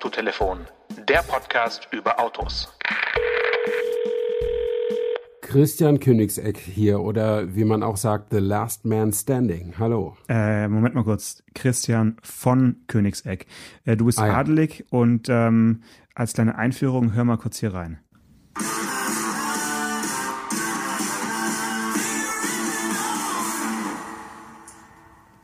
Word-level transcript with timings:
Autotelefon, 0.00 0.66
der 1.10 1.22
Podcast 1.22 1.86
über 1.92 2.18
Autos. 2.18 2.72
Christian 5.42 6.00
Königseck 6.00 6.56
hier 6.56 7.00
oder 7.00 7.54
wie 7.54 7.64
man 7.66 7.82
auch 7.82 7.98
sagt, 7.98 8.32
The 8.32 8.38
Last 8.38 8.86
Man 8.86 9.12
Standing. 9.12 9.74
Hallo. 9.78 10.16
Äh, 10.26 10.68
Moment 10.68 10.94
mal 10.94 11.04
kurz. 11.04 11.42
Christian 11.54 12.16
von 12.22 12.76
Königseck. 12.86 13.44
Äh, 13.84 13.98
du 13.98 14.06
bist 14.06 14.18
ah, 14.18 14.28
ja. 14.28 14.36
adelig 14.38 14.86
und 14.88 15.28
ähm, 15.28 15.82
als 16.14 16.32
kleine 16.32 16.56
Einführung 16.56 17.12
hör 17.12 17.24
mal 17.24 17.36
kurz 17.36 17.58
hier 17.58 17.74
rein. 17.74 18.00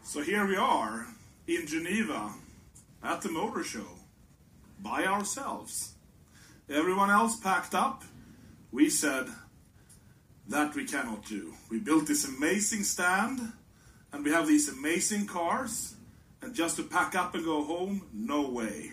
So 0.03 0.23
here 0.23 0.49
we 0.49 0.59
are 0.59 1.05
in 1.45 1.67
Geneva 1.67 2.31
at 3.03 3.23
the 3.23 3.29
motor 3.29 3.63
show 3.63 4.06
by 4.89 5.05
ourselves. 5.05 5.95
Everyone 6.69 7.11
else 7.11 7.39
packed 7.41 7.75
up. 7.75 8.05
We 8.73 8.91
said, 8.91 9.27
that 10.49 10.75
we 10.75 10.85
cannot 10.85 11.25
do. 11.25 11.55
We 11.71 11.79
built 11.79 12.07
this 12.07 12.25
amazing 12.25 12.85
stand 12.85 13.53
and 14.13 14.25
we 14.25 14.31
have 14.31 14.47
these 14.47 14.69
amazing 14.69 15.27
cars, 15.27 15.95
and 16.41 16.55
just 16.55 16.77
to 16.77 16.85
pack 16.85 17.15
up 17.15 17.35
and 17.35 17.45
go 17.45 17.65
home, 17.65 18.07
no 18.13 18.49
way. 18.49 18.93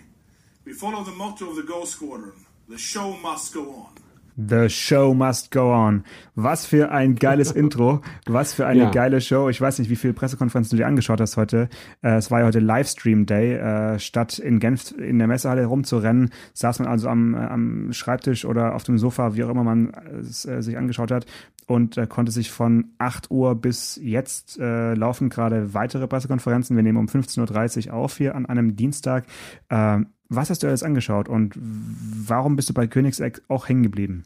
We 0.66 0.74
follow 0.74 1.04
the 1.04 1.12
motto 1.12 1.50
of 1.52 1.56
the 1.56 1.64
Go 1.64 1.86
Squadron 1.86 2.46
the 2.68 2.78
show 2.78 3.16
must 3.18 3.54
go 3.54 3.70
on. 3.70 4.02
The 4.36 4.70
Show 4.70 5.14
Must 5.14 5.52
Go 5.52 5.73
On. 5.73 6.04
Was 6.36 6.66
für 6.66 6.91
ein 6.91 7.16
geiles 7.16 7.52
Intro. 7.54 8.02
Was 8.26 8.54
für 8.54 8.66
eine 8.66 8.84
ja. 8.84 8.91
geile 8.91 9.22
Show. 9.22 9.50
Ich 9.50 9.60
weiß 9.60 9.80
nicht, 9.80 9.90
wie 9.90 9.96
viele 9.96 10.14
Pressekonferenzen 10.14 10.78
du 10.78 10.82
dir 10.82 10.88
angeschaut 10.88 11.22
hast 11.22 11.38
heute. 11.38 11.70
Äh, 12.02 12.16
es 12.16 12.32
war 12.32 12.40
ja 12.40 12.46
heute 12.46 12.60
Livestream 12.60 13.26
Day. 13.26 13.54
Äh, 13.54 13.99
statt 13.99 14.40
in 14.40 14.60
Genf 14.60 14.91
in 14.98 15.20
der 15.20 15.27
Messehalle 15.27 15.66
rumzurennen, 15.66 16.32
saß 16.54 16.80
man 16.80 16.88
also 16.88 17.10
am, 17.10 17.35
am 17.35 17.94
Schreibtisch 17.94 18.46
oder 18.46 18.76
auf 18.76 18.84
dem 18.84 18.98
Sofa, 18.98 19.35
wie 19.35 19.44
auch 19.44 19.49
immer 19.49 19.63
man 19.63 19.91
es 20.20 20.46
äh, 20.46 20.62
sich 20.62 20.77
angeschaut 20.77 21.12
hat 21.12 21.26
und 21.66 21.98
konnte 22.10 22.32
sich 22.34 22.52
von 22.52 22.90
8 22.98 23.32
Uhr 23.32 23.55
bis 23.55 23.98
jetzt 24.02 24.60
laufen 24.60 25.29
gerade 25.29 25.74
weitere 25.74 26.07
Pressekonferenzen. 26.07 26.76
Wir 26.76 26.84
nehmen 26.84 26.98
um 26.98 27.05
15.30 27.05 27.88
Uhr 27.88 27.94
auf 27.94 28.18
hier 28.18 28.35
an 28.35 28.46
einem 28.46 28.76
Dienstag. 28.76 29.26
Was 29.70 30.50
hast 30.50 30.63
du 30.63 30.68
alles 30.68 30.84
angeschaut 30.84 31.29
und 31.29 31.54
warum 31.55 32.55
bist 32.55 32.70
du 32.70 32.74
bei 32.74 32.88
Königseck 32.88 33.41
auch 33.48 33.70
hängen 33.70 33.84
geblieben? 33.84 34.24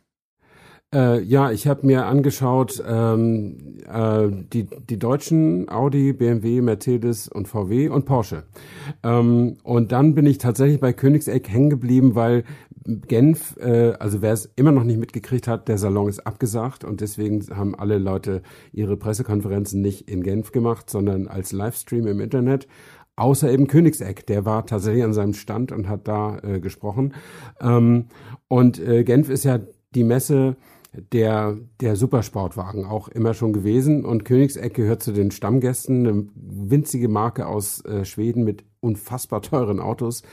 Äh, 0.96 1.22
ja, 1.24 1.52
ich 1.52 1.68
habe 1.68 1.86
mir 1.86 2.06
angeschaut 2.06 2.82
ähm, 2.88 3.78
äh, 3.92 4.30
die, 4.54 4.68
die 4.90 4.98
deutschen 4.98 5.68
Audi, 5.68 6.14
BMW, 6.14 6.62
Mercedes 6.62 7.28
und 7.28 7.50
VW 7.50 7.90
und 7.90 8.06
Porsche. 8.06 8.44
Ähm, 9.04 9.58
und 9.64 9.92
dann 9.92 10.16
bin 10.16 10.26
ich 10.26 10.38
tatsächlich 10.38 10.80
bei 10.80 10.94
Königseck 10.94 11.50
hängen 11.50 11.70
geblieben, 11.70 12.16
weil 12.16 12.46
Genf, 12.86 13.58
äh, 13.58 13.96
also 14.00 14.22
wer 14.22 14.32
es 14.32 14.50
immer 14.56 14.72
noch 14.72 14.86
nicht 14.86 14.98
mitgekriegt 14.98 15.50
hat, 15.50 15.68
der 15.68 15.78
Salon 15.78 16.08
ist 16.08 16.26
abgesagt 16.26 16.86
und 16.86 17.02
deswegen 17.02 17.46
haben 17.54 17.76
alle 17.76 17.98
Leute 17.98 18.42
ihre 18.72 18.96
Pressekonferenzen 18.96 19.82
nicht 19.82 20.10
in 20.10 20.24
Genf 20.24 20.54
gemacht, 20.54 20.90
sondern 20.90 21.28
als 21.28 21.52
Livestream 21.52 22.08
im 22.08 22.22
Internet. 22.22 22.66
Außer 23.18 23.52
eben 23.52 23.68
Königseck, 23.68 24.26
der 24.28 24.46
war 24.46 24.66
tatsächlich 24.66 25.04
an 25.04 25.12
seinem 25.12 25.34
Stand 25.34 25.74
und 25.74 25.90
hat 25.90 26.08
da 26.08 26.38
äh, 26.44 26.62
gesprochen. 26.62 27.14
Ähm, 27.60 28.06
und 28.48 28.80
äh, 28.80 29.04
Genf 29.04 29.30
ist 29.30 29.44
ja 29.44 29.60
die 29.94 30.06
Messe 30.06 30.56
der, 31.12 31.58
der 31.81 31.95
Supersportwagen 31.95 32.86
auch 32.86 33.08
immer 33.08 33.34
schon 33.34 33.53
gewesen. 33.53 34.06
Und 34.06 34.26
Königseck 34.26 34.73
gehört 34.73 35.03
zu 35.03 35.12
den 35.12 35.31
Stammgästen, 35.31 36.08
eine 36.08 36.28
winzige 36.36 37.09
Marke 37.09 37.48
aus 37.48 37.84
äh, 37.86 38.06
Schweden 38.06 38.44
mit 38.44 38.64
unfassbar 38.80 39.42
teuren 39.42 39.80
Autos. 39.80 40.23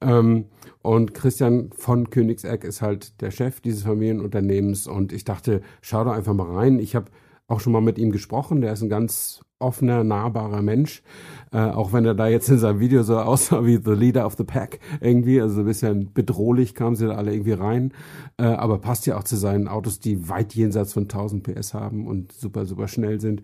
Ähm, 0.00 0.46
und 0.82 1.14
Christian 1.14 1.70
von 1.74 2.10
Königseck 2.10 2.64
ist 2.64 2.82
halt 2.82 3.20
der 3.20 3.30
Chef 3.30 3.60
dieses 3.60 3.84
Familienunternehmens. 3.84 4.86
Und 4.86 5.12
ich 5.12 5.24
dachte, 5.24 5.62
schau 5.80 6.04
da 6.04 6.12
einfach 6.12 6.34
mal 6.34 6.52
rein. 6.52 6.78
Ich 6.78 6.94
habe 6.94 7.10
auch 7.46 7.60
schon 7.60 7.72
mal 7.72 7.80
mit 7.80 7.98
ihm 7.98 8.10
gesprochen. 8.10 8.60
Der 8.60 8.72
ist 8.72 8.82
ein 8.82 8.88
ganz 8.88 9.40
offener, 9.58 10.04
nahbarer 10.04 10.62
Mensch. 10.62 11.02
Äh, 11.52 11.58
auch 11.58 11.92
wenn 11.92 12.04
er 12.04 12.14
da 12.14 12.28
jetzt 12.28 12.48
in 12.48 12.58
seinem 12.58 12.80
Video 12.80 13.02
so 13.02 13.18
aussah 13.18 13.64
wie 13.64 13.78
the 13.84 13.92
leader 13.92 14.26
of 14.26 14.36
the 14.36 14.44
pack 14.44 14.80
irgendwie, 15.00 15.40
also 15.40 15.60
ein 15.60 15.66
bisschen 15.66 16.12
bedrohlich 16.12 16.74
kamen 16.74 16.96
sie 16.96 17.06
da 17.06 17.14
alle 17.14 17.32
irgendwie 17.32 17.52
rein. 17.52 17.92
Äh, 18.38 18.44
aber 18.44 18.78
passt 18.78 19.06
ja 19.06 19.18
auch 19.18 19.24
zu 19.24 19.36
seinen 19.36 19.68
Autos, 19.68 20.00
die 20.00 20.28
weit 20.28 20.54
jenseits 20.54 20.92
von 20.94 21.04
1000 21.04 21.42
PS 21.42 21.74
haben 21.74 22.06
und 22.06 22.32
super, 22.32 22.64
super 22.64 22.88
schnell 22.88 23.20
sind. 23.20 23.42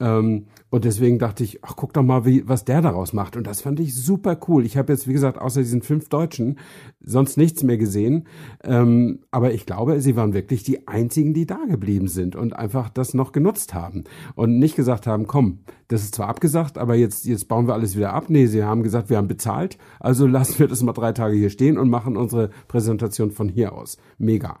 Ähm, 0.00 0.46
und 0.70 0.84
deswegen 0.84 1.18
dachte 1.20 1.44
ich, 1.44 1.62
ach, 1.62 1.76
guck 1.76 1.92
doch 1.92 2.02
mal, 2.02 2.24
wie, 2.24 2.48
was 2.48 2.64
der 2.64 2.82
daraus 2.82 3.12
macht. 3.12 3.36
Und 3.36 3.46
das 3.46 3.60
fand 3.60 3.78
ich 3.78 3.94
super 3.94 4.36
cool. 4.48 4.66
Ich 4.66 4.76
habe 4.76 4.92
jetzt, 4.92 5.06
wie 5.06 5.12
gesagt, 5.12 5.38
außer 5.38 5.60
diesen 5.60 5.82
fünf 5.82 6.08
Deutschen 6.08 6.58
sonst 7.00 7.36
nichts 7.36 7.62
mehr 7.62 7.78
gesehen. 7.78 8.26
Ähm, 8.64 9.20
aber 9.30 9.52
ich 9.52 9.66
glaube, 9.66 10.00
sie 10.00 10.16
waren 10.16 10.34
wirklich 10.34 10.64
die 10.64 10.88
einzigen, 10.88 11.34
die 11.34 11.46
da 11.46 11.58
geblieben 11.68 12.08
sind 12.08 12.34
und 12.34 12.56
einfach 12.56 12.88
das 12.88 13.14
noch 13.14 13.30
genutzt 13.30 13.74
haben. 13.74 14.04
Und 14.34 14.58
nicht 14.58 14.74
gesagt 14.74 15.06
haben, 15.06 15.28
komm, 15.28 15.60
das 15.88 16.02
ist 16.02 16.14
zwar 16.14 16.28
abgesagt, 16.28 16.78
aber 16.78 16.94
jetzt, 16.94 17.26
jetzt 17.26 17.48
bauen 17.48 17.66
wir 17.66 17.74
alles 17.74 17.96
wieder 17.96 18.12
ab. 18.12 18.26
Nee, 18.28 18.46
sie 18.46 18.64
haben 18.64 18.82
gesagt, 18.82 19.10
wir 19.10 19.16
haben 19.16 19.28
bezahlt. 19.28 19.78
Also 20.00 20.26
lassen 20.28 20.58
wir 20.58 20.68
das 20.68 20.82
mal 20.82 20.92
drei 20.92 21.12
Tage 21.12 21.36
hier 21.36 21.50
stehen 21.50 21.78
und 21.78 21.90
machen 21.90 22.16
unsere 22.16 22.50
Präsentation 22.68 23.30
von 23.30 23.48
hier 23.48 23.72
aus. 23.72 23.98
Mega. 24.18 24.58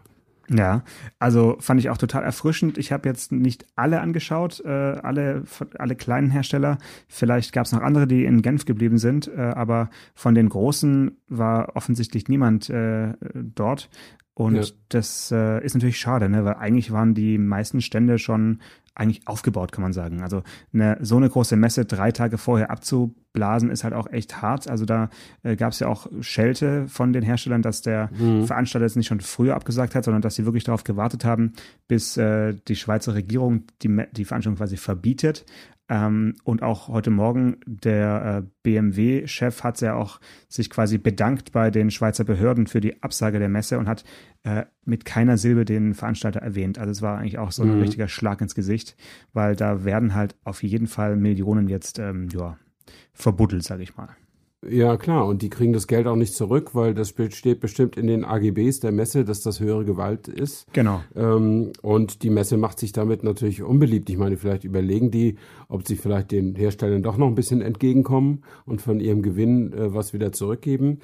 Ja, 0.50 0.82
also 1.18 1.56
fand 1.60 1.80
ich 1.80 1.88
auch 1.88 1.96
total 1.96 2.22
erfrischend. 2.22 2.76
Ich 2.76 2.92
habe 2.92 3.08
jetzt 3.08 3.32
nicht 3.32 3.66
alle 3.76 4.00
angeschaut, 4.00 4.62
äh, 4.64 4.68
alle, 4.68 5.44
alle 5.78 5.96
kleinen 5.96 6.30
Hersteller. 6.30 6.78
Vielleicht 7.08 7.52
gab 7.52 7.64
es 7.64 7.72
noch 7.72 7.80
andere, 7.80 8.06
die 8.06 8.24
in 8.24 8.42
Genf 8.42 8.66
geblieben 8.66 8.98
sind, 8.98 9.28
äh, 9.28 9.40
aber 9.40 9.88
von 10.14 10.34
den 10.34 10.50
großen 10.50 11.16
war 11.28 11.76
offensichtlich 11.76 12.28
niemand 12.28 12.68
äh, 12.68 13.14
dort. 13.34 13.88
Und 14.34 14.56
ja. 14.56 14.64
das 14.88 15.30
äh, 15.30 15.64
ist 15.64 15.74
natürlich 15.74 15.98
schade, 15.98 16.28
ne? 16.28 16.44
weil 16.44 16.54
eigentlich 16.54 16.90
waren 16.90 17.14
die 17.14 17.38
meisten 17.38 17.80
Stände 17.80 18.18
schon 18.18 18.60
eigentlich 18.94 19.26
aufgebaut, 19.26 19.72
kann 19.72 19.82
man 19.82 19.92
sagen. 19.92 20.22
Also 20.22 20.42
eine, 20.72 20.98
so 21.00 21.16
eine 21.16 21.28
große 21.28 21.56
Messe 21.56 21.84
drei 21.84 22.12
Tage 22.12 22.38
vorher 22.38 22.70
abzublasen, 23.34 23.70
ist 23.70 23.84
halt 23.84 23.94
auch 23.94 24.10
echt 24.10 24.40
hart. 24.42 24.68
Also 24.68 24.84
da 24.84 25.10
äh, 25.42 25.56
gab 25.56 25.72
es 25.72 25.80
ja 25.80 25.88
auch 25.88 26.06
Schelte 26.20 26.86
von 26.88 27.12
den 27.12 27.22
Herstellern, 27.22 27.62
dass 27.62 27.82
der 27.82 28.10
mhm. 28.18 28.46
Veranstalter 28.46 28.86
es 28.86 28.96
nicht 28.96 29.08
schon 29.08 29.20
früher 29.20 29.54
abgesagt 29.54 29.94
hat, 29.94 30.04
sondern 30.04 30.22
dass 30.22 30.36
sie 30.36 30.44
wirklich 30.44 30.64
darauf 30.64 30.84
gewartet 30.84 31.24
haben, 31.24 31.52
bis 31.88 32.16
äh, 32.16 32.54
die 32.68 32.76
Schweizer 32.76 33.14
Regierung 33.14 33.64
die, 33.82 34.04
die 34.12 34.24
Veranstaltung 34.24 34.58
quasi 34.58 34.76
verbietet. 34.76 35.44
Ähm, 35.86 36.36
und 36.44 36.62
auch 36.62 36.88
heute 36.88 37.10
Morgen 37.10 37.58
der 37.66 38.42
äh, 38.42 38.48
BMW-Chef 38.62 39.62
hat 39.62 39.82
ja 39.82 39.94
auch 39.94 40.18
sich 40.48 40.70
quasi 40.70 40.96
bedankt 40.96 41.52
bei 41.52 41.70
den 41.70 41.90
Schweizer 41.90 42.24
Behörden 42.24 42.66
für 42.66 42.80
die 42.80 43.02
Absage 43.02 43.38
der 43.38 43.50
Messe 43.50 43.78
und 43.78 43.86
hat 43.86 44.02
äh, 44.44 44.64
mit 44.86 45.04
keiner 45.04 45.36
Silbe 45.36 45.66
den 45.66 45.92
Veranstalter 45.92 46.40
erwähnt. 46.40 46.78
Also 46.78 46.90
es 46.90 47.02
war 47.02 47.18
eigentlich 47.18 47.38
auch 47.38 47.52
so 47.52 47.64
ein 47.64 47.74
mhm. 47.74 47.82
richtiger 47.82 48.08
Schlag 48.08 48.40
ins 48.40 48.54
Gesicht, 48.54 48.96
weil 49.34 49.56
da 49.56 49.84
werden 49.84 50.14
halt 50.14 50.36
auf 50.42 50.62
jeden 50.62 50.86
Fall 50.86 51.16
Millionen 51.16 51.68
jetzt 51.68 51.98
ähm, 51.98 52.28
ja, 52.32 52.56
verbuddelt, 53.12 53.64
sage 53.64 53.82
ich 53.82 53.96
mal. 53.96 54.16
Ja, 54.68 54.96
klar. 54.96 55.26
Und 55.26 55.42
die 55.42 55.50
kriegen 55.50 55.72
das 55.72 55.86
Geld 55.86 56.06
auch 56.06 56.16
nicht 56.16 56.34
zurück, 56.34 56.70
weil 56.74 56.94
das 56.94 57.14
steht 57.30 57.60
bestimmt 57.60 57.96
in 57.96 58.06
den 58.06 58.24
AGBs 58.24 58.80
der 58.80 58.92
Messe, 58.92 59.24
dass 59.24 59.42
das 59.42 59.60
höhere 59.60 59.84
Gewalt 59.84 60.28
ist. 60.28 60.66
Genau. 60.72 61.02
Ähm, 61.14 61.72
und 61.82 62.22
die 62.22 62.30
Messe 62.30 62.56
macht 62.56 62.78
sich 62.78 62.92
damit 62.92 63.24
natürlich 63.24 63.62
unbeliebt. 63.62 64.08
Ich 64.10 64.16
meine, 64.16 64.36
vielleicht 64.36 64.64
überlegen 64.64 65.10
die, 65.10 65.36
ob 65.68 65.86
sie 65.86 65.96
vielleicht 65.96 66.30
den 66.30 66.54
Herstellern 66.54 67.02
doch 67.02 67.16
noch 67.16 67.26
ein 67.26 67.34
bisschen 67.34 67.60
entgegenkommen 67.60 68.42
und 68.64 68.80
von 68.80 69.00
ihrem 69.00 69.22
Gewinn 69.22 69.72
äh, 69.72 69.94
was 69.94 70.12
wieder 70.12 70.32
zurückgeben. 70.32 71.00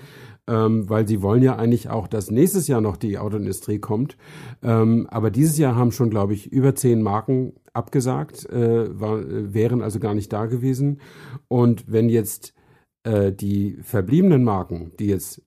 Ähm, 0.46 0.88
weil 0.88 1.06
sie 1.06 1.22
wollen 1.22 1.42
ja 1.42 1.56
eigentlich 1.56 1.90
auch, 1.90 2.08
dass 2.08 2.30
nächstes 2.30 2.66
Jahr 2.66 2.80
noch 2.80 2.96
die 2.96 3.18
Autoindustrie 3.18 3.78
kommt. 3.78 4.16
Ähm, 4.62 5.06
aber 5.10 5.30
dieses 5.30 5.58
Jahr 5.58 5.76
haben 5.76 5.92
schon, 5.92 6.10
glaube 6.10 6.32
ich, 6.34 6.50
über 6.50 6.74
zehn 6.74 7.02
Marken 7.02 7.52
abgesagt, 7.72 8.48
äh, 8.50 9.00
war, 9.00 9.20
äh, 9.20 9.54
wären 9.54 9.82
also 9.82 10.00
gar 10.00 10.14
nicht 10.14 10.32
da 10.32 10.46
gewesen. 10.46 11.00
Und 11.48 11.84
wenn 11.86 12.08
jetzt 12.08 12.54
äh, 13.04 13.32
die 13.32 13.78
verbliebenen 13.82 14.44
Marken, 14.44 14.92
die 14.98 15.06
jetzt 15.06 15.42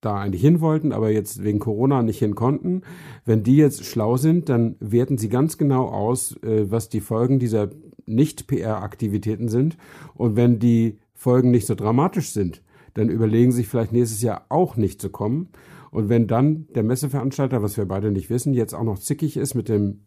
da 0.00 0.16
eigentlich 0.16 0.40
hin 0.42 0.60
wollten, 0.60 0.92
aber 0.92 1.10
jetzt 1.10 1.42
wegen 1.44 1.58
Corona 1.58 2.02
nicht 2.02 2.18
hin 2.18 2.34
konnten, 2.34 2.82
wenn 3.24 3.42
die 3.42 3.56
jetzt 3.56 3.84
schlau 3.84 4.16
sind, 4.16 4.48
dann 4.48 4.76
werten 4.80 5.18
sie 5.18 5.28
ganz 5.28 5.58
genau 5.58 5.88
aus, 5.88 6.36
äh, 6.42 6.70
was 6.70 6.88
die 6.88 7.00
Folgen 7.00 7.38
dieser 7.38 7.70
Nicht-PR-Aktivitäten 8.06 9.48
sind. 9.48 9.76
Und 10.14 10.36
wenn 10.36 10.58
die 10.58 10.98
Folgen 11.14 11.50
nicht 11.50 11.66
so 11.66 11.74
dramatisch 11.74 12.30
sind, 12.30 12.62
dann 12.94 13.08
überlegen 13.08 13.52
sie 13.52 13.58
sich 13.58 13.68
vielleicht 13.68 13.92
nächstes 13.92 14.22
Jahr 14.22 14.46
auch 14.48 14.76
nicht 14.76 15.00
zu 15.00 15.10
kommen. 15.10 15.50
Und 15.90 16.08
wenn 16.08 16.26
dann 16.26 16.66
der 16.74 16.82
Messeveranstalter, 16.82 17.62
was 17.62 17.76
wir 17.76 17.84
beide 17.84 18.10
nicht 18.10 18.30
wissen, 18.30 18.54
jetzt 18.54 18.74
auch 18.74 18.84
noch 18.84 18.98
zickig 18.98 19.36
ist 19.36 19.54
mit 19.54 19.68
dem, 19.68 20.06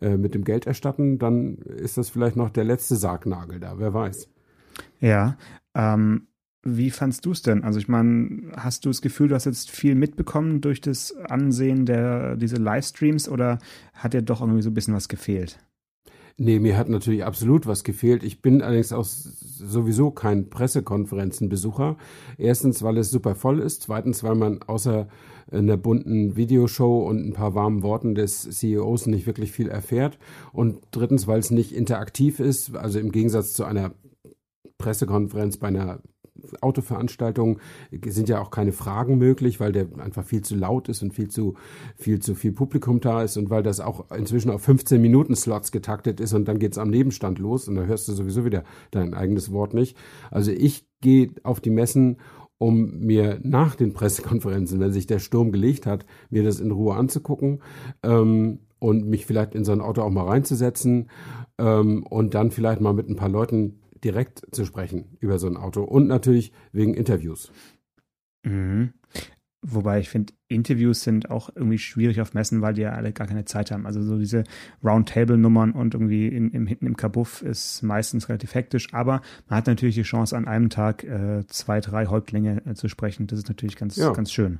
äh, 0.00 0.16
mit 0.16 0.34
dem 0.34 0.44
Geld 0.44 0.66
erstatten, 0.66 1.18
dann 1.18 1.56
ist 1.56 1.98
das 1.98 2.10
vielleicht 2.10 2.36
noch 2.36 2.50
der 2.50 2.64
letzte 2.64 2.96
Sargnagel 2.96 3.58
da, 3.58 3.78
wer 3.78 3.92
weiß. 3.92 4.28
Ja, 5.00 5.36
ähm, 5.74 6.28
wie 6.64 6.90
fandst 6.90 7.26
du 7.26 7.32
es 7.32 7.42
denn? 7.42 7.64
Also 7.64 7.80
ich 7.80 7.88
meine, 7.88 8.52
hast 8.56 8.84
du 8.84 8.90
das 8.90 9.02
Gefühl, 9.02 9.28
du 9.28 9.34
hast 9.34 9.46
jetzt 9.46 9.70
viel 9.70 9.94
mitbekommen 9.94 10.60
durch 10.60 10.80
das 10.80 11.14
Ansehen 11.16 11.86
der 11.86 12.36
diese 12.36 12.56
Livestreams 12.56 13.28
oder 13.28 13.58
hat 13.94 14.14
dir 14.14 14.22
doch 14.22 14.40
irgendwie 14.40 14.62
so 14.62 14.70
ein 14.70 14.74
bisschen 14.74 14.94
was 14.94 15.08
gefehlt? 15.08 15.58
Nee, 16.38 16.60
mir 16.60 16.78
hat 16.78 16.88
natürlich 16.88 17.24
absolut 17.24 17.66
was 17.66 17.84
gefehlt. 17.84 18.22
Ich 18.22 18.40
bin 18.40 18.62
allerdings 18.62 18.92
auch 18.92 19.04
sowieso 19.04 20.10
kein 20.10 20.48
Pressekonferenzenbesucher. 20.48 21.96
Erstens, 22.38 22.82
weil 22.82 22.96
es 22.96 23.10
super 23.10 23.34
voll 23.34 23.60
ist. 23.60 23.82
Zweitens, 23.82 24.24
weil 24.24 24.34
man 24.34 24.62
außer 24.62 25.08
einer 25.50 25.76
bunten 25.76 26.36
Videoshow 26.36 27.06
und 27.06 27.26
ein 27.26 27.32
paar 27.34 27.54
warmen 27.54 27.82
Worten 27.82 28.14
des 28.14 28.48
CEOs 28.48 29.06
nicht 29.06 29.26
wirklich 29.26 29.52
viel 29.52 29.68
erfährt. 29.68 30.18
Und 30.52 30.78
drittens, 30.90 31.26
weil 31.26 31.38
es 31.38 31.50
nicht 31.50 31.72
interaktiv 31.72 32.40
ist. 32.40 32.76
Also 32.76 32.98
im 32.98 33.12
Gegensatz 33.12 33.52
zu 33.52 33.64
einer 33.64 33.92
Pressekonferenz 34.82 35.56
bei 35.56 35.68
einer 35.68 36.00
Autoveranstaltungen 36.60 37.58
sind 38.06 38.28
ja 38.28 38.40
auch 38.40 38.50
keine 38.50 38.72
Fragen 38.72 39.18
möglich, 39.18 39.60
weil 39.60 39.72
der 39.72 39.86
einfach 39.98 40.24
viel 40.24 40.42
zu 40.42 40.56
laut 40.56 40.88
ist 40.88 41.02
und 41.02 41.12
viel 41.12 41.28
zu 41.28 41.54
viel 41.96 42.20
zu 42.20 42.34
viel 42.34 42.52
Publikum 42.52 43.00
da 43.00 43.22
ist 43.22 43.36
und 43.36 43.50
weil 43.50 43.62
das 43.62 43.80
auch 43.80 44.10
inzwischen 44.10 44.50
auf 44.50 44.62
15 44.62 45.00
Minuten 45.00 45.36
Slots 45.36 45.72
getaktet 45.72 46.20
ist 46.20 46.32
und 46.32 46.48
dann 46.48 46.58
geht's 46.58 46.78
am 46.78 46.90
Nebenstand 46.90 47.38
los 47.38 47.68
und 47.68 47.76
da 47.76 47.84
hörst 47.84 48.08
du 48.08 48.12
sowieso 48.12 48.44
wieder 48.44 48.64
dein 48.90 49.14
eigenes 49.14 49.52
Wort 49.52 49.74
nicht. 49.74 49.96
Also 50.30 50.50
ich 50.50 50.86
gehe 51.00 51.30
auf 51.42 51.60
die 51.60 51.70
Messen 51.70 52.16
um 52.58 53.00
mir 53.00 53.40
nach 53.42 53.74
den 53.74 53.92
Pressekonferenzen, 53.92 54.78
wenn 54.78 54.92
sich 54.92 55.08
der 55.08 55.18
Sturm 55.18 55.50
gelegt 55.50 55.84
hat, 55.84 56.06
mir 56.30 56.44
das 56.44 56.60
in 56.60 56.70
Ruhe 56.70 56.94
anzugucken 56.94 57.60
ähm, 58.04 58.60
und 58.78 59.06
mich 59.06 59.26
vielleicht 59.26 59.54
in 59.54 59.64
so 59.64 59.72
ein 59.72 59.80
Auto 59.80 60.02
auch 60.02 60.10
mal 60.10 60.26
reinzusetzen 60.26 61.10
ähm, 61.58 62.04
und 62.04 62.34
dann 62.34 62.52
vielleicht 62.52 62.80
mal 62.80 62.92
mit 62.92 63.08
ein 63.08 63.16
paar 63.16 63.28
Leuten 63.28 63.81
direkt 64.04 64.42
zu 64.52 64.64
sprechen 64.64 65.16
über 65.20 65.38
so 65.38 65.46
ein 65.46 65.56
Auto 65.56 65.82
und 65.82 66.06
natürlich 66.06 66.52
wegen 66.72 66.94
Interviews. 66.94 67.52
Mhm. 68.44 68.94
Wobei 69.64 70.00
ich 70.00 70.08
finde, 70.08 70.32
Interviews 70.48 71.04
sind 71.04 71.30
auch 71.30 71.48
irgendwie 71.54 71.78
schwierig 71.78 72.20
auf 72.20 72.34
Messen, 72.34 72.62
weil 72.62 72.74
die 72.74 72.82
ja 72.82 72.94
alle 72.94 73.12
gar 73.12 73.28
keine 73.28 73.44
Zeit 73.44 73.70
haben. 73.70 73.86
Also 73.86 74.02
so 74.02 74.18
diese 74.18 74.42
Roundtable-Nummern 74.82 75.70
und 75.70 75.94
irgendwie 75.94 76.26
in, 76.26 76.50
im, 76.50 76.66
hinten 76.66 76.86
im 76.86 76.96
Kabuff 76.96 77.42
ist 77.42 77.80
meistens 77.82 78.28
relativ 78.28 78.56
hektisch, 78.56 78.92
aber 78.92 79.22
man 79.48 79.58
hat 79.58 79.68
natürlich 79.68 79.94
die 79.94 80.02
Chance, 80.02 80.36
an 80.36 80.48
einem 80.48 80.68
Tag 80.68 81.04
äh, 81.04 81.46
zwei, 81.46 81.80
drei 81.80 82.06
Häuptlinge 82.06 82.60
äh, 82.66 82.74
zu 82.74 82.88
sprechen. 82.88 83.28
Das 83.28 83.38
ist 83.38 83.48
natürlich 83.48 83.76
ganz, 83.76 83.94
ja. 83.94 84.12
ganz 84.12 84.32
schön. 84.32 84.58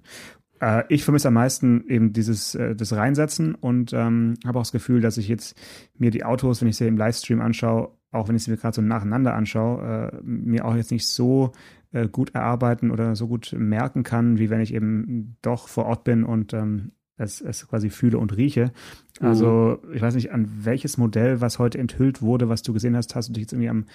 Äh, 0.61 0.85
ich 0.89 1.03
vermisse 1.03 1.29
am 1.29 1.35
meisten 1.35 1.85
eben 1.89 2.13
dieses 2.13 2.55
äh, 2.55 2.77
das 2.77 2.93
Reinsetzen 2.93 3.57
und 3.57 3.93
ähm, 3.93 4.35
habe 4.47 4.61
auch 4.61 4.63
das 4.63 4.73
Gefühl, 4.73 5.01
dass 5.01 5.19
ich 5.19 5.27
jetzt 5.27 5.59
mir 5.99 6.13
die 6.13 6.25
Autos, 6.25 6.61
wenn 6.61 6.69
ich 6.69 6.77
sie 6.77 6.87
im 6.87 6.97
Livestream 6.97 7.41
anschaue, 7.41 7.91
auch 8.13 8.29
wenn 8.29 8.37
ich 8.37 8.45
sie 8.45 8.51
mir 8.51 8.59
gerade 8.59 8.77
so 8.77 8.83
nacheinander 8.83 9.35
anschaue, 9.35 10.13
äh, 10.13 10.21
mir 10.23 10.65
auch 10.65 10.77
jetzt 10.77 10.93
nicht 10.93 11.09
so 11.09 11.53
äh, 11.93 12.09
gut 12.09 12.35
erarbeiten 12.35 12.91
oder 12.91 13.17
so 13.17 13.27
gut 13.27 13.55
merken 13.59 14.03
kann, 14.03 14.39
wie 14.39 14.51
wenn 14.51 14.61
ich 14.61 14.75
eben 14.75 15.37
doch 15.43 15.67
vor 15.67 15.87
Ort 15.87 16.05
bin 16.05 16.23
und 16.23 16.53
ähm, 16.53 16.93
es, 17.17 17.41
es 17.41 17.67
quasi 17.67 17.91
fühle 17.91 18.19
und 18.19 18.37
rieche. 18.37 18.73
Also 19.21 19.81
mhm. 19.83 19.95
ich 19.95 20.03
weiß 20.03 20.15
nicht, 20.15 20.33
an 20.33 20.49
welches 20.65 20.99
Modell, 20.99 21.41
was 21.41 21.59
heute 21.59 21.79
enthüllt 21.79 22.23
wurde, 22.23 22.49
was 22.49 22.63
du 22.63 22.73
gesehen 22.73 22.97
hast, 22.97 23.15
hast 23.15 23.29
du 23.29 23.33
dich 23.33 23.43
jetzt 23.43 23.53
irgendwie 23.53 23.71
am, 23.71 23.87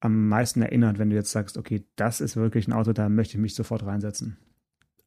am 0.00 0.28
meisten 0.28 0.62
erinnert, 0.62 0.98
wenn 0.98 1.10
du 1.10 1.16
jetzt 1.16 1.30
sagst, 1.30 1.58
okay, 1.58 1.84
das 1.96 2.20
ist 2.20 2.36
wirklich 2.36 2.68
ein 2.68 2.72
Auto, 2.72 2.92
da 2.92 3.08
möchte 3.08 3.36
ich 3.36 3.42
mich 3.42 3.54
sofort 3.54 3.84
reinsetzen. 3.84 4.36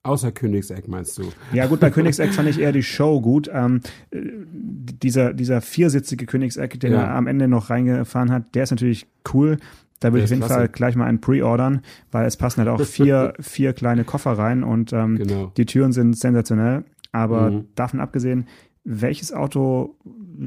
Außer 0.03 0.31
Königseck 0.31 0.87
meinst 0.87 1.17
du? 1.17 1.23
Ja 1.51 1.67
gut, 1.67 1.81
bei 1.81 1.89
Königseck 1.89 2.33
fand 2.33 2.47
ich 2.47 2.59
eher 2.59 2.71
die 2.71 2.83
Show 2.83 3.19
gut. 3.19 3.49
Ähm, 3.53 3.81
dieser, 4.13 5.33
dieser 5.33 5.59
viersitzige 5.61 6.25
Königseck, 6.25 6.79
den 6.79 6.93
ja. 6.93 7.01
er 7.01 7.15
am 7.15 7.27
Ende 7.27 7.47
noch 7.47 7.69
reingefahren 7.69 8.31
hat, 8.31 8.55
der 8.55 8.63
ist 8.63 8.71
natürlich 8.71 9.07
cool. 9.33 9.57
Da 9.99 10.13
würde 10.13 10.19
ich 10.19 10.23
auf 10.25 10.29
jeden 10.29 10.41
klasse. 10.41 10.53
Fall 10.53 10.69
gleich 10.69 10.95
mal 10.95 11.05
einen 11.05 11.19
pre-ordern, 11.19 11.81
weil 12.11 12.25
es 12.25 12.37
passen 12.37 12.59
halt 12.59 12.69
auch 12.69 12.81
vier, 12.85 13.33
vier 13.41 13.73
kleine 13.73 14.05
Koffer 14.05 14.31
rein 14.31 14.63
und 14.63 14.93
ähm, 14.93 15.17
genau. 15.17 15.51
die 15.57 15.65
Türen 15.65 15.91
sind 15.91 16.17
sensationell. 16.17 16.85
Aber 17.11 17.51
mhm. 17.51 17.65
davon 17.75 17.99
abgesehen, 17.99 18.47
welches 18.85 19.33
Auto, 19.33 19.97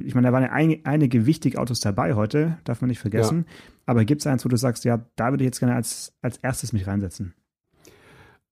ich 0.04 0.14
meine, 0.14 0.28
da 0.28 0.32
waren 0.32 0.44
ja 0.44 0.52
ein, 0.52 0.80
einige 0.84 1.26
wichtige 1.26 1.60
Autos 1.60 1.80
dabei 1.80 2.14
heute, 2.14 2.56
darf 2.64 2.80
man 2.80 2.88
nicht 2.88 3.00
vergessen. 3.00 3.44
Ja. 3.46 3.54
Aber 3.84 4.04
gibt 4.06 4.22
es 4.22 4.26
eins, 4.26 4.44
wo 4.44 4.48
du 4.48 4.56
sagst, 4.56 4.84
ja, 4.86 5.04
da 5.16 5.30
würde 5.30 5.44
ich 5.44 5.48
jetzt 5.48 5.58
gerne 5.58 5.74
als, 5.74 6.14
als 6.22 6.38
erstes 6.38 6.72
mich 6.72 6.86
reinsetzen? 6.86 7.34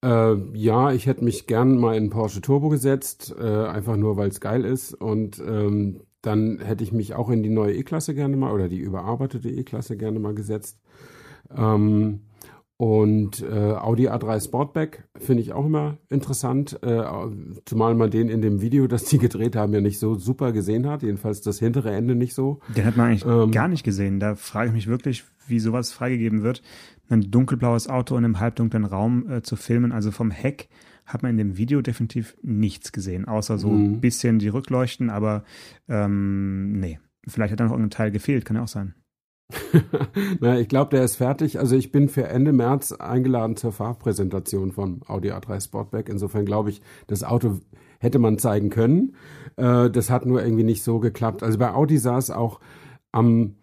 Äh, 0.03 0.35
ja, 0.53 0.91
ich 0.91 1.05
hätte 1.05 1.23
mich 1.23 1.47
gern 1.47 1.77
mal 1.77 1.95
in 1.95 2.09
Porsche 2.09 2.41
Turbo 2.41 2.69
gesetzt, 2.69 3.35
äh, 3.39 3.65
einfach 3.65 3.97
nur, 3.97 4.17
weil 4.17 4.29
es 4.29 4.39
geil 4.39 4.65
ist. 4.65 4.93
Und 4.93 5.39
ähm, 5.39 6.01
dann 6.21 6.59
hätte 6.59 6.83
ich 6.83 6.91
mich 6.91 7.13
auch 7.13 7.29
in 7.29 7.43
die 7.43 7.49
neue 7.49 7.73
E-Klasse 7.73 8.13
gerne 8.13 8.37
mal 8.37 8.51
oder 8.51 8.69
die 8.69 8.79
überarbeitete 8.79 9.49
E-Klasse 9.49 9.97
gerne 9.97 10.19
mal 10.19 10.33
gesetzt. 10.33 10.79
Ähm, 11.55 12.21
und 12.77 13.43
äh, 13.43 13.73
Audi 13.73 14.09
A3 14.09 14.43
Sportback 14.43 15.07
finde 15.15 15.43
ich 15.43 15.53
auch 15.53 15.67
immer 15.67 15.99
interessant, 16.09 16.79
äh, 16.81 17.03
zumal 17.65 17.93
man 17.93 18.09
den 18.09 18.27
in 18.27 18.41
dem 18.41 18.59
Video, 18.59 18.87
das 18.87 19.03
die 19.03 19.19
gedreht 19.19 19.55
haben, 19.55 19.71
ja 19.71 19.81
nicht 19.81 19.99
so 19.99 20.15
super 20.15 20.51
gesehen 20.51 20.87
hat. 20.89 21.03
Jedenfalls 21.03 21.41
das 21.41 21.59
hintere 21.59 21.91
Ende 21.91 22.15
nicht 22.15 22.33
so. 22.33 22.59
Den 22.75 22.85
hat 22.85 22.97
man 22.97 23.09
eigentlich 23.09 23.25
ähm, 23.27 23.51
gar 23.51 23.67
nicht 23.67 23.83
gesehen. 23.83 24.19
Da 24.19 24.33
frage 24.33 24.69
ich 24.69 24.73
mich 24.73 24.87
wirklich, 24.87 25.25
wie 25.45 25.59
sowas 25.59 25.91
freigegeben 25.91 26.41
wird 26.41 26.63
ein 27.11 27.31
dunkelblaues 27.31 27.87
Auto 27.87 28.17
in 28.17 28.25
einem 28.25 28.39
halbdunklen 28.39 28.85
Raum 28.85 29.29
äh, 29.29 29.41
zu 29.41 29.55
filmen. 29.55 29.91
Also 29.91 30.11
vom 30.11 30.31
Heck 30.31 30.69
hat 31.05 31.23
man 31.23 31.31
in 31.31 31.37
dem 31.37 31.57
Video 31.57 31.81
definitiv 31.81 32.37
nichts 32.41 32.91
gesehen, 32.91 33.25
außer 33.27 33.57
so 33.57 33.69
mhm. 33.69 33.93
ein 33.93 34.01
bisschen 34.01 34.39
die 34.39 34.47
Rückleuchten, 34.47 35.09
aber 35.09 35.43
ähm, 35.87 36.79
nee. 36.79 36.99
Vielleicht 37.27 37.51
hat 37.51 37.59
da 37.59 37.65
noch 37.65 37.71
irgendein 37.71 37.91
Teil 37.91 38.11
gefehlt, 38.11 38.45
kann 38.45 38.55
ja 38.55 38.63
auch 38.63 38.67
sein. 38.67 38.95
Na, 40.39 40.59
ich 40.59 40.67
glaube, 40.67 40.89
der 40.95 41.03
ist 41.03 41.17
fertig. 41.17 41.59
Also 41.59 41.75
ich 41.75 41.91
bin 41.91 42.09
für 42.09 42.27
Ende 42.27 42.51
März 42.51 42.93
eingeladen 42.93 43.55
zur 43.57 43.71
Farbpräsentation 43.71 44.71
von 44.71 45.01
Audi 45.05 45.31
A3 45.31 45.63
Sportback. 45.63 46.09
Insofern 46.09 46.45
glaube 46.45 46.69
ich, 46.69 46.81
das 47.07 47.23
Auto 47.23 47.59
hätte 47.99 48.17
man 48.17 48.39
zeigen 48.39 48.69
können. 48.69 49.15
Äh, 49.57 49.89
das 49.89 50.09
hat 50.09 50.25
nur 50.25 50.43
irgendwie 50.43 50.63
nicht 50.63 50.83
so 50.83 50.99
geklappt. 50.99 51.43
Also 51.43 51.59
bei 51.59 51.73
Audi 51.73 51.97
sah 51.97 52.17
es 52.17 52.31
auch 52.31 52.59
am 53.11 53.55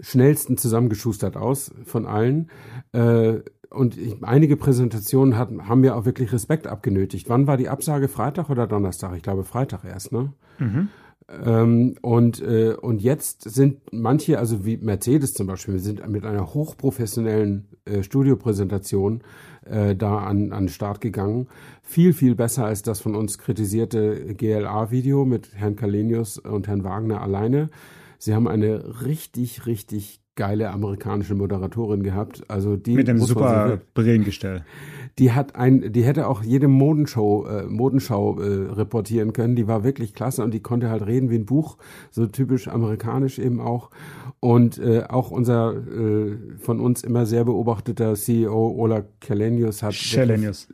schnellsten 0.00 0.56
zusammengeschustert 0.56 1.36
aus 1.36 1.72
von 1.84 2.06
allen. 2.06 2.50
Äh, 2.92 3.40
und 3.70 3.98
ich, 3.98 4.16
einige 4.22 4.56
Präsentationen 4.56 5.36
hat, 5.36 5.50
haben 5.50 5.80
mir 5.80 5.96
auch 5.96 6.04
wirklich 6.04 6.32
Respekt 6.32 6.66
abgenötigt. 6.66 7.28
Wann 7.28 7.46
war 7.46 7.56
die 7.56 7.68
Absage? 7.68 8.08
Freitag 8.08 8.48
oder 8.48 8.66
Donnerstag? 8.66 9.14
Ich 9.16 9.22
glaube 9.22 9.44
Freitag 9.44 9.84
erst, 9.84 10.12
ne? 10.12 10.32
Mhm. 10.58 10.88
Ähm, 11.44 11.96
und, 12.00 12.40
äh, 12.40 12.74
und 12.80 13.02
jetzt 13.02 13.42
sind 13.42 13.80
manche, 13.92 14.38
also 14.38 14.64
wie 14.64 14.78
Mercedes 14.78 15.34
zum 15.34 15.46
Beispiel, 15.46 15.74
wir 15.74 15.80
sind 15.80 16.06
mit 16.08 16.24
einer 16.24 16.54
hochprofessionellen 16.54 17.68
äh, 17.84 18.02
Studiopräsentation 18.02 19.22
äh, 19.66 19.94
da 19.94 20.18
an, 20.20 20.52
an 20.52 20.64
den 20.64 20.68
Start 20.70 21.02
gegangen. 21.02 21.48
Viel, 21.82 22.14
viel 22.14 22.34
besser 22.34 22.64
als 22.64 22.80
das 22.80 23.00
von 23.00 23.14
uns 23.14 23.36
kritisierte 23.36 24.34
GLA-Video 24.34 25.26
mit 25.26 25.50
Herrn 25.54 25.76
Kalenius 25.76 26.38
und 26.38 26.66
Herrn 26.66 26.84
Wagner 26.84 27.20
alleine. 27.20 27.68
Sie 28.18 28.34
haben 28.34 28.48
eine 28.48 29.04
richtig, 29.04 29.66
richtig 29.66 30.20
geile 30.38 30.70
amerikanische 30.70 31.34
Moderatorin 31.34 32.04
gehabt. 32.04 32.48
Also 32.48 32.76
die 32.76 32.94
mit 32.94 33.08
einem 33.08 33.18
super 33.18 33.80
Brillengestell. 33.92 34.64
Die 35.18 35.32
hat 35.32 35.56
ein, 35.56 35.92
die 35.92 36.04
hätte 36.04 36.28
auch 36.28 36.44
jede 36.44 36.68
Modenshow, 36.68 37.44
äh, 37.44 37.64
Modenschau 37.64 38.40
äh, 38.40 38.72
reportieren 38.72 39.32
können. 39.32 39.56
Die 39.56 39.66
war 39.66 39.82
wirklich 39.82 40.14
klasse 40.14 40.44
und 40.44 40.54
die 40.54 40.60
konnte 40.60 40.90
halt 40.90 41.04
reden 41.04 41.28
wie 41.28 41.34
ein 41.34 41.44
Buch, 41.44 41.76
so 42.12 42.26
typisch 42.26 42.68
amerikanisch 42.68 43.40
eben 43.40 43.60
auch. 43.60 43.90
Und 44.38 44.78
äh, 44.78 45.02
auch 45.08 45.32
unser 45.32 45.74
äh, 45.74 46.36
von 46.58 46.78
uns 46.78 47.02
immer 47.02 47.26
sehr 47.26 47.44
beobachteter 47.44 48.14
CEO 48.14 48.70
Ola 48.76 49.02
Kelenius 49.18 49.82
hat 49.82 49.94
Kelenius 49.94 50.68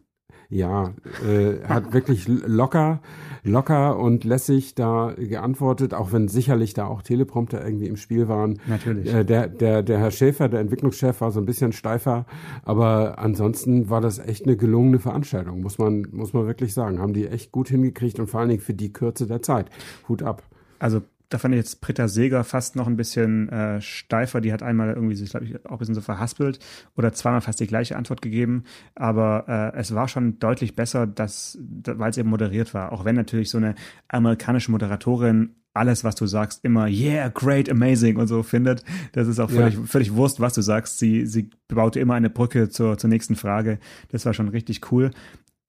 ja, 0.55 0.95
äh, 1.27 1.67
hat 1.67 1.93
wirklich 1.93 2.29
locker, 2.29 3.01
locker 3.43 3.99
und 3.99 4.23
lässig 4.23 4.77
da 4.77 5.13
geantwortet, 5.19 5.95
auch 5.95 6.13
wenn 6.13 6.29
sicherlich 6.29 6.75
da 6.75 6.87
auch 6.87 7.03
Teleprompter 7.03 7.65
irgendwie 7.65 7.89
im 7.89 7.97
Spiel 7.97 8.29
waren. 8.29 8.61
Natürlich. 8.69 9.13
Äh, 9.13 9.25
der, 9.25 9.49
der, 9.49 9.83
der 9.83 9.99
Herr 9.99 10.13
Schäfer, 10.13 10.49
der 10.49 10.61
Entwicklungschef, 10.61 11.21
war 11.21 11.33
so 11.33 11.41
ein 11.41 11.45
bisschen 11.45 11.73
steifer, 11.73 12.25
aber 12.65 13.19
ansonsten 13.19 13.91
war 13.91 14.01
das 14.01 14.21
echt 14.21 14.47
eine 14.47 14.57
gelungene 14.57 15.01
Veranstaltung, 15.01 15.61
muss 15.61 15.79
man, 15.79 16.07
muss 16.13 16.33
man 16.33 16.47
wirklich 16.47 16.73
sagen. 16.73 17.01
Haben 17.01 17.15
die 17.15 17.27
echt 17.27 17.51
gut 17.51 17.69
hingekriegt 17.69 18.21
und 18.21 18.29
vor 18.29 18.39
allen 18.39 18.51
Dingen 18.51 18.63
für 18.63 18.75
die 18.75 18.93
Kürze 18.93 19.27
der 19.27 19.43
Zeit. 19.43 19.67
Hut 20.09 20.23
ab. 20.23 20.45
Also 20.79 21.03
da 21.29 21.39
fand 21.39 21.55
ich 21.55 21.59
jetzt 21.59 21.81
Britta 21.81 22.09
Seeger 22.09 22.45
fast 22.45 22.77
noch 22.77 22.87
ein 22.87 22.97
bisschen 22.97 23.49
äh, 23.49 23.81
steifer. 23.81 24.41
Die 24.41 24.53
hat 24.53 24.63
einmal 24.63 24.93
irgendwie 24.93 25.17
sich, 25.17 25.31
glaube 25.31 25.47
ich, 25.47 25.67
auch 25.67 25.73
ein 25.73 25.79
bisschen 25.79 25.95
so 25.95 26.01
verhaspelt 26.01 26.59
oder 26.97 27.13
zweimal 27.13 27.41
fast 27.41 27.61
die 27.61 27.67
gleiche 27.67 27.97
Antwort 27.97 28.23
gegeben. 28.23 28.65
Aber 28.95 29.45
äh, 29.49 29.79
es 29.79 29.95
war 29.95 30.09
schon 30.09 30.39
deutlich 30.39 30.77
besser, 30.77 31.07
dass, 31.07 31.59
weil 31.61 32.11
es 32.11 32.19
eben 32.19 32.31
moderiert 32.31 32.75
war. 32.75 32.93
Auch 32.93 33.05
wenn 33.05 33.17
natürlich 33.17 33.51
so 33.51 33.59
eine 33.59 33.75
amerikanische 34.09 34.71
Moderatorin 34.71 35.55
alles, 35.75 36.05
was 36.05 36.15
du 36.15 36.27
sagst, 36.27 36.65
immer 36.65 36.87
yeah, 36.87 37.29
great, 37.29 37.69
amazing 37.69 38.17
und 38.17 38.29
so 38.29 38.45
findet. 38.45 38.85
Das 39.13 39.27
ist 39.27 39.41
auch 39.41 39.51
völlig, 39.51 39.75
ja. 39.75 39.83
völlig 39.83 40.15
Wurst, 40.15 40.39
was 40.39 40.55
du 40.55 40.63
sagst. 40.63 41.01
Sie, 41.01 41.27
sie 41.27 41.51
baute 41.67 41.99
immer 41.99 42.15
eine 42.15 42.31
Brücke 42.31 42.69
zur, 42.69 42.97
zur 42.97 43.11
nächsten 43.11 43.35
Frage. 43.35 43.81
Das 44.11 44.25
war 44.25 44.35
schon 44.35 44.49
richtig 44.49 44.93
cool. 44.93 45.11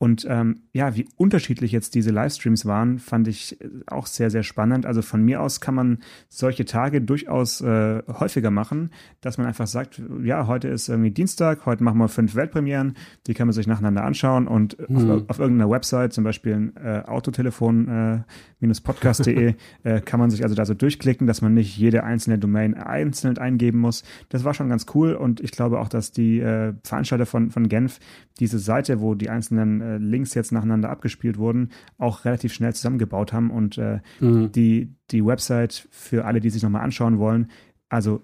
Und 0.05 0.25
ähm, 0.29 0.61
ja, 0.71 0.95
wie 0.95 1.07
unterschiedlich 1.17 1.71
jetzt 1.71 1.95
diese 1.95 2.11
Livestreams 2.11 2.67
waren, 2.67 2.99
fand 2.99 3.27
ich 3.27 3.59
äh, 3.59 3.67
auch 3.87 4.05
sehr, 4.05 4.29
sehr 4.29 4.43
spannend. 4.43 4.85
Also 4.85 5.01
von 5.01 5.23
mir 5.23 5.41
aus 5.41 5.61
kann 5.61 5.73
man 5.73 5.97
solche 6.29 6.65
Tage 6.65 7.01
durchaus 7.01 7.59
äh, 7.61 8.03
häufiger 8.07 8.51
machen, 8.51 8.91
dass 9.21 9.39
man 9.39 9.47
einfach 9.47 9.65
sagt, 9.65 9.99
ja, 10.21 10.45
heute 10.45 10.67
ist 10.67 10.89
irgendwie 10.89 11.09
Dienstag, 11.09 11.65
heute 11.65 11.83
machen 11.83 11.97
wir 11.97 12.07
fünf 12.07 12.35
Weltpremieren, 12.35 12.93
die 13.25 13.33
kann 13.33 13.47
man 13.47 13.53
sich 13.53 13.65
nacheinander 13.65 14.03
anschauen 14.03 14.47
und 14.47 14.77
mhm. 14.87 15.09
auf, 15.09 15.23
auf, 15.27 15.39
irgendeiner 15.39 15.71
Website, 15.71 16.13
zum 16.13 16.23
Beispiel 16.23 16.71
äh, 16.75 16.99
autotelefon-podcast.de, 16.99 19.33
äh, 19.33 19.55
äh, 19.95 20.01
kann 20.01 20.19
man 20.19 20.29
sich 20.29 20.43
also 20.43 20.53
da 20.53 20.65
so 20.65 20.75
durchklicken, 20.75 21.25
dass 21.25 21.41
man 21.41 21.55
nicht 21.55 21.77
jede 21.77 22.03
einzelne 22.03 22.37
Domain 22.37 22.75
einzeln 22.75 23.39
eingeben 23.39 23.79
muss. 23.79 24.03
Das 24.29 24.43
war 24.43 24.53
schon 24.53 24.69
ganz 24.69 24.85
cool 24.93 25.15
und 25.15 25.39
ich 25.39 25.49
glaube 25.49 25.79
auch, 25.79 25.89
dass 25.89 26.11
die 26.11 26.41
Veranstalter 26.83 27.25
von, 27.25 27.49
von 27.49 27.69
Genf 27.69 27.99
diese 28.39 28.59
Seite, 28.59 29.01
wo 29.01 29.15
die 29.15 29.31
einzelnen 29.31 29.94
äh, 29.95 29.97
Links 29.97 30.33
jetzt 30.33 30.51
nacheinander 30.51 30.89
abgespielt 30.89 31.37
wurden, 31.37 31.69
auch 31.97 32.25
relativ 32.25 32.53
schnell 32.53 32.73
zusammengebaut 32.73 33.33
haben 33.33 33.51
und 33.51 33.77
äh, 33.77 33.99
mhm. 34.19 34.51
die, 34.51 34.95
die 35.11 35.25
Website 35.25 35.87
für 35.91 36.25
alle, 36.25 36.39
die 36.39 36.49
sich 36.49 36.63
nochmal 36.63 36.83
anschauen 36.83 37.19
wollen, 37.19 37.49
also 37.89 38.21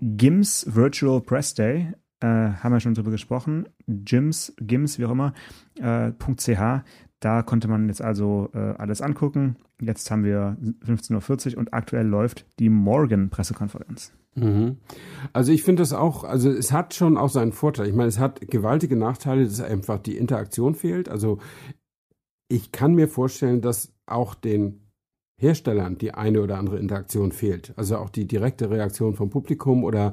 GIMS 0.00 0.66
Virtual 0.74 1.20
Press 1.20 1.54
Day, 1.54 1.92
äh, 2.20 2.26
haben 2.26 2.72
wir 2.72 2.80
schon 2.80 2.94
drüber 2.94 3.10
gesprochen, 3.10 3.66
GIMS, 3.86 4.54
GIMS, 4.58 4.98
wie 4.98 5.04
auch 5.04 5.10
immer, 5.10 5.34
äh, 5.80 6.12
.ch, 6.12 6.82
da 7.20 7.42
konnte 7.42 7.68
man 7.68 7.88
jetzt 7.88 8.02
also 8.02 8.50
äh, 8.54 8.58
alles 8.58 9.02
angucken. 9.02 9.56
Jetzt 9.80 10.10
haben 10.10 10.24
wir 10.24 10.56
15.40 10.86 11.52
Uhr 11.52 11.58
und 11.58 11.74
aktuell 11.74 12.06
läuft 12.06 12.46
die 12.58 12.70
Morgan-Pressekonferenz. 12.70 14.12
Mhm. 14.34 14.78
Also 15.32 15.52
ich 15.52 15.62
finde 15.62 15.82
das 15.82 15.92
auch, 15.92 16.24
also 16.24 16.50
es 16.50 16.72
hat 16.72 16.94
schon 16.94 17.16
auch 17.16 17.30
seinen 17.30 17.52
Vorteil. 17.52 17.88
Ich 17.88 17.94
meine, 17.94 18.08
es 18.08 18.18
hat 18.18 18.40
gewaltige 18.48 18.96
Nachteile, 18.96 19.44
dass 19.44 19.60
einfach 19.60 19.98
die 19.98 20.16
Interaktion 20.16 20.74
fehlt. 20.74 21.08
Also 21.08 21.38
ich 22.48 22.72
kann 22.72 22.94
mir 22.94 23.08
vorstellen, 23.08 23.60
dass 23.60 23.92
auch 24.06 24.34
den 24.34 24.90
Herstellern 25.40 25.96
die 25.96 26.12
eine 26.12 26.42
oder 26.42 26.58
andere 26.58 26.78
Interaktion 26.78 27.32
fehlt. 27.32 27.72
Also 27.76 27.96
auch 27.96 28.10
die 28.10 28.26
direkte 28.26 28.70
Reaktion 28.70 29.14
vom 29.14 29.30
Publikum 29.30 29.84
oder 29.84 30.12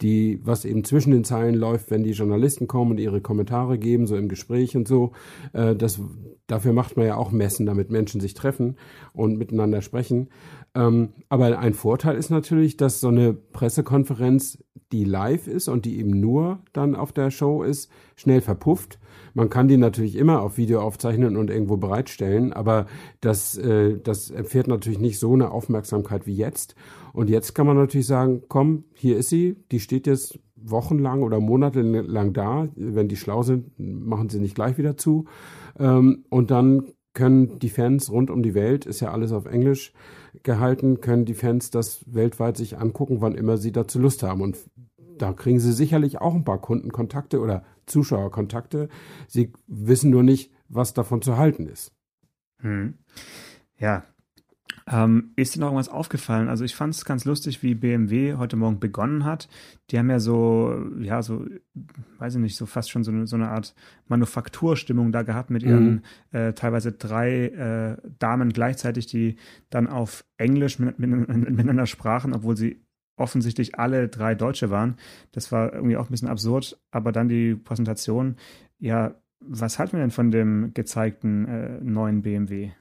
die, 0.00 0.40
was 0.42 0.64
eben 0.64 0.82
zwischen 0.82 1.12
den 1.12 1.22
Zeilen 1.22 1.54
läuft, 1.54 1.90
wenn 1.90 2.02
die 2.02 2.10
Journalisten 2.10 2.66
kommen 2.66 2.92
und 2.92 2.98
ihre 2.98 3.20
Kommentare 3.20 3.78
geben, 3.78 4.08
so 4.08 4.16
im 4.16 4.28
Gespräch 4.28 4.76
und 4.76 4.88
so. 4.88 5.12
Äh, 5.52 5.76
das, 5.76 6.00
dafür 6.48 6.72
macht 6.72 6.96
man 6.96 7.06
ja 7.06 7.16
auch 7.16 7.30
Messen, 7.30 7.66
damit 7.66 7.90
Menschen 7.90 8.20
sich 8.20 8.34
treffen 8.34 8.76
und 9.12 9.38
miteinander 9.38 9.80
sprechen. 9.80 10.28
Ähm, 10.74 11.10
aber 11.28 11.58
ein 11.58 11.74
Vorteil 11.74 12.16
ist 12.16 12.30
natürlich, 12.30 12.76
dass 12.76 13.00
so 13.00 13.08
eine 13.08 13.32
Pressekonferenz, 13.32 14.62
die 14.92 15.04
live 15.04 15.48
ist 15.48 15.68
und 15.68 15.84
die 15.84 15.98
eben 15.98 16.20
nur 16.20 16.60
dann 16.72 16.94
auf 16.94 17.12
der 17.12 17.30
Show 17.30 17.62
ist, 17.62 17.90
schnell 18.16 18.40
verpufft. 18.40 18.98
Man 19.34 19.50
kann 19.50 19.68
die 19.68 19.76
natürlich 19.76 20.16
immer 20.16 20.42
auf 20.42 20.56
Video 20.56 20.80
aufzeichnen 20.80 21.36
und 21.36 21.50
irgendwo 21.50 21.76
bereitstellen, 21.76 22.52
aber 22.52 22.86
das, 23.20 23.56
äh, 23.56 23.98
das 23.98 24.30
empfährt 24.30 24.68
natürlich 24.68 25.00
nicht 25.00 25.18
so 25.18 25.32
eine 25.32 25.50
Aufmerksamkeit 25.50 26.26
wie 26.26 26.34
jetzt. 26.34 26.74
Und 27.12 27.30
jetzt 27.30 27.54
kann 27.54 27.66
man 27.66 27.76
natürlich 27.76 28.06
sagen, 28.06 28.42
komm, 28.48 28.84
hier 28.92 29.16
ist 29.16 29.28
sie, 29.28 29.56
die 29.70 29.80
steht 29.80 30.06
jetzt 30.06 30.38
wochenlang 30.56 31.22
oder 31.22 31.40
monatelang 31.40 32.32
da. 32.32 32.68
Wenn 32.74 33.08
die 33.08 33.16
schlau 33.16 33.42
sind, 33.42 33.78
machen 33.78 34.28
sie 34.28 34.40
nicht 34.40 34.54
gleich 34.54 34.78
wieder 34.78 34.96
zu. 34.96 35.26
Ähm, 35.78 36.24
und 36.30 36.50
dann 36.50 36.88
können 37.12 37.58
die 37.60 37.68
Fans 37.68 38.10
rund 38.10 38.30
um 38.30 38.42
die 38.42 38.54
Welt, 38.54 38.86
ist 38.86 39.00
ja 39.00 39.12
alles 39.12 39.32
auf 39.32 39.46
Englisch 39.46 39.92
gehalten, 40.42 41.00
können 41.00 41.24
die 41.24 41.34
Fans 41.34 41.70
das 41.70 42.04
weltweit 42.06 42.56
sich 42.56 42.78
angucken, 42.78 43.20
wann 43.20 43.34
immer 43.34 43.56
sie 43.56 43.72
dazu 43.72 43.98
Lust 43.98 44.22
haben. 44.22 44.40
Und 44.40 44.58
da 45.18 45.32
kriegen 45.32 45.60
sie 45.60 45.72
sicherlich 45.72 46.20
auch 46.20 46.34
ein 46.34 46.44
paar 46.44 46.60
Kundenkontakte 46.60 47.40
oder 47.40 47.64
Zuschauerkontakte. 47.86 48.88
Sie 49.28 49.52
wissen 49.66 50.10
nur 50.10 50.22
nicht, 50.22 50.52
was 50.68 50.94
davon 50.94 51.22
zu 51.22 51.36
halten 51.36 51.66
ist. 51.66 51.92
Hm. 52.60 52.98
Ja, 53.78 54.04
ähm, 54.90 55.32
ist 55.36 55.54
dir 55.54 55.60
noch 55.60 55.68
irgendwas 55.68 55.88
aufgefallen? 55.88 56.48
Also 56.48 56.64
ich 56.64 56.74
fand 56.74 56.94
es 56.94 57.04
ganz 57.04 57.24
lustig, 57.24 57.62
wie 57.62 57.74
BMW 57.74 58.34
heute 58.34 58.56
Morgen 58.56 58.80
begonnen 58.80 59.24
hat. 59.24 59.48
Die 59.90 59.98
haben 59.98 60.10
ja 60.10 60.20
so, 60.20 60.74
ja, 61.00 61.22
so, 61.22 61.46
weiß 62.18 62.34
ich 62.34 62.40
nicht, 62.40 62.56
so 62.56 62.66
fast 62.66 62.90
schon 62.90 63.02
so 63.02 63.10
eine, 63.10 63.26
so 63.26 63.36
eine 63.36 63.48
Art 63.48 63.74
Manufakturstimmung 64.08 65.10
da 65.10 65.22
gehabt 65.22 65.50
mit 65.50 65.62
ihren 65.62 66.02
mhm. 66.32 66.38
äh, 66.38 66.52
teilweise 66.52 66.92
drei 66.92 67.46
äh, 67.46 67.96
Damen 68.18 68.52
gleichzeitig, 68.52 69.06
die 69.06 69.36
dann 69.70 69.86
auf 69.86 70.24
Englisch 70.36 70.78
mit, 70.78 70.98
mit, 70.98 71.10
miteinander 71.10 71.86
sprachen, 71.86 72.34
obwohl 72.34 72.56
sie 72.56 72.84
offensichtlich 73.16 73.78
alle 73.78 74.08
drei 74.08 74.34
Deutsche 74.34 74.70
waren. 74.70 74.96
Das 75.32 75.52
war 75.52 75.72
irgendwie 75.72 75.96
auch 75.96 76.08
ein 76.08 76.10
bisschen 76.10 76.28
absurd, 76.28 76.78
aber 76.90 77.12
dann 77.12 77.28
die 77.28 77.54
Präsentation, 77.54 78.36
ja, 78.78 79.14
was 79.40 79.78
halten 79.78 79.92
wir 79.92 80.00
denn 80.00 80.10
von 80.10 80.30
dem 80.30 80.72
gezeigten 80.74 81.46
äh, 81.46 81.80
neuen 81.80 82.22
BMW? 82.22 82.72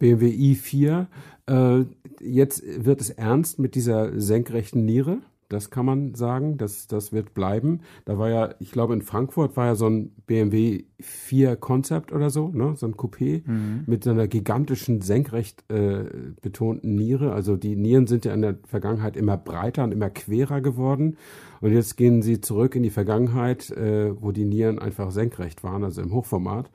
BMW 0.00 0.26
i4. 0.30 1.06
Äh, 1.46 1.84
jetzt 2.20 2.64
wird 2.84 3.00
es 3.00 3.10
ernst 3.10 3.60
mit 3.60 3.76
dieser 3.76 4.18
senkrechten 4.20 4.84
Niere. 4.84 5.18
Das 5.50 5.68
kann 5.68 5.84
man 5.84 6.14
sagen, 6.14 6.58
das, 6.58 6.86
das 6.86 7.12
wird 7.12 7.34
bleiben. 7.34 7.80
Da 8.04 8.18
war 8.18 8.30
ja, 8.30 8.54
ich 8.60 8.70
glaube, 8.70 8.94
in 8.94 9.02
Frankfurt 9.02 9.56
war 9.56 9.66
ja 9.66 9.74
so 9.74 9.88
ein 9.88 10.12
BMW 10.28 10.84
4 11.00 11.56
Concept 11.56 12.12
oder 12.12 12.30
so, 12.30 12.48
ne? 12.50 12.74
so 12.76 12.86
ein 12.86 12.94
Coupé 12.94 13.42
mhm. 13.44 13.82
mit 13.84 14.04
so 14.04 14.10
einer 14.10 14.28
gigantischen 14.28 15.00
senkrecht 15.00 15.64
äh, 15.68 16.04
betonten 16.40 16.94
Niere. 16.94 17.32
Also 17.32 17.56
die 17.56 17.74
Nieren 17.74 18.06
sind 18.06 18.24
ja 18.24 18.32
in 18.32 18.42
der 18.42 18.58
Vergangenheit 18.64 19.16
immer 19.16 19.36
breiter 19.36 19.82
und 19.82 19.90
immer 19.90 20.08
querer 20.08 20.60
geworden. 20.60 21.16
Und 21.60 21.72
jetzt 21.72 21.96
gehen 21.96 22.22
sie 22.22 22.40
zurück 22.40 22.76
in 22.76 22.84
die 22.84 22.90
Vergangenheit, 22.90 23.70
äh, 23.72 24.14
wo 24.22 24.30
die 24.30 24.44
Nieren 24.44 24.78
einfach 24.78 25.10
senkrecht 25.10 25.64
waren, 25.64 25.82
also 25.82 26.00
im 26.00 26.12
Hochformat 26.12 26.70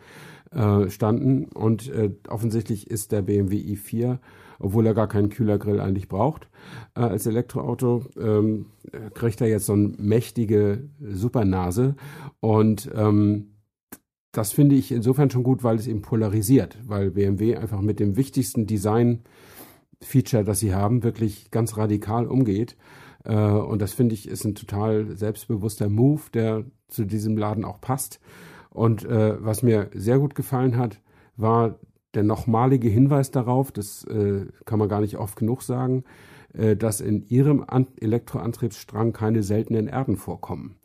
äh, 0.55 0.89
standen. 0.89 1.45
Und 1.45 1.89
äh, 1.89 2.11
offensichtlich 2.27 2.89
ist 2.89 3.11
der 3.11 3.21
BMW 3.21 3.57
i4, 3.57 4.19
obwohl 4.59 4.85
er 4.85 4.93
gar 4.93 5.07
keinen 5.07 5.29
Kühlergrill 5.29 5.79
eigentlich 5.79 6.07
braucht, 6.07 6.47
äh, 6.95 7.01
als 7.01 7.25
Elektroauto, 7.25 8.05
ähm, 8.17 8.67
kriegt 9.13 9.41
er 9.41 9.47
jetzt 9.47 9.65
so 9.65 9.73
eine 9.73 9.93
mächtige 9.97 10.89
Supernase. 10.99 11.95
Und 12.39 12.89
ähm, 12.95 13.55
das 14.31 14.51
finde 14.51 14.75
ich 14.75 14.91
insofern 14.91 15.29
schon 15.29 15.43
gut, 15.43 15.63
weil 15.63 15.77
es 15.77 15.87
eben 15.87 16.01
polarisiert, 16.01 16.77
weil 16.85 17.11
BMW 17.11 17.55
einfach 17.55 17.81
mit 17.81 17.99
dem 17.99 18.17
wichtigsten 18.17 18.65
Design-Feature, 18.65 20.43
das 20.43 20.59
sie 20.59 20.73
haben, 20.73 21.03
wirklich 21.03 21.51
ganz 21.51 21.77
radikal 21.77 22.27
umgeht. 22.27 22.75
Äh, 23.23 23.35
und 23.35 23.81
das 23.81 23.93
finde 23.93 24.15
ich 24.15 24.27
ist 24.27 24.45
ein 24.45 24.55
total 24.55 25.17
selbstbewusster 25.17 25.89
Move, 25.89 26.21
der 26.33 26.65
zu 26.87 27.05
diesem 27.05 27.37
Laden 27.37 27.65
auch 27.65 27.81
passt. 27.81 28.19
Und 28.75 29.05
äh, 29.05 29.41
was 29.43 29.63
mir 29.63 29.89
sehr 29.93 30.19
gut 30.19 30.35
gefallen 30.35 30.77
hat, 30.77 30.99
war 31.37 31.79
der 32.13 32.23
nochmalige 32.23 32.89
Hinweis 32.89 33.31
darauf, 33.31 33.71
das 33.71 34.03
äh, 34.03 34.47
kann 34.65 34.79
man 34.79 34.89
gar 34.89 34.99
nicht 34.99 35.17
oft 35.17 35.37
genug 35.37 35.63
sagen, 35.63 36.03
äh, 36.53 36.75
dass 36.75 36.99
in 36.99 37.25
ihrem 37.25 37.63
An 37.65 37.87
Elektroantriebsstrang 37.97 39.13
keine 39.13 39.43
seltenen 39.43 39.87
Erden 39.87 40.17
vorkommen. 40.17 40.75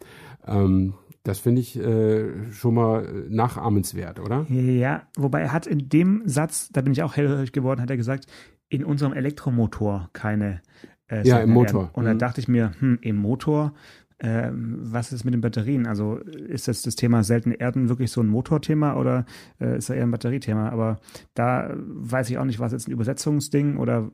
Ähm, 0.46 0.94
das 1.24 1.40
finde 1.40 1.62
ich 1.62 1.78
äh, 1.78 2.52
schon 2.52 2.74
mal 2.74 3.26
nachahmenswert, 3.28 4.20
oder? 4.20 4.46
Ja, 4.48 5.02
wobei 5.16 5.40
er 5.40 5.52
hat 5.52 5.66
in 5.66 5.88
dem 5.88 6.22
Satz, 6.26 6.70
da 6.72 6.82
bin 6.82 6.92
ich 6.92 7.02
auch 7.02 7.16
hellhörig 7.16 7.50
geworden, 7.50 7.82
hat 7.82 7.90
er 7.90 7.96
gesagt, 7.96 8.26
in 8.68 8.84
unserem 8.84 9.12
Elektromotor 9.12 10.10
keine 10.12 10.62
äh, 11.08 11.26
ja, 11.26 11.40
im 11.40 11.50
Motor. 11.50 11.82
Erden. 11.82 11.94
Und 11.94 12.04
da 12.04 12.14
mhm. 12.14 12.18
dachte 12.18 12.40
ich 12.40 12.46
mir, 12.46 12.70
hm, 12.78 12.98
im 13.02 13.16
Motor 13.16 13.74
ähm, 14.22 14.78
was 14.82 15.12
ist 15.12 15.24
mit 15.24 15.34
den 15.34 15.40
Batterien? 15.40 15.86
Also 15.86 16.16
ist 16.16 16.68
das 16.68 16.82
das 16.82 16.94
Thema 16.94 17.24
seltene 17.24 17.54
Erden 17.54 17.88
wirklich 17.88 18.10
so 18.10 18.20
ein 18.20 18.28
Motorthema 18.28 18.96
oder 18.96 19.24
äh, 19.60 19.78
ist 19.78 19.88
da 19.88 19.94
eher 19.94 20.02
ein 20.02 20.10
Batteriethema? 20.10 20.68
Aber 20.68 20.98
da 21.34 21.74
weiß 21.76 22.28
ich 22.30 22.38
auch 22.38 22.44
nicht, 22.44 22.60
was 22.60 22.72
jetzt 22.72 22.88
ein 22.88 22.92
Übersetzungsding 22.92 23.78
oder 23.78 24.10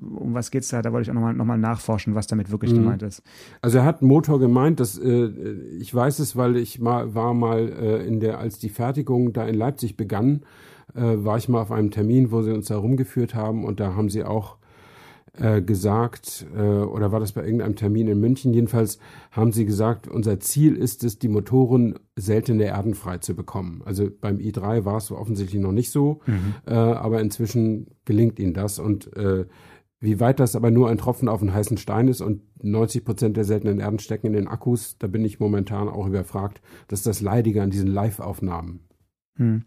um 0.00 0.34
was 0.34 0.50
geht's 0.50 0.68
da? 0.68 0.82
Da 0.82 0.92
wollte 0.92 1.04
ich 1.04 1.10
auch 1.10 1.14
nochmal 1.14 1.34
noch 1.34 1.44
mal 1.44 1.58
nachforschen, 1.58 2.14
was 2.14 2.26
damit 2.26 2.50
wirklich 2.50 2.72
mhm. 2.72 2.76
gemeint 2.76 3.02
ist. 3.02 3.22
Also 3.62 3.78
er 3.78 3.84
hat 3.84 4.02
Motor 4.02 4.38
gemeint, 4.38 4.80
dass 4.80 4.98
äh, 4.98 5.26
ich 5.78 5.94
weiß 5.94 6.18
es, 6.18 6.36
weil 6.36 6.56
ich 6.56 6.80
mal 6.80 7.14
war 7.14 7.34
mal 7.34 7.68
äh, 7.68 8.06
in 8.06 8.20
der, 8.20 8.38
als 8.38 8.58
die 8.58 8.68
Fertigung 8.68 9.32
da 9.32 9.46
in 9.46 9.54
Leipzig 9.54 9.96
begann, 9.96 10.42
äh, 10.94 11.00
war 11.00 11.36
ich 11.38 11.48
mal 11.48 11.60
auf 11.60 11.72
einem 11.72 11.90
Termin, 11.90 12.30
wo 12.30 12.42
sie 12.42 12.52
uns 12.52 12.66
da 12.66 12.76
rumgeführt 12.76 13.34
haben 13.34 13.64
und 13.64 13.80
da 13.80 13.94
haben 13.94 14.08
sie 14.08 14.24
auch 14.24 14.58
äh, 15.40 15.62
gesagt, 15.62 16.46
äh, 16.54 16.60
oder 16.60 17.12
war 17.12 17.20
das 17.20 17.32
bei 17.32 17.44
irgendeinem 17.44 17.76
Termin 17.76 18.08
in 18.08 18.20
München? 18.20 18.52
Jedenfalls 18.54 18.98
haben 19.30 19.52
sie 19.52 19.64
gesagt, 19.64 20.08
unser 20.08 20.40
Ziel 20.40 20.76
ist 20.76 21.04
es, 21.04 21.18
die 21.18 21.28
Motoren 21.28 21.98
seltene 22.16 22.64
Erden 22.64 22.94
frei 22.94 23.18
zu 23.18 23.34
bekommen. 23.34 23.82
Also 23.84 24.08
beim 24.20 24.38
i3 24.38 24.84
war 24.84 24.96
es 24.96 25.10
offensichtlich 25.10 25.60
noch 25.60 25.72
nicht 25.72 25.90
so, 25.90 26.20
mhm. 26.26 26.54
äh, 26.66 26.74
aber 26.74 27.20
inzwischen 27.20 27.88
gelingt 28.04 28.38
ihnen 28.38 28.54
das. 28.54 28.78
Und 28.78 29.14
äh, 29.16 29.46
wie 30.00 30.20
weit 30.20 30.40
das 30.40 30.56
aber 30.56 30.70
nur 30.70 30.90
ein 30.90 30.98
Tropfen 30.98 31.28
auf 31.28 31.40
einen 31.40 31.54
heißen 31.54 31.78
Stein 31.78 32.08
ist 32.08 32.20
und 32.20 32.42
90 32.62 33.04
Prozent 33.04 33.36
der 33.36 33.44
seltenen 33.44 33.80
Erden 33.80 33.98
stecken 33.98 34.28
in 34.28 34.32
den 34.34 34.48
Akkus, 34.48 34.98
da 34.98 35.06
bin 35.06 35.24
ich 35.24 35.40
momentan 35.40 35.88
auch 35.88 36.06
überfragt. 36.06 36.60
Das 36.88 37.00
ist 37.00 37.06
das 37.06 37.20
Leidige 37.20 37.62
an 37.62 37.70
diesen 37.70 37.88
Live-Aufnahmen. 37.88 38.80
Hm. 39.36 39.64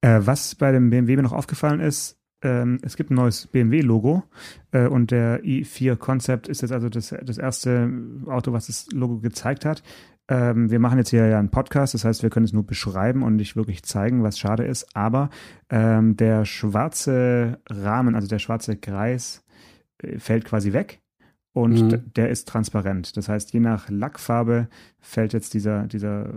Äh, 0.00 0.20
was 0.22 0.54
bei 0.54 0.72
dem 0.72 0.90
BMW 0.90 1.16
mir 1.16 1.22
noch 1.22 1.32
aufgefallen 1.32 1.80
ist, 1.80 2.16
ähm, 2.42 2.78
es 2.82 2.96
gibt 2.96 3.10
ein 3.10 3.14
neues 3.14 3.46
BMW-Logo 3.46 4.22
äh, 4.72 4.86
und 4.86 5.10
der 5.10 5.42
i4 5.42 5.96
Concept 5.96 6.48
ist 6.48 6.62
jetzt 6.62 6.72
also 6.72 6.88
das, 6.88 7.14
das 7.22 7.38
erste 7.38 7.90
Auto, 8.26 8.52
was 8.52 8.66
das 8.66 8.88
Logo 8.92 9.18
gezeigt 9.18 9.64
hat. 9.64 9.82
ähm, 10.28 10.70
wir 10.70 10.78
machen 10.80 10.98
jetzt 10.98 11.10
hier 11.10 11.26
ja 11.26 11.38
einen 11.38 11.50
Podcast, 11.50 11.94
das 11.94 12.04
heißt, 12.04 12.22
wir 12.22 12.30
können 12.30 12.44
es 12.44 12.52
nur 12.52 12.66
beschreiben 12.66 13.22
und 13.22 13.36
nicht 13.36 13.56
wirklich 13.56 13.84
zeigen, 13.84 14.22
was 14.22 14.38
schade 14.38 14.64
ist. 14.64 14.94
Aber 14.94 15.30
ähm, 15.70 16.16
der 16.16 16.44
schwarze 16.44 17.60
Rahmen, 17.70 18.14
also 18.14 18.28
der 18.28 18.38
schwarze 18.38 18.76
Kreis, 18.76 19.44
äh, 19.98 20.18
fällt 20.18 20.44
quasi 20.44 20.72
weg 20.72 21.00
und 21.56 21.80
mhm. 21.80 22.12
der 22.14 22.28
ist 22.28 22.48
transparent. 22.48 23.16
Das 23.16 23.30
heißt, 23.30 23.54
je 23.54 23.60
nach 23.60 23.88
Lackfarbe 23.88 24.68
fällt 25.00 25.32
jetzt 25.32 25.54
dieser, 25.54 25.86
dieser, 25.86 26.34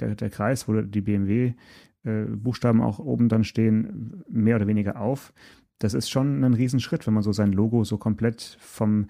der, 0.00 0.16
der 0.16 0.30
Kreis, 0.30 0.66
wo 0.66 0.80
die 0.80 1.00
BMW-Buchstaben 1.00 1.54
äh, 2.08 2.80
auch 2.80 2.98
oben 2.98 3.28
dann 3.28 3.44
stehen, 3.44 4.22
mehr 4.28 4.56
oder 4.56 4.66
weniger 4.66 5.00
auf. 5.00 5.32
Das 5.78 5.94
ist 5.94 6.10
schon 6.10 6.42
ein 6.42 6.54
Riesenschritt, 6.54 7.06
wenn 7.06 7.14
man 7.14 7.22
so 7.22 7.32
sein 7.32 7.52
Logo 7.52 7.84
so 7.84 7.98
komplett 7.98 8.56
vom 8.60 9.06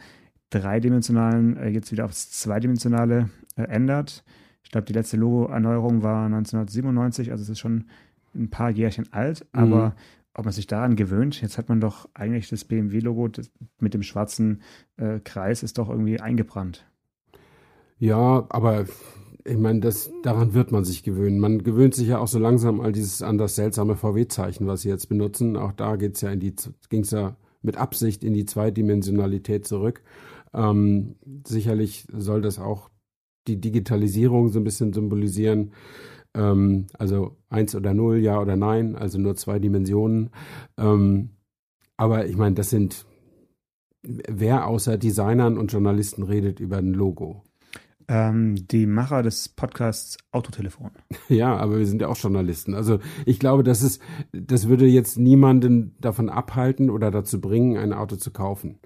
dreidimensionalen 0.50 1.56
äh, 1.56 1.68
jetzt 1.68 1.92
wieder 1.92 2.04
aufs 2.04 2.30
zweidimensionale 2.30 3.30
äh, 3.56 3.62
ändert. 3.62 4.24
Ich 4.62 4.70
glaube, 4.70 4.86
die 4.86 4.92
letzte 4.92 5.16
Logo-Erneuerung 5.16 6.02
war 6.02 6.26
1997, 6.26 7.30
also 7.30 7.42
es 7.42 7.48
ist 7.48 7.58
schon 7.58 7.86
ein 8.34 8.50
paar 8.50 8.70
Jährchen 8.70 9.12
alt, 9.12 9.46
mhm. 9.52 9.60
aber 9.60 9.96
ob 10.34 10.44
man 10.44 10.52
sich 10.52 10.66
daran 10.66 10.94
gewöhnt, 10.94 11.40
jetzt 11.40 11.58
hat 11.58 11.68
man 11.68 11.80
doch 11.80 12.08
eigentlich 12.14 12.48
das 12.48 12.64
BMW-Logo 12.64 13.30
mit 13.80 13.94
dem 13.94 14.02
schwarzen 14.02 14.62
äh, 14.96 15.20
Kreis 15.20 15.62
ist 15.62 15.78
doch 15.78 15.88
irgendwie 15.88 16.20
eingebrannt. 16.20 16.86
Ja, 17.98 18.46
aber 18.50 18.86
ich 19.48 19.56
meine, 19.56 19.80
das, 19.80 20.10
daran 20.22 20.54
wird 20.54 20.72
man 20.72 20.84
sich 20.84 21.02
gewöhnen. 21.02 21.38
Man 21.38 21.62
gewöhnt 21.62 21.94
sich 21.94 22.08
ja 22.08 22.18
auch 22.18 22.28
so 22.28 22.38
langsam 22.38 22.80
an 22.80 22.92
dieses, 22.92 23.22
an 23.22 23.38
das 23.38 23.54
seltsame 23.54 23.96
VW-Zeichen, 23.96 24.66
was 24.66 24.82
sie 24.82 24.88
jetzt 24.88 25.08
benutzen. 25.08 25.56
Auch 25.56 25.72
da 25.72 25.96
geht's 25.96 26.20
ja 26.20 26.30
in 26.30 26.40
die, 26.40 26.54
ging's 26.88 27.10
ja 27.10 27.36
mit 27.62 27.76
Absicht 27.76 28.24
in 28.24 28.34
die 28.34 28.44
Zweidimensionalität 28.44 29.66
zurück. 29.66 30.02
Ähm, 30.54 31.16
sicherlich 31.46 32.06
soll 32.12 32.42
das 32.42 32.58
auch 32.58 32.90
die 33.46 33.60
Digitalisierung 33.60 34.50
so 34.50 34.60
ein 34.60 34.64
bisschen 34.64 34.92
symbolisieren. 34.92 35.72
Ähm, 36.34 36.86
also 36.98 37.36
eins 37.48 37.74
oder 37.74 37.94
null, 37.94 38.18
ja 38.18 38.40
oder 38.40 38.56
nein, 38.56 38.96
also 38.96 39.18
nur 39.18 39.36
zwei 39.36 39.58
Dimensionen. 39.58 40.30
Ähm, 40.76 41.30
aber 41.96 42.26
ich 42.26 42.36
meine, 42.36 42.54
das 42.54 42.70
sind, 42.70 43.06
wer 44.02 44.66
außer 44.66 44.98
Designern 44.98 45.58
und 45.58 45.72
Journalisten 45.72 46.22
redet 46.22 46.60
über 46.60 46.76
ein 46.76 46.92
Logo? 46.92 47.42
Ähm, 48.08 48.66
die 48.68 48.86
Macher 48.86 49.22
des 49.22 49.50
Podcasts 49.50 50.16
Autotelefon. 50.32 50.92
Ja, 51.28 51.54
aber 51.56 51.78
wir 51.78 51.86
sind 51.86 52.00
ja 52.00 52.08
auch 52.08 52.16
Journalisten. 52.16 52.74
Also 52.74 53.00
ich 53.26 53.38
glaube, 53.38 53.62
das 53.62 53.82
ist, 53.82 54.00
das 54.32 54.66
würde 54.66 54.86
jetzt 54.86 55.18
niemanden 55.18 55.94
davon 56.00 56.30
abhalten 56.30 56.88
oder 56.88 57.10
dazu 57.10 57.40
bringen, 57.40 57.76
ein 57.76 57.92
Auto 57.92 58.16
zu 58.16 58.30
kaufen 58.30 58.78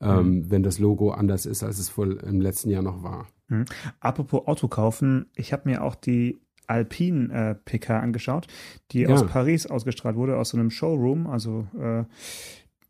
ähm, 0.00 0.30
mhm. 0.30 0.50
wenn 0.50 0.62
das 0.62 0.78
Logo 0.78 1.10
anders 1.10 1.46
ist, 1.46 1.62
als 1.62 1.78
es 1.78 1.96
wohl 1.96 2.18
im 2.18 2.40
letzten 2.40 2.70
Jahr 2.70 2.82
noch 2.82 3.02
war. 3.02 3.26
Mhm. 3.48 3.64
Apropos 4.00 4.46
Auto 4.46 4.68
kaufen, 4.68 5.26
ich 5.34 5.52
habe 5.52 5.68
mir 5.68 5.84
auch 5.84 5.94
die 5.94 6.40
Alpine 6.66 7.32
äh, 7.32 7.54
PK 7.54 7.98
angeschaut, 7.98 8.46
die 8.92 9.00
ja. 9.00 9.08
aus 9.08 9.26
Paris 9.26 9.66
ausgestrahlt 9.66 10.16
wurde, 10.16 10.36
aus 10.36 10.50
so 10.50 10.58
einem 10.58 10.70
Showroom. 10.70 11.26
Also 11.26 11.66
äh, 11.78 12.04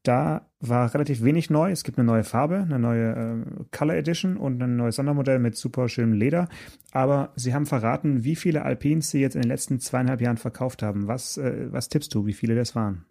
da 0.02 0.46
war 0.60 0.92
relativ 0.94 1.22
wenig 1.22 1.50
neu. 1.50 1.70
Es 1.70 1.84
gibt 1.84 1.98
eine 1.98 2.06
neue 2.06 2.24
Farbe, 2.24 2.58
eine 2.58 2.78
neue 2.78 3.10
äh, 3.10 3.64
Color 3.70 3.96
Edition 3.96 4.36
und 4.36 4.62
ein 4.62 4.76
neues 4.76 4.96
Sondermodell 4.96 5.38
mit 5.38 5.56
super 5.56 5.88
schönem 5.88 6.14
Leder. 6.14 6.48
Aber 6.92 7.32
sie 7.36 7.54
haben 7.54 7.66
verraten, 7.66 8.24
wie 8.24 8.36
viele 8.36 8.62
Alpines 8.62 9.10
sie 9.10 9.20
jetzt 9.20 9.36
in 9.36 9.42
den 9.42 9.50
letzten 9.50 9.78
zweieinhalb 9.80 10.20
Jahren 10.20 10.38
verkauft 10.38 10.82
haben. 10.82 11.06
Was, 11.06 11.36
äh, 11.36 11.68
was 11.70 11.88
tippst 11.88 12.14
du, 12.14 12.26
wie 12.26 12.32
viele 12.32 12.54
das 12.54 12.74
waren? 12.74 13.04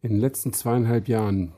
In 0.00 0.10
den 0.10 0.20
letzten 0.20 0.52
zweieinhalb 0.52 1.08
Jahren. 1.08 1.52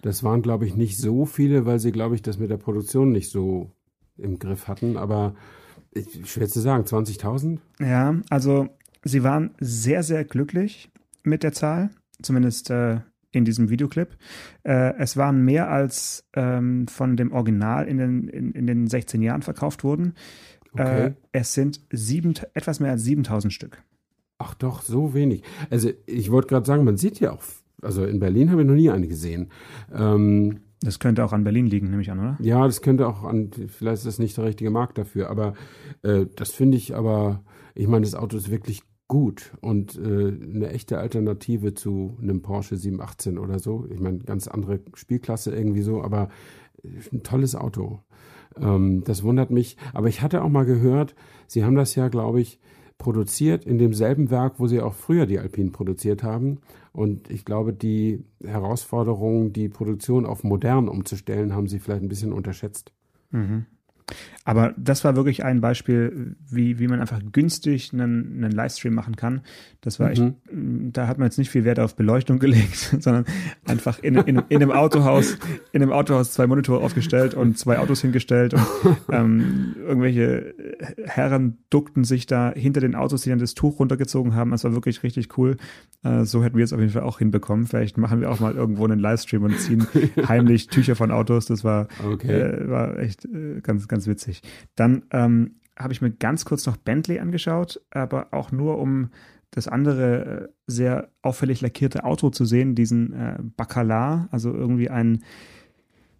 Das 0.00 0.24
waren, 0.24 0.42
glaube 0.42 0.66
ich, 0.66 0.74
nicht 0.74 0.98
so 0.98 1.26
viele, 1.26 1.66
weil 1.66 1.78
sie, 1.78 1.92
glaube 1.92 2.14
ich, 2.14 2.22
das 2.22 2.38
mit 2.38 2.50
der 2.50 2.56
Produktion 2.56 3.12
nicht 3.12 3.30
so 3.30 3.70
im 4.16 4.38
Griff 4.38 4.68
hatten. 4.68 4.96
Aber 4.96 5.34
ich, 5.92 6.30
schwer 6.30 6.48
zu 6.48 6.60
sagen, 6.60 6.84
20.000? 6.84 7.58
Ja, 7.78 8.16
also 8.30 8.68
sie 9.04 9.22
waren 9.22 9.50
sehr, 9.60 10.02
sehr 10.02 10.24
glücklich 10.24 10.90
mit 11.22 11.42
der 11.42 11.52
Zahl, 11.52 11.90
zumindest 12.20 12.70
äh, 12.70 13.00
in 13.32 13.44
diesem 13.44 13.70
Videoclip. 13.70 14.16
Äh, 14.62 14.94
es 14.98 15.16
waren 15.16 15.44
mehr 15.44 15.70
als 15.70 16.28
ähm, 16.34 16.86
von 16.86 17.16
dem 17.16 17.32
Original 17.32 17.88
in 17.88 17.98
den, 17.98 18.28
in, 18.28 18.52
in 18.52 18.66
den 18.66 18.86
16 18.86 19.22
Jahren 19.22 19.42
verkauft 19.42 19.84
wurden. 19.84 20.14
Okay. 20.72 21.06
Äh, 21.06 21.12
es 21.32 21.54
sind 21.54 21.80
sieben, 21.90 22.34
etwas 22.54 22.80
mehr 22.80 22.92
als 22.92 23.02
7000 23.02 23.52
Stück. 23.52 23.82
Ach 24.38 24.54
doch, 24.54 24.82
so 24.82 25.14
wenig. 25.14 25.42
Also 25.70 25.90
ich 26.06 26.30
wollte 26.30 26.48
gerade 26.48 26.66
sagen, 26.66 26.84
man 26.84 26.96
sieht 26.96 27.20
ja 27.20 27.32
auch 27.32 27.42
also 27.82 28.04
in 28.04 28.20
Berlin 28.20 28.50
habe 28.50 28.62
ich 28.62 28.68
noch 28.68 28.74
nie 28.74 28.90
eine 28.90 29.08
gesehen. 29.08 29.50
Ähm, 29.92 30.60
das 30.80 30.98
könnte 30.98 31.24
auch 31.24 31.32
an 31.32 31.44
Berlin 31.44 31.66
liegen, 31.66 31.90
nehme 31.90 32.02
ich 32.02 32.10
an, 32.10 32.18
oder? 32.18 32.36
Ja, 32.40 32.64
das 32.64 32.80
könnte 32.80 33.06
auch 33.06 33.24
an, 33.24 33.50
vielleicht 33.68 33.98
ist 33.98 34.06
das 34.06 34.18
nicht 34.18 34.36
der 34.36 34.44
richtige 34.44 34.70
Markt 34.70 34.98
dafür, 34.98 35.30
aber 35.30 35.54
äh, 36.02 36.26
das 36.34 36.50
finde 36.50 36.76
ich 36.76 36.94
aber, 36.94 37.44
ich 37.74 37.86
meine, 37.86 38.04
das 38.04 38.14
Auto 38.14 38.36
ist 38.36 38.50
wirklich 38.50 38.82
gut 39.12 39.52
und 39.60 39.98
äh, 39.98 40.00
eine 40.00 40.70
echte 40.70 40.96
Alternative 40.96 41.74
zu 41.74 42.16
einem 42.22 42.40
Porsche 42.40 42.78
718 42.78 43.36
oder 43.36 43.58
so. 43.58 43.86
Ich 43.90 44.00
meine, 44.00 44.20
ganz 44.20 44.48
andere 44.48 44.80
Spielklasse 44.94 45.54
irgendwie 45.54 45.82
so, 45.82 46.02
aber 46.02 46.30
ein 47.12 47.22
tolles 47.22 47.54
Auto. 47.54 48.00
Ähm, 48.58 49.04
das 49.04 49.22
wundert 49.22 49.50
mich. 49.50 49.76
Aber 49.92 50.08
ich 50.08 50.22
hatte 50.22 50.42
auch 50.42 50.48
mal 50.48 50.64
gehört, 50.64 51.14
Sie 51.46 51.62
haben 51.62 51.74
das 51.74 51.94
ja, 51.94 52.08
glaube 52.08 52.40
ich, 52.40 52.58
produziert 52.96 53.66
in 53.66 53.76
demselben 53.76 54.30
Werk, 54.30 54.54
wo 54.56 54.66
sie 54.66 54.80
auch 54.80 54.94
früher 54.94 55.26
die 55.26 55.38
Alpinen 55.38 55.72
produziert 55.72 56.22
haben. 56.22 56.60
Und 56.92 57.30
ich 57.30 57.44
glaube, 57.44 57.74
die 57.74 58.24
Herausforderung, 58.42 59.52
die 59.52 59.68
Produktion 59.68 60.24
auf 60.24 60.42
modern 60.42 60.88
umzustellen, 60.88 61.54
haben 61.54 61.66
sie 61.66 61.80
vielleicht 61.80 62.02
ein 62.02 62.08
bisschen 62.08 62.32
unterschätzt. 62.32 62.94
Mhm. 63.30 63.66
Aber 64.44 64.74
das 64.76 65.04
war 65.04 65.14
wirklich 65.14 65.44
ein 65.44 65.60
Beispiel, 65.60 66.34
wie, 66.50 66.80
wie 66.80 66.88
man 66.88 67.00
einfach 67.00 67.20
günstig 67.30 67.92
einen, 67.92 68.42
einen 68.42 68.50
Livestream 68.50 68.92
machen 68.92 69.14
kann. 69.14 69.42
Das 69.82 70.00
war 70.00 70.10
echt, 70.10 70.22
mhm. 70.22 70.92
da 70.92 71.06
hat 71.06 71.18
man 71.18 71.26
jetzt 71.26 71.38
nicht 71.38 71.50
viel 71.50 71.64
Wert 71.64 71.78
auf 71.78 71.94
Beleuchtung 71.94 72.38
gelegt, 72.40 72.96
sondern 72.98 73.24
einfach 73.66 74.00
in, 74.00 74.16
in, 74.16 74.42
in 74.48 74.62
einem 74.62 74.72
Autohaus, 74.72 75.38
in 75.72 75.82
einem 75.82 75.92
Autohaus 75.92 76.32
zwei 76.32 76.46
Monitore 76.46 76.82
aufgestellt 76.82 77.34
und 77.34 77.56
zwei 77.56 77.78
Autos 77.78 78.00
hingestellt 78.00 78.54
und 78.54 78.66
ähm, 79.10 79.76
irgendwelche 79.78 80.54
Herren 81.04 81.58
duckten 81.70 82.04
sich 82.04 82.26
da 82.26 82.52
hinter 82.54 82.80
den 82.80 82.96
Autos, 82.96 83.22
die 83.22 83.30
dann 83.30 83.38
das 83.38 83.54
Tuch 83.54 83.78
runtergezogen 83.78 84.34
haben. 84.34 84.50
Das 84.50 84.64
war 84.64 84.72
wirklich 84.72 85.02
richtig 85.04 85.38
cool. 85.38 85.56
Äh, 86.02 86.24
so 86.24 86.42
hätten 86.42 86.56
wir 86.56 86.64
es 86.64 86.72
auf 86.72 86.80
jeden 86.80 86.92
Fall 86.92 87.02
auch 87.02 87.18
hinbekommen. 87.18 87.66
Vielleicht 87.66 87.96
machen 87.96 88.20
wir 88.20 88.30
auch 88.30 88.40
mal 88.40 88.54
irgendwo 88.54 88.84
einen 88.84 88.98
Livestream 88.98 89.44
und 89.44 89.58
ziehen 89.58 89.86
heimlich 90.28 90.66
Tücher 90.66 90.96
von 90.96 91.12
Autos. 91.12 91.46
Das 91.46 91.62
war, 91.62 91.86
okay. 92.04 92.32
äh, 92.32 92.68
war 92.68 92.98
echt 92.98 93.24
äh, 93.24 93.60
ganz, 93.62 93.86
ganz 93.88 94.01
witzig. 94.06 94.42
Dann 94.74 95.04
ähm, 95.10 95.56
habe 95.78 95.92
ich 95.92 96.02
mir 96.02 96.10
ganz 96.10 96.44
kurz 96.44 96.66
noch 96.66 96.76
Bentley 96.76 97.18
angeschaut, 97.18 97.80
aber 97.90 98.28
auch 98.32 98.52
nur 98.52 98.78
um 98.78 99.10
das 99.50 99.68
andere 99.68 100.24
äh, 100.24 100.48
sehr 100.66 101.10
auffällig 101.22 101.60
lackierte 101.60 102.04
Auto 102.04 102.30
zu 102.30 102.44
sehen, 102.44 102.74
diesen 102.74 103.12
äh, 103.12 103.38
Bacalar, 103.56 104.28
also 104.30 104.52
irgendwie 104.52 104.90
ein 104.90 105.22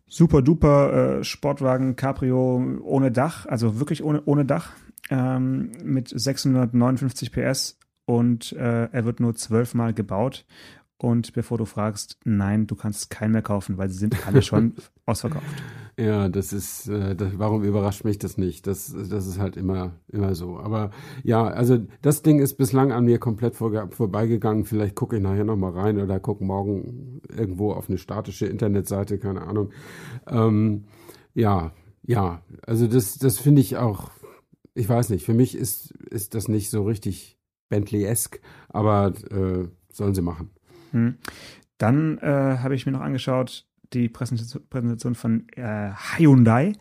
super 0.07 0.43
duper 0.43 1.21
äh, 1.21 1.25
Sportwagen 1.25 1.97
Cabrio 1.97 2.81
ohne 2.83 3.11
Dach, 3.11 3.47
also 3.47 3.81
wirklich 3.81 4.05
ohne, 4.05 4.23
ohne 4.27 4.45
Dach, 4.45 4.73
ähm, 5.11 5.73
mit 5.83 6.09
659 6.09 7.33
PS 7.33 7.79
und 8.05 8.53
äh, 8.53 8.91
er 8.93 9.05
wird 9.05 9.21
nur 9.21 9.35
zwölfmal 9.35 9.95
gebaut 9.95 10.45
und 10.99 11.33
bevor 11.33 11.57
du 11.57 11.65
fragst, 11.65 12.19
nein, 12.25 12.67
du 12.67 12.77
kannst 12.77 13.09
keinen 13.09 13.33
mehr 13.33 13.43
kaufen, 13.43 13.79
weil 13.79 13.89
sie 13.89 13.99
sind 13.99 14.27
alle 14.27 14.43
schon 14.43 14.75
ausverkauft. 15.07 15.63
Ja, 15.99 16.31
das 16.31 16.55
ist, 16.55 16.89
äh, 16.89 17.15
das, 17.15 17.39
warum 17.39 17.63
überrascht 17.65 18.05
mich 18.05 18.19
das 18.19 18.39
nicht? 18.39 18.67
Das, 18.67 18.95
das 18.95 19.27
ist 19.27 19.39
halt 19.39 19.57
immer, 19.59 19.93
immer 20.09 20.35
so. 20.35 20.59
Aber 20.59 20.91
ja, 21.23 21.47
also 21.47 21.79
das 22.01 22.23
Ding 22.23 22.41
ist 22.41 22.55
bislang 22.55 22.93
an 22.93 23.05
mir 23.05 23.19
komplett 23.19 23.57
vor, 23.57 23.91
vorbeigegangen. 23.91 24.65
Vielleicht 24.65 24.95
gucke 24.95 25.17
ich 25.17 25.23
nachher 25.23 25.45
nochmal 25.45 25.73
rein 25.73 26.01
oder 26.01 26.19
gucke 26.19 26.45
morgen 26.45 27.21
irgendwo 27.29 27.73
auf 27.73 27.89
eine 27.89 27.99
statische 27.99 28.47
Internetseite, 28.47 29.19
keine 29.19 29.43
Ahnung. 29.43 29.71
Ähm, 30.27 30.85
ja, 31.35 31.73
ja, 32.05 32.43
also 32.67 32.87
das, 32.87 33.19
das 33.19 33.39
finde 33.39 33.61
ich 33.61 33.77
auch, 33.77 34.11
ich 34.75 34.89
weiß 34.89 35.11
nicht, 35.11 35.27
für 35.27 35.35
mich 35.35 35.55
ist, 35.55 35.93
ist 36.11 36.35
das 36.35 36.49
nicht 36.49 36.71
so 36.71 36.85
richtig 36.85 37.39
Bentley-esque, 37.69 38.41
aber 38.69 39.13
äh, 39.31 39.69
sollen 39.93 40.15
sie 40.15 40.23
machen. 40.23 40.51
Hm. 40.93 41.19
Dann 41.77 42.19
äh, 42.19 42.59
habe 42.59 42.75
ich 42.75 42.87
mir 42.87 42.93
noch 42.93 43.01
angeschaut 43.01 43.67
die 43.95 44.09
Präsentation 44.09 45.15
von 45.15 45.49
äh, 45.57 45.91
Hyundai. 46.17 46.75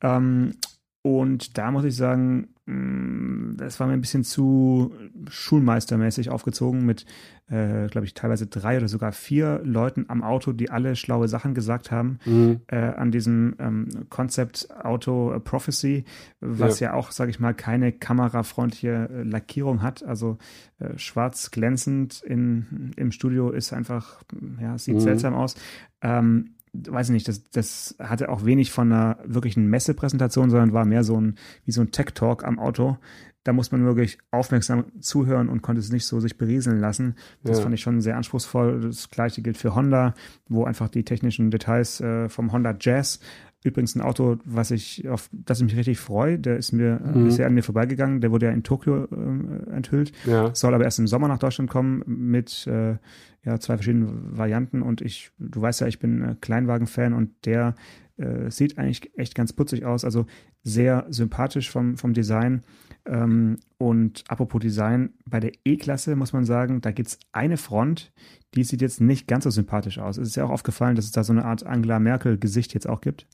Ähm, 0.00 0.54
und 1.02 1.56
da 1.56 1.70
muss 1.70 1.84
ich 1.84 1.96
sagen, 1.96 2.48
Mm, 2.68 3.56
das 3.56 3.80
war 3.80 3.86
mir 3.86 3.94
ein 3.94 4.02
bisschen 4.02 4.24
zu 4.24 4.92
schulmeistermäßig 5.30 6.28
aufgezogen 6.28 6.84
mit, 6.84 7.06
äh, 7.48 7.86
glaube 7.86 8.04
ich, 8.04 8.12
teilweise 8.12 8.46
drei 8.46 8.76
oder 8.76 8.88
sogar 8.88 9.12
vier 9.12 9.62
Leuten 9.64 10.04
am 10.08 10.22
Auto, 10.22 10.52
die 10.52 10.68
alle 10.68 10.94
schlaue 10.94 11.28
Sachen 11.28 11.54
gesagt 11.54 11.90
haben 11.90 12.18
mhm. 12.26 12.60
äh, 12.66 12.76
an 12.76 13.10
diesem 13.10 13.54
ähm, 13.58 13.88
Concept 14.10 14.68
Auto 14.84 15.40
Prophecy, 15.42 16.04
was 16.40 16.78
ja, 16.80 16.88
ja 16.88 16.94
auch, 16.94 17.10
sage 17.10 17.30
ich 17.30 17.40
mal, 17.40 17.54
keine 17.54 17.90
kamerafreundliche 17.90 19.08
äh, 19.10 19.22
Lackierung 19.22 19.80
hat. 19.80 20.02
Also 20.02 20.36
äh, 20.78 20.98
schwarz 20.98 21.50
glänzend 21.50 22.22
in, 22.22 22.92
im 22.96 23.12
Studio 23.12 23.48
ist 23.48 23.72
einfach, 23.72 24.22
ja, 24.60 24.76
sieht 24.76 24.96
mhm. 24.96 25.00
seltsam 25.00 25.32
aus. 25.32 25.54
Ähm, 26.02 26.50
weiß 26.72 27.08
ich 27.08 27.12
nicht, 27.12 27.28
das, 27.28 27.44
das 27.50 27.96
hatte 27.98 28.28
auch 28.28 28.44
wenig 28.44 28.70
von 28.72 28.92
einer 28.92 29.18
wirklichen 29.24 29.66
Messepräsentation, 29.66 30.50
sondern 30.50 30.72
war 30.72 30.84
mehr 30.84 31.04
so 31.04 31.20
ein, 31.20 31.36
wie 31.64 31.72
so 31.72 31.80
ein 31.80 31.90
Tech-Talk 31.90 32.44
am 32.44 32.58
Auto. 32.58 32.98
Da 33.44 33.52
muss 33.54 33.72
man 33.72 33.84
wirklich 33.84 34.18
aufmerksam 34.30 34.86
zuhören 35.00 35.48
und 35.48 35.62
konnte 35.62 35.80
es 35.80 35.90
nicht 35.90 36.04
so 36.06 36.20
sich 36.20 36.36
berieseln 36.36 36.80
lassen. 36.80 37.14
Das 37.44 37.58
Ja. 37.58 37.62
fand 37.62 37.74
ich 37.74 37.80
schon 37.80 38.00
sehr 38.02 38.16
anspruchsvoll. 38.16 38.80
Das 38.80 39.08
gleiche 39.10 39.40
gilt 39.40 39.56
für 39.56 39.74
Honda, 39.74 40.14
wo 40.48 40.64
einfach 40.64 40.88
die 40.88 41.04
technischen 41.04 41.50
Details 41.50 42.00
äh, 42.00 42.28
vom 42.28 42.52
Honda 42.52 42.74
Jazz 42.78 43.20
Übrigens 43.64 43.96
ein 43.96 44.02
Auto, 44.02 44.36
was 44.44 44.70
ich 44.70 45.08
auf 45.08 45.28
das 45.32 45.58
ich 45.58 45.64
mich 45.64 45.76
richtig 45.76 45.98
freue, 45.98 46.38
der 46.38 46.56
ist 46.58 46.70
mir 46.72 47.00
äh, 47.04 47.18
bisher 47.24 47.46
an 47.46 47.54
mir 47.54 47.62
vorbeigegangen. 47.64 48.20
Der 48.20 48.30
wurde 48.30 48.46
ja 48.46 48.52
in 48.52 48.62
Tokio 48.62 49.04
äh, 49.06 49.70
enthüllt, 49.74 50.12
Ja. 50.26 50.54
soll 50.54 50.74
aber 50.74 50.84
erst 50.84 51.00
im 51.00 51.08
Sommer 51.08 51.26
nach 51.26 51.38
Deutschland 51.38 51.68
kommen 51.68 52.02
mit 52.06 52.66
äh, 52.68 52.96
ja, 53.44 53.58
zwei 53.58 53.76
verschiedenen 53.76 54.36
Varianten. 54.38 54.80
Und 54.80 55.00
ich, 55.00 55.32
du 55.38 55.60
weißt 55.60 55.80
ja, 55.80 55.88
ich 55.88 55.98
bin 55.98 56.22
äh, 56.22 56.36
Kleinwagen-Fan 56.40 57.12
und 57.14 57.30
der 57.46 57.74
äh, 58.16 58.48
sieht 58.50 58.78
eigentlich 58.78 59.10
echt 59.18 59.34
ganz 59.34 59.52
putzig 59.52 59.84
aus. 59.84 60.04
Also 60.04 60.26
sehr 60.62 61.06
sympathisch 61.08 61.68
vom, 61.70 61.96
vom 61.96 62.12
Design. 62.12 62.62
Ähm, 63.06 63.58
und 63.76 64.22
apropos 64.28 64.60
Design, 64.60 65.14
bei 65.26 65.40
der 65.40 65.52
E-Klasse 65.64 66.14
muss 66.14 66.32
man 66.32 66.44
sagen, 66.44 66.80
da 66.80 66.92
gibt's 66.92 67.18
eine 67.32 67.56
Front, 67.56 68.12
die 68.54 68.62
sieht 68.64 68.82
jetzt 68.82 69.00
nicht 69.00 69.26
ganz 69.26 69.44
so 69.44 69.50
sympathisch 69.50 69.98
aus. 69.98 70.16
Es 70.16 70.28
ist 70.28 70.36
ja 70.36 70.44
auch 70.44 70.50
aufgefallen, 70.50 70.94
dass 70.94 71.06
es 71.06 71.12
da 71.12 71.24
so 71.24 71.32
eine 71.32 71.44
Art 71.44 71.66
Angela 71.66 71.98
Merkel-Gesicht 71.98 72.72
jetzt 72.74 72.88
auch 72.88 73.00
gibt. 73.00 73.26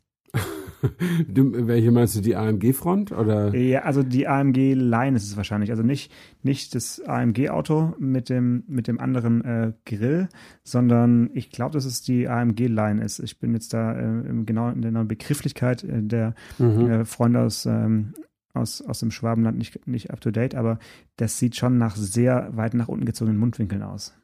Du, 1.29 1.67
welche 1.67 1.91
meinst 1.91 2.15
du, 2.15 2.21
die 2.21 2.37
AMG-Front 2.37 3.13
oder? 3.13 3.55
Ja, 3.57 3.85
also 3.85 4.03
die 4.03 4.29
AMG 4.29 4.75
Line 4.75 5.17
ist 5.17 5.25
es 5.25 5.35
wahrscheinlich. 5.37 5.71
Also 5.71 5.83
nicht, 5.83 6.13
nicht 6.43 6.75
das 6.75 7.01
AMG-Auto 7.01 7.95
mit 7.99 8.29
dem, 8.29 8.65
mit 8.67 8.87
dem 8.87 9.01
anderen 9.01 9.43
äh, 9.45 9.73
Grill, 9.87 10.29
sondern 10.63 11.31
ich 11.33 11.49
glaube, 11.51 11.73
dass 11.73 11.87
es 11.87 12.03
die 12.03 12.29
AMG 12.29 12.67
Line 12.67 13.03
ist. 13.03 13.19
Ich 13.21 13.39
bin 13.39 13.55
jetzt 13.55 13.73
da 13.73 13.99
äh, 13.99 14.23
genau 14.45 14.69
in 14.69 14.83
der 14.83 15.05
Begrifflichkeit 15.05 15.85
äh, 15.85 16.03
der 16.03 16.35
Mhm. 16.59 16.91
äh, 16.91 17.05
Freunde 17.07 17.41
aus, 17.41 17.65
ähm, 17.65 18.13
aus, 18.53 18.83
aus 18.83 19.01
dem 19.01 19.11
Schwabenland 19.11 19.57
nicht, 19.57 19.87
nicht 19.87 20.11
up 20.11 20.21
to 20.21 20.31
date, 20.31 20.55
aber 20.55 20.79
das 21.17 21.39
sieht 21.39 21.57
schon 21.57 21.79
nach 21.79 21.97
sehr 21.97 22.51
weit 22.57 22.75
nach 22.75 22.89
unten 22.89 23.07
gezogenen 23.07 23.39
Mundwinkeln 23.39 23.83
aus. 23.83 24.15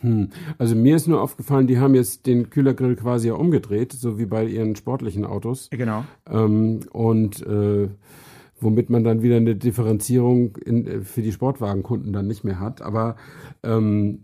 Hm. 0.00 0.30
Also 0.58 0.76
mir 0.76 0.96
ist 0.96 1.08
nur 1.08 1.20
aufgefallen, 1.20 1.66
die 1.66 1.78
haben 1.78 1.94
jetzt 1.94 2.26
den 2.26 2.50
Kühlergrill 2.50 2.96
quasi 2.96 3.28
ja 3.28 3.34
umgedreht, 3.34 3.92
so 3.92 4.18
wie 4.18 4.26
bei 4.26 4.44
ihren 4.44 4.76
sportlichen 4.76 5.24
Autos. 5.24 5.68
Genau. 5.70 6.04
Ähm, 6.30 6.80
und 6.92 7.44
äh, 7.44 7.88
womit 8.60 8.90
man 8.90 9.04
dann 9.04 9.22
wieder 9.22 9.36
eine 9.36 9.56
Differenzierung 9.56 10.56
in, 10.56 10.86
äh, 10.86 11.00
für 11.00 11.22
die 11.22 11.32
Sportwagenkunden 11.32 12.12
dann 12.12 12.26
nicht 12.26 12.44
mehr 12.44 12.60
hat. 12.60 12.82
Aber 12.82 13.16
ähm, 13.62 14.20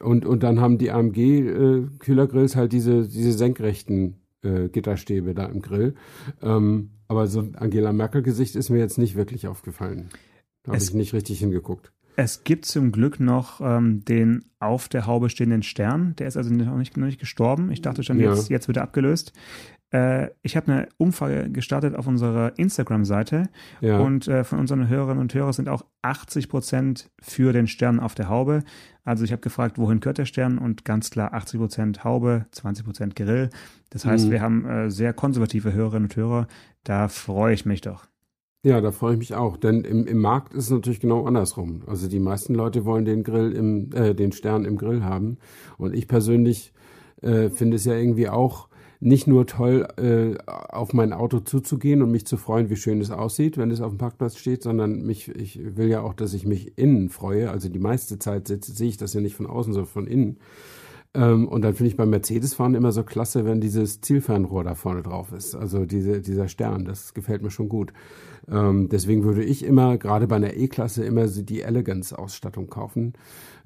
und, 0.00 0.26
und 0.26 0.42
dann 0.42 0.60
haben 0.60 0.78
die 0.78 0.90
AMG 0.90 1.18
äh, 1.18 1.86
halt 2.06 2.72
diese, 2.72 3.08
diese 3.08 3.32
senkrechten 3.32 4.16
äh, 4.42 4.68
Gitterstäbe 4.68 5.34
da 5.34 5.46
im 5.46 5.62
Grill. 5.62 5.94
Ähm, 6.42 6.90
aber 7.08 7.26
so 7.26 7.40
ein 7.40 7.54
Angela 7.54 7.92
Merkel-Gesicht 7.92 8.56
ist 8.56 8.70
mir 8.70 8.78
jetzt 8.78 8.98
nicht 8.98 9.14
wirklich 9.14 9.46
aufgefallen. 9.46 10.08
Da 10.62 10.72
habe 10.72 10.82
ich 10.82 10.94
nicht 10.94 11.12
richtig 11.12 11.38
hingeguckt. 11.38 11.92
Es 12.16 12.44
gibt 12.44 12.64
zum 12.64 12.92
Glück 12.92 13.18
noch 13.18 13.60
ähm, 13.60 14.04
den 14.04 14.44
auf 14.60 14.88
der 14.88 15.06
Haube 15.06 15.28
stehenden 15.30 15.62
Stern. 15.62 16.14
Der 16.16 16.28
ist 16.28 16.36
also 16.36 16.52
noch 16.52 16.76
nicht, 16.76 16.96
noch 16.96 17.06
nicht 17.06 17.18
gestorben. 17.20 17.70
Ich 17.72 17.82
dachte 17.82 18.02
schon, 18.02 18.20
Ja. 18.20 18.32
jetzt, 18.32 18.48
jetzt 18.50 18.68
wird 18.68 18.76
er 18.76 18.84
abgelöst. 18.84 19.32
Äh, 19.92 20.28
ich 20.42 20.56
habe 20.56 20.72
eine 20.72 20.88
Umfrage 20.96 21.50
gestartet 21.50 21.96
auf 21.96 22.06
unserer 22.06 22.56
Instagram-Seite 22.58 23.48
Ja. 23.80 23.98
und 23.98 24.28
äh, 24.28 24.44
von 24.44 24.58
unseren 24.60 24.88
Hörerinnen 24.88 25.20
und 25.20 25.34
Hörern 25.34 25.52
sind 25.52 25.68
auch 25.68 25.84
80 26.02 26.48
Prozent 26.48 27.10
für 27.20 27.52
den 27.52 27.66
Stern 27.66 27.98
auf 28.00 28.14
der 28.14 28.28
Haube. 28.28 28.62
Also 29.04 29.24
ich 29.24 29.32
habe 29.32 29.42
gefragt, 29.42 29.76
wohin 29.78 30.00
gehört 30.00 30.18
der 30.18 30.24
Stern 30.24 30.58
und 30.58 30.84
ganz 30.84 31.10
klar 31.10 31.34
80 31.34 31.58
Prozent 31.60 32.04
Haube, 32.04 32.46
20 32.52 32.84
Prozent 32.84 33.16
Grill. 33.16 33.50
Das 33.90 34.04
heißt, 34.04 34.26
Mhm. 34.26 34.30
wir 34.30 34.40
haben 34.40 34.64
äh, 34.66 34.90
sehr 34.90 35.12
konservative 35.12 35.72
Hörerinnen 35.72 36.04
und 36.04 36.16
Hörer. 36.16 36.46
Da 36.84 37.08
freue 37.08 37.54
ich 37.54 37.66
mich 37.66 37.80
doch. 37.80 38.06
Ja, 38.64 38.80
da 38.80 38.92
freue 38.92 39.12
ich 39.12 39.18
mich 39.18 39.34
auch, 39.34 39.58
denn 39.58 39.82
im, 39.84 40.06
im 40.06 40.20
Markt 40.22 40.54
ist 40.54 40.64
es 40.64 40.70
natürlich 40.70 40.98
genau 41.00 41.26
andersrum. 41.26 41.82
Also 41.86 42.08
die 42.08 42.18
meisten 42.18 42.54
Leute 42.54 42.86
wollen 42.86 43.04
den 43.04 43.22
Grill 43.22 43.52
im, 43.52 43.90
äh, 43.92 44.14
den 44.14 44.32
Stern 44.32 44.64
im 44.64 44.78
Grill 44.78 45.04
haben. 45.04 45.36
Und 45.76 45.94
ich 45.94 46.08
persönlich 46.08 46.72
äh, 47.20 47.50
finde 47.50 47.76
es 47.76 47.84
ja 47.84 47.94
irgendwie 47.94 48.30
auch 48.30 48.68
nicht 49.00 49.26
nur 49.26 49.46
toll, 49.46 49.86
äh, 49.98 50.38
auf 50.48 50.94
mein 50.94 51.12
Auto 51.12 51.40
zuzugehen 51.40 52.00
und 52.02 52.10
mich 52.10 52.26
zu 52.26 52.38
freuen, 52.38 52.70
wie 52.70 52.76
schön 52.76 53.02
es 53.02 53.10
aussieht, 53.10 53.58
wenn 53.58 53.70
es 53.70 53.82
auf 53.82 53.92
dem 53.92 53.98
Parkplatz 53.98 54.38
steht, 54.38 54.62
sondern 54.62 55.02
mich, 55.02 55.28
ich 55.28 55.60
will 55.76 55.88
ja 55.88 56.00
auch, 56.00 56.14
dass 56.14 56.32
ich 56.32 56.46
mich 56.46 56.78
innen 56.78 57.10
freue. 57.10 57.50
Also 57.50 57.68
die 57.68 57.78
meiste 57.78 58.18
Zeit 58.18 58.48
se- 58.48 58.60
sehe 58.62 58.88
ich 58.88 58.96
das 58.96 59.12
ja 59.12 59.20
nicht 59.20 59.36
von 59.36 59.46
außen, 59.46 59.74
sondern 59.74 59.92
von 59.92 60.06
innen. 60.06 60.38
Ähm, 61.14 61.48
und 61.48 61.62
dann 61.62 61.74
finde 61.74 61.88
ich 61.88 61.96
beim 61.96 62.10
Mercedes-Fahren 62.10 62.74
immer 62.74 62.92
so 62.92 63.04
klasse, 63.04 63.44
wenn 63.44 63.60
dieses 63.60 64.00
Zielfernrohr 64.00 64.64
da 64.64 64.74
vorne 64.74 65.02
drauf 65.02 65.32
ist. 65.32 65.54
Also 65.54 65.86
diese, 65.86 66.20
dieser 66.20 66.48
Stern, 66.48 66.84
das 66.84 67.14
gefällt 67.14 67.42
mir 67.42 67.50
schon 67.50 67.68
gut. 67.68 67.92
Ähm, 68.50 68.88
deswegen 68.88 69.24
würde 69.24 69.44
ich 69.44 69.64
immer, 69.64 69.96
gerade 69.96 70.26
bei 70.26 70.36
einer 70.36 70.54
E-Klasse, 70.54 71.04
immer 71.04 71.26
die 71.26 71.62
Elegance-Ausstattung 71.62 72.68
kaufen. 72.68 73.14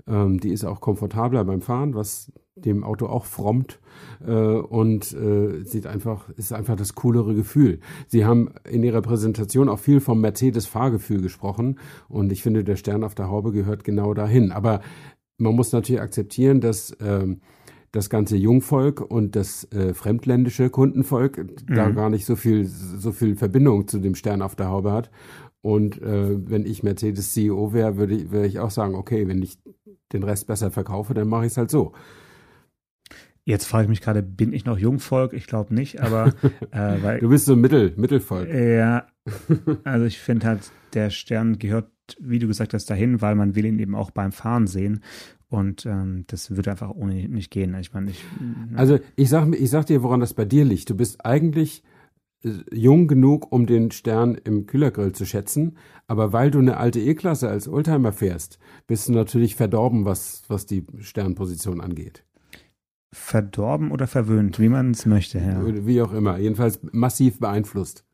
Ähm, 0.07 0.41
die 0.41 0.51
ist 0.51 0.65
auch 0.65 0.81
komfortabler 0.81 1.45
beim 1.45 1.63
Fahren, 1.63 1.95
was 1.95 2.33
dem 2.55 2.83
Auto 2.85 3.07
auch 3.07 3.25
frommt 3.25 3.79
äh, 4.27 4.33
und 4.33 5.13
äh, 5.13 5.63
sieht 5.63 5.87
einfach, 5.87 6.29
ist 6.31 6.53
einfach 6.53 6.77
das 6.77 6.95
coolere 6.95 7.35
Gefühl. 7.35 7.81
Sie 8.09 8.25
haben 8.25 8.51
in 8.69 8.83
Ihrer 8.83 9.01
Präsentation 9.01 9.69
auch 9.69 9.79
viel 9.79 10.01
vom 10.01 10.21
Mercedes-Fahrgefühl 10.21 11.21
gesprochen 11.21 11.79
und 12.09 12.33
ich 12.33 12.43
finde, 12.43 12.65
der 12.65 12.77
Stern 12.77 13.05
auf 13.05 13.15
der 13.15 13.31
Haube 13.31 13.53
gehört 13.53 13.85
genau 13.85 14.13
dahin. 14.15 14.51
Aber 14.51 14.81
man 15.39 15.55
muss 15.55 15.73
natürlich 15.73 16.03
akzeptieren, 16.03 16.61
dass 16.61 16.97
ähm, 17.01 17.41
das 17.93 18.11
ganze 18.11 18.37
Jungvolk 18.37 19.01
und 19.01 19.35
das 19.35 19.65
äh, 19.73 19.95
fremdländische 19.95 20.69
Kundenvolk 20.69 21.47
da 21.67 21.91
gar 21.91 22.11
nicht 22.11 22.27
so 22.27 22.37
viel 22.37 22.67
so 22.67 23.13
viel 23.13 23.35
Verbindung 23.35 23.89
zu 23.89 23.99
dem 23.99 24.15
Stern 24.15 24.43
auf 24.43 24.57
der 24.57 24.69
Haube 24.69 24.93
hat. 24.93 25.11
Und 25.63 26.01
äh, 26.03 26.51
wenn 26.51 26.67
ich 26.67 26.83
Mercedes 26.83 27.33
CEO 27.33 27.73
wäre, 27.73 27.97
würde 27.97 28.15
ich, 28.15 28.31
würde 28.31 28.47
ich 28.47 28.59
auch 28.61 28.71
sagen, 28.71 28.95
okay, 28.95 29.27
wenn 29.27 29.43
ich 29.43 29.59
den 30.13 30.23
Rest 30.23 30.47
besser 30.47 30.71
verkaufe, 30.71 31.15
dann 31.15 31.29
mache 31.29 31.47
ich 31.47 31.53
es 31.53 31.57
halt 31.57 31.71
so. 31.71 31.93
Jetzt 33.45 33.65
frage 33.65 33.85
ich 33.85 33.89
mich 33.89 34.03
gerade, 34.03 34.23
bin 34.23 34.53
ich 34.53 34.67
noch 34.67 34.79
Jungvolk? 34.79 35.33
Ich 35.33 35.47
glaube 35.47 35.75
nicht, 35.75 36.01
aber 36.01 36.35
äh, 36.71 37.03
weil 37.03 37.19
Du 37.19 37.31
bist 37.31 37.47
so 37.47 37.57
Mittel, 37.57 37.95
Mittelvolk. 37.97 38.49
Ja, 38.53 39.07
also 39.85 40.05
ich 40.05 40.19
finde 40.19 40.47
halt, 40.47 40.71
der 40.93 41.11
Stern 41.11 41.59
gehört, 41.59 41.91
wie 42.21 42.39
du 42.39 42.47
gesagt 42.47 42.75
hast, 42.75 42.89
dahin, 42.91 43.21
weil 43.21 43.35
man 43.35 43.55
will 43.55 43.65
ihn 43.67 43.79
eben 43.79 43.95
auch 43.95 44.11
beim 44.11 44.33
Fahren 44.33 44.67
sehen. 44.67 45.03
Und 45.49 45.87
ähm, 45.87 46.25
das 46.27 46.55
würde 46.55 46.71
einfach 46.71 46.91
ohne 46.91 47.29
nicht 47.29 47.51
gehen. 47.51 47.75
Ich 47.81 47.93
meine, 47.95 48.11
ich, 48.11 48.23
Also 48.75 48.99
ich 49.17 49.29
sag, 49.31 49.49
ich 49.55 49.71
sag 49.71 49.87
dir, 49.87 50.03
woran 50.03 50.21
das 50.21 50.35
bei 50.35 50.45
dir 50.45 50.65
liegt. 50.65 50.91
Du 50.91 50.95
bist 50.95 51.25
eigentlich 51.25 51.83
äh, 52.45 52.51
jung 52.71 53.09
genug, 53.09 53.51
um 53.51 53.67
den 53.67 53.91
Stern 53.91 54.35
im 54.35 54.67
Kühlergrill 54.67 55.13
zu 55.13 55.25
schätzen, 55.25 55.79
aber 56.07 56.33
weil 56.35 56.51
du 56.51 56.59
eine 56.59 56.77
alte 56.77 57.01
E-Klasse 57.01 57.49
als 57.49 57.67
Oldtimer 57.67 58.13
fährst, 58.13 58.59
bist 58.87 59.09
du 59.09 59.13
natürlich 59.13 59.55
verdorben, 59.57 60.05
was, 60.05 60.43
was 60.49 60.67
die 60.67 60.85
Sternposition 60.99 61.81
angeht. 61.81 62.25
verdorben 63.11 63.91
oder 63.91 64.07
verwöhnt, 64.07 64.59
wie 64.61 64.69
man 64.69 64.91
es 64.91 65.07
möchte, 65.07 65.39
ja. 65.39 65.87
Wie 65.87 66.03
auch 66.03 66.13
immer. 66.13 66.39
Jedenfalls 66.39 66.81
massiv 66.93 67.39
beeinflusst. 67.41 68.05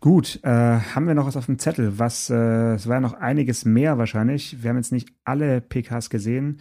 Gut, 0.00 0.38
äh, 0.44 0.48
haben 0.48 1.08
wir 1.08 1.14
noch 1.14 1.26
was 1.26 1.36
auf 1.36 1.46
dem 1.46 1.58
Zettel? 1.58 1.98
Was, 1.98 2.30
äh, 2.30 2.74
es 2.74 2.86
war 2.86 2.96
ja 2.96 3.00
noch 3.00 3.14
einiges 3.14 3.64
mehr 3.64 3.98
wahrscheinlich. 3.98 4.62
Wir 4.62 4.70
haben 4.70 4.76
jetzt 4.76 4.92
nicht 4.92 5.08
alle 5.24 5.60
PKs 5.60 6.08
gesehen. 6.08 6.60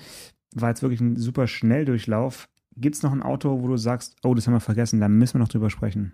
War 0.56 0.70
jetzt 0.70 0.82
wirklich 0.82 1.02
ein 1.02 1.18
super 1.18 1.46
Schnelldurchlauf. 1.46 2.50
Gibt 2.76 2.96
es 2.96 3.04
noch 3.04 3.12
ein 3.12 3.22
Auto, 3.22 3.62
wo 3.62 3.68
du 3.68 3.78
sagst, 3.78 4.16
oh, 4.24 4.34
das 4.34 4.48
haben 4.48 4.56
wir 4.56 4.60
vergessen, 4.60 5.00
da 5.00 5.08
müssen 5.08 5.36
wir 5.36 5.40
noch 5.40 5.50
drüber 5.50 5.70
sprechen? 5.70 6.14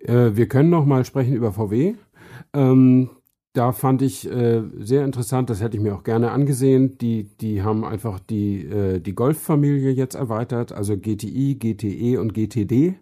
Äh, 0.00 0.30
wir 0.34 0.46
können 0.46 0.70
noch 0.70 0.86
mal 0.86 1.04
sprechen 1.04 1.34
über 1.34 1.52
VW. 1.52 1.94
Ähm, 2.52 3.10
da 3.52 3.72
fand 3.72 4.00
ich 4.00 4.30
äh, 4.30 4.62
sehr 4.78 5.04
interessant, 5.04 5.50
das 5.50 5.60
hätte 5.60 5.76
ich 5.76 5.82
mir 5.82 5.96
auch 5.96 6.04
gerne 6.04 6.30
angesehen. 6.30 6.96
Die, 6.98 7.24
die 7.24 7.62
haben 7.62 7.84
einfach 7.84 8.20
die, 8.20 8.64
äh, 8.64 9.00
die 9.00 9.14
Golf-Familie 9.14 9.90
jetzt 9.90 10.14
erweitert, 10.14 10.70
also 10.70 10.96
GTI, 10.96 11.56
GTE 11.56 12.20
und 12.20 12.34
GTD 12.34 12.94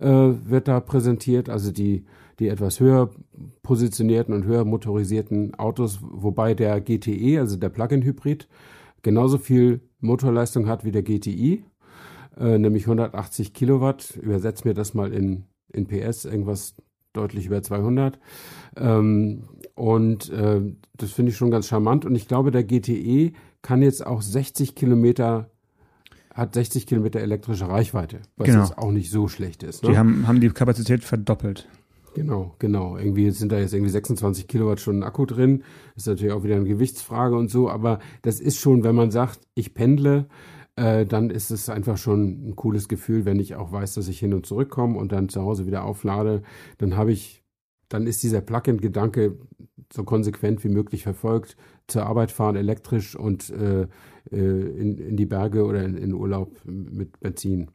äh, 0.00 0.06
wird 0.06 0.68
da 0.68 0.80
präsentiert, 0.80 1.48
also 1.48 1.72
die, 1.72 2.04
die 2.38 2.48
etwas 2.48 2.80
höher 2.80 3.10
positionierten 3.62 4.34
und 4.34 4.44
höher 4.44 4.64
motorisierten 4.64 5.54
Autos, 5.58 5.98
wobei 6.02 6.54
der 6.54 6.80
GTE, 6.80 7.38
also 7.40 7.56
der 7.56 7.68
Plug-in-Hybrid, 7.68 8.48
genauso 9.02 9.38
viel 9.38 9.80
Motorleistung 10.00 10.68
hat 10.68 10.84
wie 10.84 10.92
der 10.92 11.02
GTI, 11.02 11.64
äh, 12.38 12.58
nämlich 12.58 12.84
180 12.84 13.52
Kilowatt. 13.54 14.16
Übersetzt 14.16 14.64
mir 14.64 14.74
das 14.74 14.94
mal 14.94 15.12
in, 15.12 15.44
in 15.72 15.86
PS, 15.86 16.24
irgendwas 16.24 16.74
deutlich 17.12 17.46
über 17.46 17.62
200. 17.62 18.18
Ähm, 18.76 19.44
und 19.74 20.30
äh, 20.30 20.60
das 20.96 21.10
finde 21.12 21.30
ich 21.32 21.36
schon 21.36 21.50
ganz 21.50 21.66
charmant. 21.66 22.04
Und 22.04 22.14
ich 22.14 22.28
glaube, 22.28 22.50
der 22.50 22.64
GTE 22.64 23.32
kann 23.62 23.82
jetzt 23.82 24.06
auch 24.06 24.22
60 24.22 24.76
Kilometer, 24.76 25.50
hat 26.32 26.54
60 26.54 26.86
Kilometer 26.86 27.20
elektrische 27.20 27.68
Reichweite, 27.68 28.20
was 28.36 28.46
Genau. 28.46 28.60
jetzt 28.60 28.78
auch 28.78 28.92
nicht 28.92 29.10
so 29.10 29.26
schlecht 29.26 29.64
ist. 29.64 29.82
Ne? 29.82 29.90
Die 29.90 29.98
haben, 29.98 30.28
haben 30.28 30.40
die 30.40 30.50
Kapazität 30.50 31.02
verdoppelt. 31.02 31.68
Genau, 32.18 32.56
genau. 32.58 32.96
Irgendwie 32.98 33.30
sind 33.30 33.52
da 33.52 33.60
jetzt 33.60 33.72
irgendwie 33.72 33.92
26 33.92 34.48
Kilowattstunden 34.48 35.04
Akku 35.04 35.24
drin. 35.24 35.62
Ist 35.94 36.08
natürlich 36.08 36.32
auch 36.32 36.42
wieder 36.42 36.56
eine 36.56 36.64
Gewichtsfrage 36.64 37.36
und 37.36 37.48
so, 37.48 37.70
aber 37.70 38.00
das 38.22 38.40
ist 38.40 38.58
schon, 38.58 38.82
wenn 38.82 38.96
man 38.96 39.12
sagt, 39.12 39.38
ich 39.54 39.72
pendle 39.72 40.26
äh, 40.74 41.06
dann 41.06 41.30
ist 41.30 41.52
es 41.52 41.68
einfach 41.68 41.96
schon 41.96 42.48
ein 42.48 42.56
cooles 42.56 42.88
Gefühl, 42.88 43.24
wenn 43.24 43.38
ich 43.38 43.54
auch 43.54 43.70
weiß, 43.70 43.94
dass 43.94 44.08
ich 44.08 44.18
hin 44.18 44.34
und 44.34 44.46
zurück 44.46 44.68
komme 44.68 44.98
und 44.98 45.12
dann 45.12 45.28
zu 45.28 45.42
Hause 45.42 45.66
wieder 45.66 45.84
auflade. 45.84 46.42
Dann 46.78 46.96
habe 46.96 47.12
ich, 47.12 47.44
dann 47.88 48.08
ist 48.08 48.24
dieser 48.24 48.40
Plug-in-Gedanke 48.40 49.38
so 49.92 50.02
konsequent 50.02 50.64
wie 50.64 50.70
möglich 50.70 51.04
verfolgt. 51.04 51.56
Zur 51.86 52.06
Arbeit 52.06 52.32
fahren 52.32 52.56
elektrisch 52.56 53.14
und 53.14 53.50
äh, 53.50 53.86
in, 54.36 54.98
in 54.98 55.16
die 55.16 55.26
Berge 55.26 55.64
oder 55.64 55.84
in, 55.84 55.96
in 55.96 56.14
Urlaub 56.14 56.56
mit 56.64 57.20
Benzin. 57.20 57.70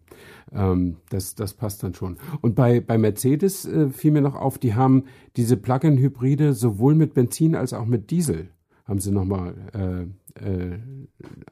Ähm, 0.51 0.97
das, 1.09 1.35
das 1.35 1.53
passt 1.53 1.83
dann 1.83 1.93
schon. 1.93 2.17
Und 2.41 2.55
bei, 2.55 2.79
bei 2.79 2.97
Mercedes 2.97 3.65
äh, 3.65 3.89
fiel 3.89 4.11
mir 4.11 4.21
noch 4.21 4.35
auf, 4.35 4.57
die 4.57 4.75
haben 4.75 5.05
diese 5.35 5.57
Plug-in-Hybride 5.57 6.53
sowohl 6.53 6.95
mit 6.95 7.13
Benzin 7.13 7.55
als 7.55 7.73
auch 7.73 7.85
mit 7.85 8.11
Diesel 8.11 8.49
haben 8.85 8.99
sie 8.99 9.11
nochmal 9.11 9.55
äh, 9.73 10.43
äh, 10.43 10.77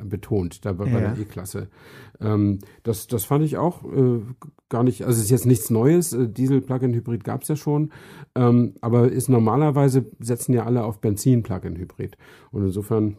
betont, 0.03 0.65
da 0.65 0.73
bei, 0.73 0.87
ja. 0.87 0.99
der 0.99 1.17
E-Klasse. 1.17 1.67
Ähm, 2.19 2.59
das, 2.83 3.07
das 3.07 3.23
fand 3.23 3.45
ich 3.45 3.57
auch 3.57 3.85
äh, 3.85 4.21
gar 4.69 4.83
nicht, 4.83 5.03
also 5.03 5.17
es 5.17 5.25
ist 5.25 5.31
jetzt 5.31 5.45
nichts 5.45 5.69
Neues, 5.69 6.13
äh, 6.13 6.27
Diesel-Plug-in-Hybrid 6.27 7.23
gab 7.23 7.43
es 7.43 7.47
ja 7.47 7.55
schon, 7.55 7.91
ähm, 8.35 8.73
aber 8.81 9.11
ist 9.11 9.29
normalerweise 9.29 10.05
setzen 10.19 10.53
ja 10.53 10.65
alle 10.65 10.83
auf 10.83 10.99
Benzin-Plug-in-Hybrid. 10.99 12.17
Und 12.51 12.63
insofern 12.65 13.17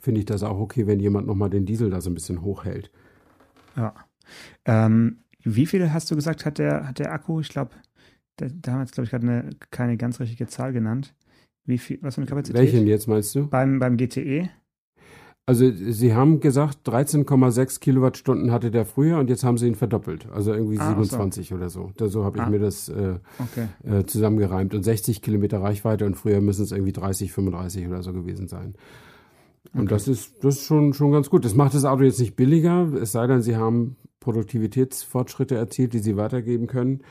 finde 0.00 0.20
ich 0.20 0.26
das 0.26 0.42
auch 0.42 0.58
okay, 0.58 0.86
wenn 0.86 1.00
jemand 1.00 1.26
nochmal 1.26 1.50
den 1.50 1.66
Diesel 1.66 1.90
da 1.90 2.00
so 2.00 2.10
ein 2.10 2.14
bisschen 2.14 2.42
hochhält. 2.42 2.90
Ja. 3.76 3.94
Ähm, 4.64 5.18
wie 5.42 5.66
viel 5.66 5.92
hast 5.92 6.10
du 6.10 6.14
gesagt, 6.14 6.44
hat 6.44 6.58
der, 6.58 6.88
hat 6.88 6.98
der 6.98 7.12
Akku? 7.12 7.40
Ich 7.40 7.48
glaube, 7.48 7.72
da, 8.36 8.46
da 8.48 8.72
haben 8.72 8.78
wir 8.78 8.84
jetzt, 8.84 8.94
glaube 8.94 9.04
ich, 9.04 9.10
gerade 9.10 9.50
keine 9.70 9.96
ganz 9.96 10.20
richtige 10.20 10.46
Zahl 10.46 10.72
genannt. 10.72 11.14
Wie 11.64 11.78
viel, 11.78 11.98
was 12.02 12.14
für 12.14 12.20
eine 12.20 12.28
Kapazität? 12.28 12.60
Welchen 12.60 12.86
jetzt 12.86 13.06
meinst 13.06 13.34
du? 13.34 13.46
Beim, 13.46 13.78
beim 13.78 13.96
GTE? 13.96 14.50
Also 15.44 15.70
sie 15.72 16.14
haben 16.14 16.38
gesagt, 16.38 16.88
13,6 16.88 17.80
Kilowattstunden 17.80 18.52
hatte 18.52 18.70
der 18.70 18.84
früher 18.84 19.18
und 19.18 19.28
jetzt 19.28 19.42
haben 19.42 19.58
sie 19.58 19.66
ihn 19.66 19.74
verdoppelt. 19.74 20.28
Also 20.30 20.52
irgendwie 20.52 20.78
ah, 20.78 20.88
27 20.88 21.48
so. 21.48 21.54
oder 21.56 21.68
so. 21.68 21.92
Da, 21.96 22.08
so 22.08 22.24
habe 22.24 22.38
ich 22.38 22.44
ah. 22.44 22.50
mir 22.50 22.60
das 22.60 22.88
äh, 22.88 23.18
okay. 23.38 23.66
äh, 23.84 24.04
zusammengereimt. 24.04 24.72
Und 24.72 24.84
60 24.84 25.20
Kilometer 25.20 25.60
Reichweite 25.60 26.06
und 26.06 26.16
früher 26.16 26.40
müssen 26.40 26.62
es 26.62 26.70
irgendwie 26.70 26.92
30, 26.92 27.32
35 27.32 27.88
oder 27.88 28.02
so 28.04 28.12
gewesen 28.12 28.46
sein. 28.46 28.74
Und 29.74 29.82
okay. 29.82 29.90
das 29.90 30.08
ist, 30.08 30.44
das 30.44 30.56
ist 30.56 30.66
schon, 30.66 30.92
schon 30.92 31.12
ganz 31.12 31.30
gut. 31.30 31.44
Das 31.44 31.54
macht 31.54 31.74
das 31.74 31.84
Auto 31.84 32.02
jetzt 32.02 32.20
nicht 32.20 32.36
billiger, 32.36 32.92
es 33.00 33.12
sei 33.12 33.26
denn, 33.26 33.42
sie 33.42 33.56
haben 33.56 33.96
Produktivitätsfortschritte 34.20 35.56
erzielt, 35.56 35.94
die 35.94 35.98
sie 35.98 36.16
weitergeben 36.16 36.66
können. 36.66 37.02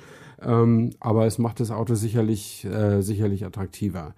Ähm, 0.44 0.92
aber 1.00 1.28
es 1.28 1.38
macht 1.38 1.60
das 1.60 1.70
Auto 1.70 1.94
sicherlich, 1.94 2.66
äh, 2.66 3.02
sicherlich 3.02 3.46
attraktiver. 3.46 4.16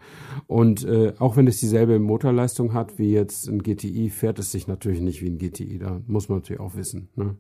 Und 0.48 0.86
äh, 0.86 1.14
auch 1.20 1.36
wenn 1.36 1.48
es 1.48 1.60
dieselbe 1.60 2.00
Motorleistung 2.00 2.74
hat 2.74 2.98
wie 2.98 3.12
jetzt 3.12 3.48
ein 3.50 3.62
GTI, 3.62 4.10
fährt 4.10 4.40
es 4.40 4.52
sich 4.52 4.68
natürlich 4.68 5.02
nicht 5.02 5.22
wie 5.22 5.30
ein 5.30 5.38
GTI. 5.38 5.80
Da 5.80 6.02
muss 6.08 6.30
man 6.30 6.38
natürlich 6.40 6.62
auch 6.62 6.76
wissen. 6.76 7.10
Ne? 7.16 7.36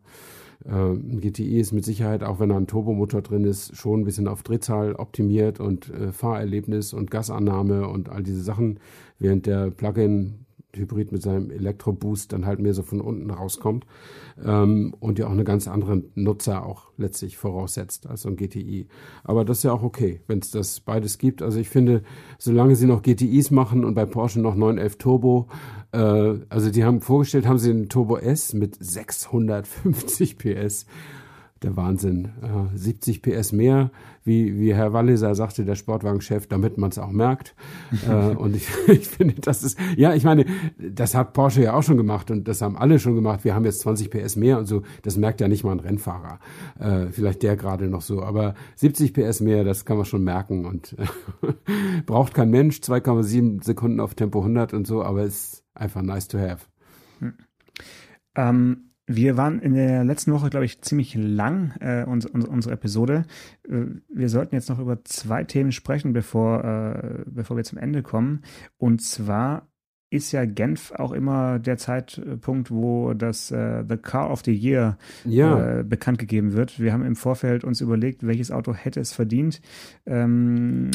Äh, 0.66 0.72
ein 0.72 1.22
GTI 1.22 1.60
ist 1.60 1.72
mit 1.72 1.86
Sicherheit, 1.86 2.24
auch 2.24 2.42
wenn 2.42 2.50
da 2.50 2.58
ein 2.58 2.68
Turbomotor 2.68 3.22
drin 3.22 3.46
ist, 3.46 3.76
schon 3.76 4.02
ein 4.02 4.06
bisschen 4.06 4.28
auf 4.28 4.44
Drehzahl 4.44 4.96
optimiert 4.96 5.62
und 5.62 5.90
äh, 5.90 6.12
Fahrerlebnis 6.12 6.94
und 6.94 7.10
Gasannahme 7.10 7.88
und 7.88 8.10
all 8.10 8.24
diese 8.24 8.44
Sachen, 8.44 8.80
während 9.18 9.46
der 9.46 9.72
Plug-in 9.72 10.46
Hybrid 10.76 11.12
mit 11.12 11.22
seinem 11.22 11.52
Elektroboost 11.52 12.34
dann 12.34 12.46
halt 12.46 12.60
mehr 12.60 12.74
so 12.74 12.84
von 12.84 13.02
unten 13.02 13.30
rauskommt 13.30 13.86
ähm, 14.44 14.96
und 15.00 15.20
ja 15.20 15.28
auch 15.28 15.32
eine 15.32 15.44
ganz 15.44 15.68
andere 15.68 16.04
Nutzer 16.16 16.66
auch 16.66 16.92
letztlich 16.98 17.38
voraussetzt 17.38 18.08
als 18.08 18.24
so 18.24 18.30
ein 18.30 18.36
GTI. 18.36 18.88
Aber 19.24 19.46
das 19.46 19.58
ist 19.58 19.64
ja 19.64 19.74
auch 19.74 19.84
okay, 19.84 20.22
wenn 20.28 20.40
es 20.40 20.52
das 20.52 20.80
beides 20.80 21.18
gibt. 21.18 21.42
Also 21.42 21.60
ich 21.60 21.70
finde, 21.70 22.04
solange 22.38 22.76
sie 22.76 22.88
noch 22.88 23.02
GTIs 23.02 23.52
machen 23.52 23.86
und 23.86 23.94
bei 23.94 24.06
Porsche 24.06 24.42
noch 24.42 24.56
911 24.56 24.98
Turbo, 24.98 25.48
äh, 25.92 25.98
also 26.50 26.72
die 26.72 26.84
haben 26.84 27.02
vorgestellt, 27.02 27.48
haben 27.48 27.60
sie 27.60 27.70
einen 27.70 27.90
Turbo 27.90 28.18
S 28.18 28.54
mit 28.54 28.76
650 28.80 30.38
PS 30.38 30.86
der 31.64 31.76
Wahnsinn. 31.76 32.30
Äh, 32.42 32.78
70 32.78 33.22
PS 33.22 33.52
mehr, 33.52 33.92
wie, 34.24 34.60
wie 34.60 34.74
Herr 34.74 34.94
Walliser 34.94 35.34
sagte, 35.36 35.66
der 35.66 35.76
Sportwagenchef, 35.76 36.48
damit 36.48 36.78
man 36.78 36.90
es 36.90 37.00
auch 37.00 37.12
merkt. 37.12 37.56
äh, 38.08 38.36
und 38.36 38.56
ich, 38.56 38.68
ich 38.88 39.08
finde, 39.08 39.36
das 39.36 39.64
ist, 39.64 39.78
ja, 39.96 40.14
ich 40.14 40.24
meine, 40.24 40.46
das 40.78 41.16
hat 41.16 41.34
Porsche 41.34 41.64
ja 41.64 41.74
auch 41.74 41.84
schon 41.84 41.98
gemacht 41.98 42.32
und 42.32 42.48
das 42.48 42.62
haben 42.62 42.78
alle 42.78 43.00
schon 43.00 43.16
gemacht. 43.16 43.44
Wir 43.44 43.56
haben 43.56 43.66
jetzt 43.66 43.82
20 43.82 44.10
PS 44.10 44.36
mehr 44.36 44.60
und 44.60 44.66
so. 44.66 44.84
Das 45.02 45.18
merkt 45.18 45.42
ja 45.42 45.48
nicht 45.48 45.64
mal 45.64 45.72
ein 45.72 45.80
Rennfahrer. 45.80 46.40
Äh, 46.80 47.12
vielleicht 47.12 47.44
der 47.44 47.56
gerade 47.56 47.88
noch 47.88 48.02
so. 48.02 48.24
Aber 48.24 48.56
70 48.76 49.14
PS 49.14 49.42
mehr, 49.42 49.64
das 49.64 49.86
kann 49.86 49.98
man 49.98 50.06
schon 50.06 50.24
merken 50.24 50.66
und 50.66 50.96
braucht 52.06 52.34
kein 52.34 52.50
Mensch. 52.50 52.78
2,7 52.78 53.64
Sekunden 53.64 54.00
auf 54.00 54.16
Tempo 54.16 54.40
100 54.40 54.74
und 54.74 54.86
so, 54.86 55.04
aber 55.04 55.24
ist 55.24 55.64
einfach 55.74 56.02
nice 56.02 56.28
to 56.28 56.38
have. 56.38 56.66
Hm. 57.20 57.34
Ähm, 58.36 58.93
wir 59.06 59.36
waren 59.36 59.60
in 59.60 59.74
der 59.74 60.04
letzten 60.04 60.32
Woche, 60.32 60.50
glaube 60.50 60.66
ich, 60.66 60.82
ziemlich 60.82 61.16
lang, 61.16 61.76
äh, 61.82 62.06
uns, 62.06 62.26
uns, 62.26 62.46
unsere 62.46 62.74
Episode. 62.74 63.26
Äh, 63.68 63.86
wir 64.08 64.30
sollten 64.30 64.56
jetzt 64.56 64.70
noch 64.70 64.80
über 64.80 65.04
zwei 65.04 65.44
Themen 65.44 65.72
sprechen, 65.72 66.14
bevor, 66.14 66.64
äh, 66.64 67.24
bevor 67.26 67.58
wir 67.58 67.64
zum 67.64 67.78
Ende 67.78 68.02
kommen. 68.02 68.44
Und 68.78 69.02
zwar 69.02 69.68
ist 70.14 70.32
ja 70.32 70.46
Genf 70.46 70.92
auch 70.92 71.12
immer 71.12 71.58
der 71.58 71.78
Zeitpunkt, 71.78 72.70
wo 72.70 73.14
das 73.16 73.50
äh, 73.50 73.84
The 73.88 73.98
Car 73.98 74.30
of 74.30 74.44
the 74.46 74.54
Year 74.54 74.98
ja. 75.26 75.80
äh, 75.80 75.84
bekannt 75.84 76.20
gegeben 76.20 76.54
wird. 76.54 76.80
Wir 76.80 76.94
haben 76.94 77.04
im 77.04 77.16
Vorfeld 77.16 77.64
uns 77.64 77.82
überlegt, 77.82 78.26
welches 78.26 78.52
Auto 78.52 78.76
hätte 78.76 79.00
es 79.00 79.12
verdient. 79.12 79.60
Ähm, 80.06 80.92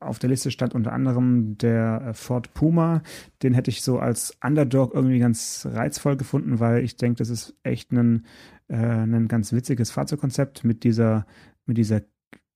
auf 0.00 0.18
der 0.18 0.30
Liste 0.30 0.50
stand 0.50 0.74
unter 0.74 0.92
anderem 0.92 1.56
der 1.56 2.12
Ford 2.14 2.52
Puma. 2.52 3.02
Den 3.44 3.54
hätte 3.54 3.70
ich 3.70 3.82
so 3.82 4.00
als 4.00 4.36
Underdog 4.42 4.92
irgendwie 4.92 5.20
ganz 5.20 5.66
reizvoll 5.70 6.16
gefunden, 6.16 6.58
weil 6.58 6.82
ich 6.82 6.96
denke, 6.96 7.18
das 7.18 7.30
ist 7.30 7.54
echt 7.62 7.92
ein, 7.92 8.26
äh, 8.66 8.76
ein 8.76 9.28
ganz 9.28 9.52
witziges 9.52 9.92
Fahrzeugkonzept 9.92 10.64
mit 10.64 10.82
dieser 10.82 11.26
mit 11.64 11.78
dieser 11.78 12.02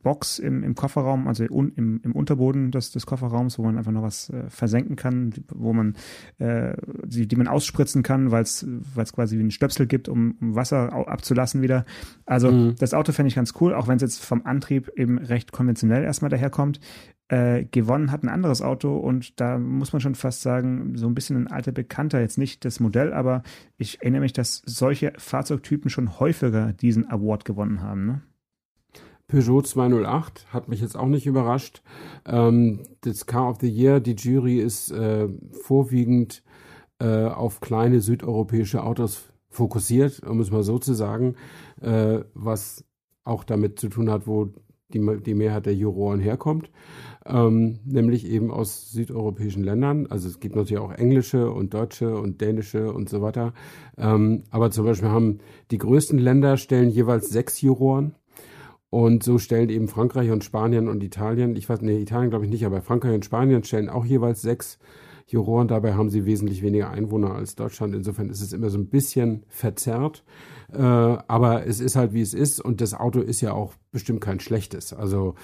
Box 0.07 0.39
im, 0.39 0.63
im 0.63 0.77
Kofferraum, 0.77 1.27
also 1.27 1.45
un, 1.51 1.73
im, 1.75 2.01
im 2.05 2.13
Unterboden 2.13 2.71
des, 2.71 2.93
des 2.93 3.07
Kofferraums, 3.07 3.59
wo 3.59 3.65
man 3.65 3.77
einfach 3.77 3.91
noch 3.91 4.05
was 4.05 4.31
äh, 4.31 4.49
versenken 4.49 4.95
kann, 4.95 5.35
wo 5.53 5.73
man 5.73 5.97
äh, 6.39 6.77
die, 7.05 7.27
die 7.27 7.35
man 7.35 7.49
ausspritzen 7.49 8.05
kann, 8.05 8.31
weil 8.31 8.45
es 8.45 8.65
quasi 9.13 9.37
wie 9.37 9.43
ein 9.43 9.51
Stöpsel 9.51 9.89
gibt, 9.89 10.09
um, 10.09 10.37
um 10.41 10.55
Wasser 10.55 10.93
abzulassen 10.93 11.61
wieder. 11.61 11.85
Also 12.25 12.53
mhm. 12.53 12.77
das 12.79 12.95
Auto 12.95 13.11
fände 13.11 13.27
ich 13.27 13.35
ganz 13.35 13.55
cool, 13.61 13.75
auch 13.75 13.89
wenn 13.89 13.97
es 13.97 14.03
jetzt 14.03 14.25
vom 14.25 14.47
Antrieb 14.47 14.93
eben 14.95 15.19
recht 15.19 15.51
konventionell 15.51 16.05
erstmal 16.05 16.31
daherkommt. 16.31 16.79
Äh, 17.27 17.65
gewonnen 17.65 18.13
hat 18.13 18.23
ein 18.23 18.29
anderes 18.29 18.63
Auto 18.63 18.97
und 18.97 19.41
da 19.41 19.59
muss 19.59 19.93
man 19.93 19.99
schon 19.99 20.15
fast 20.15 20.43
sagen, 20.43 20.93
so 20.95 21.09
ein 21.09 21.15
bisschen 21.15 21.37
ein 21.37 21.49
alter 21.49 21.73
Bekannter, 21.73 22.21
jetzt 22.21 22.39
nicht 22.39 22.65
das 22.65 22.79
Modell, 22.79 23.13
aber 23.13 23.43
ich 23.77 24.01
erinnere 24.03 24.21
mich, 24.21 24.35
dass 24.35 24.63
solche 24.67 25.13
Fahrzeugtypen 25.19 25.91
schon 25.91 26.21
häufiger 26.21 26.73
diesen 26.75 27.11
Award 27.11 27.45
gewonnen 27.45 27.83
haben. 27.83 28.07
Ne? 28.07 28.23
Peugeot 29.29 29.63
208 29.63 30.47
hat 30.53 30.69
mich 30.69 30.81
jetzt 30.81 30.97
auch 30.97 31.09
nicht 31.09 31.27
überrascht. 31.27 31.83
Ähm, 32.27 32.85
das 33.01 33.27
Car 33.27 33.51
of 33.51 33.59
the 33.61 33.69
Year, 33.69 34.01
die 34.01 34.15
Jury 34.15 34.59
ist 34.59 34.93
äh, 34.93 35.29
vorwiegend 35.63 36.43
äh, 37.01 37.25
auf 37.25 37.61
kleine 37.61 38.01
südeuropäische 38.01 38.85
Autos 38.85 39.33
fokussiert, 39.51 40.23
um 40.25 40.41
es 40.41 40.51
mal 40.51 40.63
so 40.63 40.79
zu 40.79 40.95
sagen, 40.95 41.35
äh, 41.81 42.21
was 42.35 42.85
auch 43.25 43.43
damit 43.43 43.81
zu 43.81 43.89
tun 43.89 44.11
hat, 44.11 44.27
wo 44.27 44.53
die, 44.93 45.21
die 45.23 45.35
Mehrheit 45.35 45.67
der 45.67 45.75
Juroren 45.75 46.21
herkommt, 46.21 46.71
ähm, 47.25 47.81
nämlich 47.85 48.27
eben 48.27 48.53
aus 48.53 48.93
südeuropäischen 48.93 49.65
Ländern. 49.65 50.07
Also 50.07 50.29
es 50.29 50.39
gibt 50.39 50.55
natürlich 50.55 50.81
auch 50.81 50.93
englische 50.93 51.51
und 51.51 51.75
deutsche 51.75 52.17
und 52.17 52.41
dänische 52.41 52.93
und 52.93 53.09
so 53.09 53.21
weiter. 53.23 53.53
Ähm, 53.99 54.45
aber 54.51 54.71
zum 54.71 54.85
Beispiel 54.85 55.09
haben 55.09 55.39
die 55.73 55.79
größten 55.79 56.19
Länder 56.19 56.57
stellen 56.57 56.91
jeweils 56.91 57.29
sechs 57.29 57.61
Juroren 57.61 58.15
und 58.97 59.23
so 59.23 59.37
stellen 59.37 59.69
eben 59.69 59.89
Frankreich 59.89 60.31
und 60.31 60.43
Spanien 60.43 60.89
und 60.89 61.03
Italien, 61.03 61.55
ich 61.55 61.69
weiß, 61.69 61.83
nee, 61.83 62.01
Italien 62.01 62.31
glaube 62.31 62.47
ich 62.47 62.51
nicht, 62.51 62.65
aber 62.65 62.81
Frankreich 62.81 63.15
und 63.15 63.27
Spanien 63.27 63.63
stellen 63.63 63.91
auch 63.91 64.07
jeweils 64.07 64.41
sechs 64.41 64.79
Juroren. 65.27 65.69
Dabei 65.69 65.93
haben 65.93 66.09
sie 66.09 66.25
wesentlich 66.25 66.63
weniger 66.63 66.89
Einwohner 66.89 67.35
als 67.35 67.57
Deutschland. 67.57 67.95
Insofern 67.95 68.31
ist 68.31 68.41
es 68.41 68.55
immer 68.55 68.71
so 68.71 68.79
ein 68.79 68.87
bisschen 68.87 69.45
verzerrt. 69.49 70.25
Äh, 70.73 70.81
aber 70.81 71.67
es 71.67 71.81
ist 71.81 71.95
halt 71.95 72.15
wie 72.15 72.23
es 72.23 72.33
ist 72.33 72.59
und 72.59 72.81
das 72.81 72.95
Auto 72.95 73.21
ist 73.21 73.43
ja 73.43 73.53
auch 73.53 73.75
bestimmt 73.93 74.23
kein 74.23 74.41
schlechtes. 74.41 74.95
Also 74.95 75.35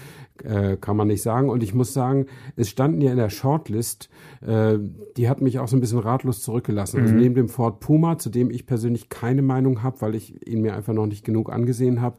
äh, 0.43 0.79
kann 0.79 0.97
man 0.97 1.09
nicht 1.09 1.23
sagen. 1.23 1.51
Und 1.51 1.63
ich 1.63 1.75
muss 1.75 1.93
sagen, 1.93 2.27
es 2.57 2.71
standen 2.71 3.03
ja 3.03 3.11
in 3.11 3.19
der 3.19 3.29
Shortlist, 3.29 4.09
äh, 4.41 4.79
die 5.19 5.29
hat 5.29 5.43
mich 5.43 5.59
auch 5.59 5.69
so 5.69 5.77
ein 5.77 5.81
bisschen 5.81 5.99
ratlos 5.99 6.41
zurückgelassen. 6.41 7.01
Also 7.01 7.13
mhm. 7.13 7.19
Also 7.19 7.23
neben 7.23 7.35
dem 7.35 7.49
Ford 7.51 7.81
Puma, 7.81 8.17
zu 8.17 8.31
dem 8.31 8.51
ich 8.51 8.65
persönlich 8.65 9.11
keine 9.11 9.43
Meinung 9.43 9.83
habe, 9.83 10.01
weil 10.01 10.15
ich 10.15 10.47
ihn 10.49 10.63
mir 10.63 10.75
einfach 10.75 10.95
noch 10.95 11.07
nicht 11.07 11.25
genug 11.25 11.53
angesehen 11.53 12.01
habe, 12.01 12.17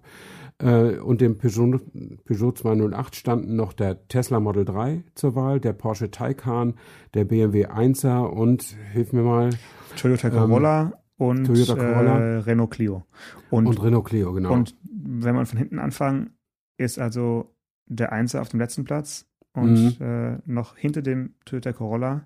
äh, 0.63 0.99
und 0.99 1.21
dem 1.21 1.37
Peugeot, 1.37 1.79
Peugeot 2.25 2.51
208 2.53 3.15
standen 3.15 3.55
noch 3.55 3.73
der 3.73 4.07
Tesla 4.07 4.39
Model 4.39 4.65
3 4.65 5.03
zur 5.15 5.35
Wahl, 5.35 5.59
der 5.59 5.73
Porsche 5.73 6.11
Taycan, 6.11 6.75
der 7.13 7.25
BMW 7.25 7.67
1er 7.67 8.25
und, 8.25 8.75
hilf 8.91 9.13
mir 9.13 9.23
mal, 9.23 9.49
Toyota 9.95 10.29
Corolla 10.29 10.81
ähm, 10.83 10.93
und 11.17 11.45
Toyota 11.45 11.75
Corolla. 11.75 12.19
Äh, 12.19 12.37
Renault 12.39 12.71
Clio. 12.71 13.05
Und, 13.49 13.67
und 13.67 13.83
Renault 13.83 14.05
Clio, 14.05 14.33
genau. 14.33 14.53
Und 14.53 14.75
wenn 14.83 15.35
man 15.35 15.45
von 15.45 15.57
hinten 15.57 15.79
anfangen, 15.79 16.31
ist 16.77 16.99
also 16.99 17.55
der 17.85 18.13
1er 18.13 18.39
auf 18.39 18.49
dem 18.49 18.59
letzten 18.59 18.85
Platz 18.85 19.27
und 19.53 19.99
mhm. 19.99 20.05
äh, 20.05 20.37
noch 20.45 20.75
hinter 20.77 21.01
dem 21.01 21.35
Toyota 21.45 21.73
Corolla 21.73 22.25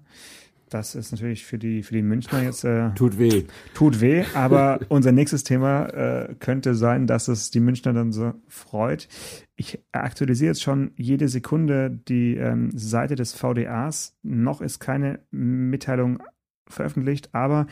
das 0.70 0.96
ist 0.96 1.12
natürlich 1.12 1.46
für 1.46 1.58
die, 1.58 1.84
für 1.84 1.94
die 1.94 2.02
Münchner 2.02 2.44
jetzt. 2.44 2.64
Äh, 2.64 2.92
tut 2.96 3.18
weh. 3.18 3.46
Tut 3.74 4.02
weh, 4.02 4.24
aber 4.34 4.80
unser 4.90 5.12
nächstes 5.12 5.44
Thema 5.44 5.86
äh, 5.88 6.36
könnte 6.40 6.76
sein, 6.76 7.08
dass 7.08 7.28
es 7.28 7.52
die 7.52 7.60
Münchner 7.60 7.94
dann 7.94 8.12
so 8.12 8.34
freut. 8.48 9.08
Ich 9.56 9.80
aktualisiere 9.92 10.52
jetzt 10.52 10.64
schon 10.64 10.92
jede 10.96 11.28
Sekunde 11.30 11.90
die 11.90 12.36
ähm, 12.36 12.72
Seite 12.74 13.16
des 13.16 13.34
VDAs. 13.34 14.16
Noch 14.24 14.62
ist 14.62 14.80
keine 14.80 15.20
Mitteilung 15.32 16.22
veröffentlicht, 16.68 17.34
aber 17.34 17.68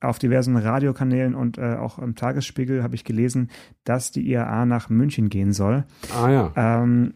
auf 0.00 0.18
diversen 0.18 0.56
Radiokanälen 0.56 1.34
und 1.34 1.58
äh, 1.58 1.74
auch 1.74 1.98
im 1.98 2.14
Tagesspiegel 2.14 2.82
habe 2.82 2.94
ich 2.94 3.04
gelesen, 3.04 3.50
dass 3.84 4.10
die 4.10 4.28
IAA 4.30 4.64
nach 4.64 4.88
München 4.88 5.28
gehen 5.28 5.52
soll. 5.52 5.84
Ah 6.14 6.30
ja. 6.30 6.52
Ähm, 6.56 7.14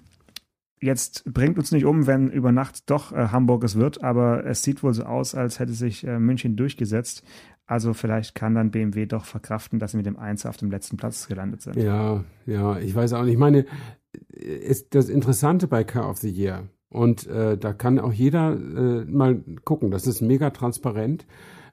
jetzt 0.85 1.25
bringt 1.33 1.59
uns 1.59 1.73
nicht 1.73 1.85
um, 1.85 2.07
wenn 2.07 2.31
über 2.31 2.53
Nacht 2.53 2.91
doch 2.91 3.13
äh, 3.13 3.29
Hamburg 3.29 3.65
es 3.65 3.77
wird, 3.77 4.05
aber 4.05 4.45
es 4.45 4.63
sieht 4.63 4.83
wohl 4.83 4.93
so 4.93 5.05
aus, 5.05 5.35
als 5.35 5.59
hätte 5.59 5.73
sich 5.73 6.07
äh, 6.07 6.19
München 6.19 6.57
durchgesetzt. 6.57 7.25
Also 7.67 7.95
vielleicht 7.95 8.35
kann 8.35 8.55
dann 8.55 8.71
BMW 8.71 9.07
doch 9.07 9.25
verkraften, 9.25 9.79
dass 9.79 9.93
sie 9.93 9.97
mit 9.97 10.07
dem 10.07 10.19
1 10.19 10.45
auf 10.45 10.59
dem 10.59 10.71
letzten 10.71 10.99
Platz 10.99 11.27
gelandet 11.27 11.63
sind. 11.63 11.77
Ja, 11.77 12.23
ja, 12.45 12.79
ich 12.79 12.95
weiß 12.95 13.15
auch 13.15 13.23
nicht. 13.23 13.33
Ich 13.33 13.39
meine, 13.39 13.65
ist 14.29 14.95
das 14.95 15.09
Interessante 15.09 15.67
bei 15.67 15.83
Car 15.83 16.11
of 16.11 16.19
the 16.19 16.31
Year 16.31 16.65
und 16.91 17.27
äh, 17.27 17.57
da 17.57 17.73
kann 17.73 17.99
auch 17.99 18.13
jeder 18.13 18.53
äh, 18.53 19.05
mal 19.07 19.43
gucken. 19.65 19.91
Das 19.91 20.07
ist 20.07 20.21
mega 20.21 20.51
transparent. 20.51 21.27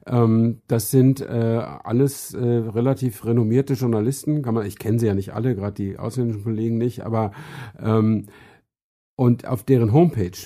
Ähm, 0.06 0.62
das 0.66 0.90
sind 0.90 1.20
äh, 1.20 1.62
alles 1.84 2.34
äh, 2.34 2.40
relativ 2.40 3.24
renommierte 3.24 3.74
Journalisten. 3.74 4.42
Kann 4.42 4.54
man, 4.54 4.66
ich 4.66 4.78
kenne 4.78 4.98
sie 4.98 5.06
ja 5.06 5.14
nicht 5.14 5.34
alle, 5.34 5.54
gerade 5.54 5.74
die 5.74 5.98
ausländischen 5.98 6.42
Kollegen 6.42 6.78
nicht, 6.78 7.04
aber 7.04 7.32
ähm, 7.80 8.26
und 9.22 9.46
auf 9.46 9.62
deren 9.62 9.92
Homepage, 9.92 10.36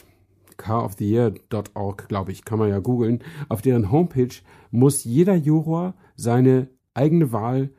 caroftheyear.org, 0.59 2.09
glaube 2.09 2.31
ich, 2.31 2.45
kann 2.45 2.59
man 2.59 2.69
ja 2.69 2.79
googeln, 2.79 3.21
auf 3.49 3.62
deren 3.62 3.91
Homepage 3.91 4.35
muss 4.71 5.05
jeder 5.05 5.35
Juror 5.35 5.95
seine 6.15 6.69
eigene 6.93 7.33
Wahl 7.33 7.71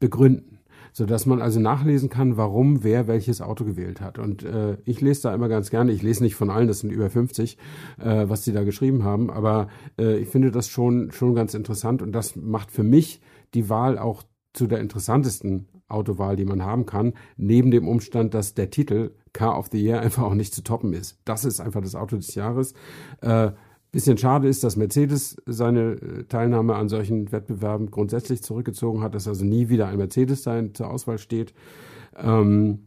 begründen, 0.00 0.58
sodass 0.92 1.24
man 1.24 1.40
also 1.40 1.60
nachlesen 1.60 2.08
kann, 2.08 2.36
warum 2.36 2.82
wer 2.82 3.06
welches 3.06 3.40
Auto 3.40 3.64
gewählt 3.64 4.00
hat. 4.00 4.18
Und 4.18 4.42
äh, 4.42 4.78
ich 4.84 5.00
lese 5.00 5.22
da 5.22 5.34
immer 5.34 5.48
ganz 5.48 5.70
gerne, 5.70 5.92
ich 5.92 6.02
lese 6.02 6.24
nicht 6.24 6.34
von 6.34 6.50
allen, 6.50 6.66
das 6.66 6.80
sind 6.80 6.90
über 6.90 7.10
50, 7.10 7.56
äh, 8.00 8.28
was 8.28 8.44
sie 8.44 8.52
da 8.52 8.64
geschrieben 8.64 9.04
haben, 9.04 9.30
aber 9.30 9.68
äh, 10.00 10.16
ich 10.16 10.28
finde 10.30 10.50
das 10.50 10.68
schon, 10.68 11.12
schon 11.12 11.36
ganz 11.36 11.54
interessant 11.54 12.02
und 12.02 12.10
das 12.10 12.34
macht 12.34 12.72
für 12.72 12.82
mich 12.82 13.20
die 13.54 13.68
Wahl 13.68 13.96
auch 13.96 14.24
zu 14.52 14.66
der 14.66 14.80
interessantesten 14.80 15.68
Autowahl, 15.88 16.36
die 16.36 16.44
man 16.44 16.62
haben 16.62 16.86
kann, 16.86 17.14
neben 17.36 17.70
dem 17.70 17.88
Umstand, 17.88 18.34
dass 18.34 18.54
der 18.54 18.70
Titel 18.70 19.12
Car 19.32 19.58
of 19.58 19.68
the 19.72 19.82
Year 19.82 20.00
einfach 20.00 20.22
auch 20.22 20.34
nicht 20.34 20.54
zu 20.54 20.62
toppen 20.62 20.92
ist. 20.92 21.18
Das 21.24 21.44
ist 21.44 21.60
einfach 21.60 21.80
das 21.80 21.94
Auto 21.94 22.16
des 22.16 22.34
Jahres. 22.34 22.74
Äh, 23.20 23.52
bisschen 23.90 24.18
schade 24.18 24.48
ist, 24.48 24.64
dass 24.64 24.76
Mercedes 24.76 25.36
seine 25.46 25.92
äh, 25.92 26.24
Teilnahme 26.24 26.74
an 26.74 26.88
solchen 26.88 27.32
Wettbewerben 27.32 27.90
grundsätzlich 27.90 28.42
zurückgezogen 28.42 29.02
hat, 29.02 29.14
dass 29.14 29.28
also 29.28 29.44
nie 29.44 29.68
wieder 29.68 29.88
ein 29.88 29.96
Mercedes 29.96 30.42
sein 30.42 30.74
zur 30.74 30.90
Auswahl 30.90 31.18
steht. 31.18 31.54
Ähm, 32.16 32.80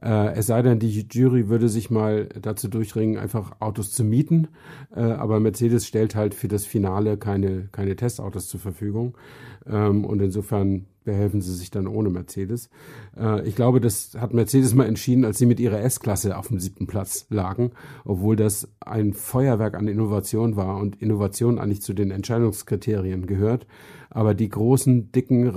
äh, 0.00 0.34
es 0.34 0.46
sei 0.46 0.62
denn, 0.62 0.78
die 0.78 1.06
Jury 1.10 1.48
würde 1.48 1.68
sich 1.68 1.90
mal 1.90 2.28
dazu 2.40 2.68
durchringen, 2.68 3.18
einfach 3.18 3.56
Autos 3.60 3.92
zu 3.92 4.04
mieten. 4.04 4.48
Äh, 4.94 5.00
aber 5.00 5.40
Mercedes 5.40 5.86
stellt 5.86 6.14
halt 6.14 6.34
für 6.34 6.48
das 6.48 6.64
Finale 6.64 7.18
keine, 7.18 7.68
keine 7.72 7.96
Testautos 7.96 8.48
zur 8.48 8.60
Verfügung. 8.60 9.18
Ähm, 9.66 10.04
und 10.04 10.20
insofern 10.20 10.86
behelfen 11.08 11.40
sie 11.40 11.54
sich 11.54 11.70
dann 11.70 11.86
ohne 11.86 12.10
Mercedes. 12.10 12.68
Äh, 13.16 13.48
ich 13.48 13.56
glaube, 13.56 13.80
das 13.80 14.12
hat 14.18 14.34
Mercedes 14.34 14.74
mal 14.74 14.86
entschieden, 14.86 15.24
als 15.24 15.38
sie 15.38 15.46
mit 15.46 15.58
ihrer 15.58 15.80
S-Klasse 15.80 16.36
auf 16.36 16.48
dem 16.48 16.60
siebten 16.60 16.86
Platz 16.86 17.26
lagen, 17.30 17.72
obwohl 18.04 18.36
das 18.36 18.68
ein 18.80 19.14
Feuerwerk 19.14 19.74
an 19.74 19.88
Innovation 19.88 20.56
war 20.56 20.76
und 20.76 21.00
Innovation 21.00 21.58
eigentlich 21.58 21.80
zu 21.80 21.94
den 21.94 22.10
Entscheidungskriterien 22.10 23.26
gehört. 23.26 23.66
Aber 24.10 24.34
die 24.34 24.50
großen, 24.50 25.10
dicken, 25.12 25.50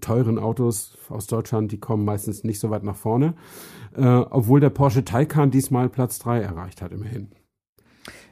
teuren 0.00 0.38
Autos 0.38 0.98
aus 1.08 1.28
Deutschland, 1.28 1.70
die 1.70 1.78
kommen 1.78 2.04
meistens 2.04 2.42
nicht 2.42 2.58
so 2.58 2.70
weit 2.70 2.82
nach 2.82 2.96
vorne, 2.96 3.34
äh, 3.96 4.04
obwohl 4.04 4.58
der 4.58 4.70
Porsche 4.70 5.04
Taycan 5.04 5.52
diesmal 5.52 5.88
Platz 5.88 6.18
drei 6.18 6.40
erreicht 6.40 6.82
hat, 6.82 6.90
immerhin. 6.90 7.28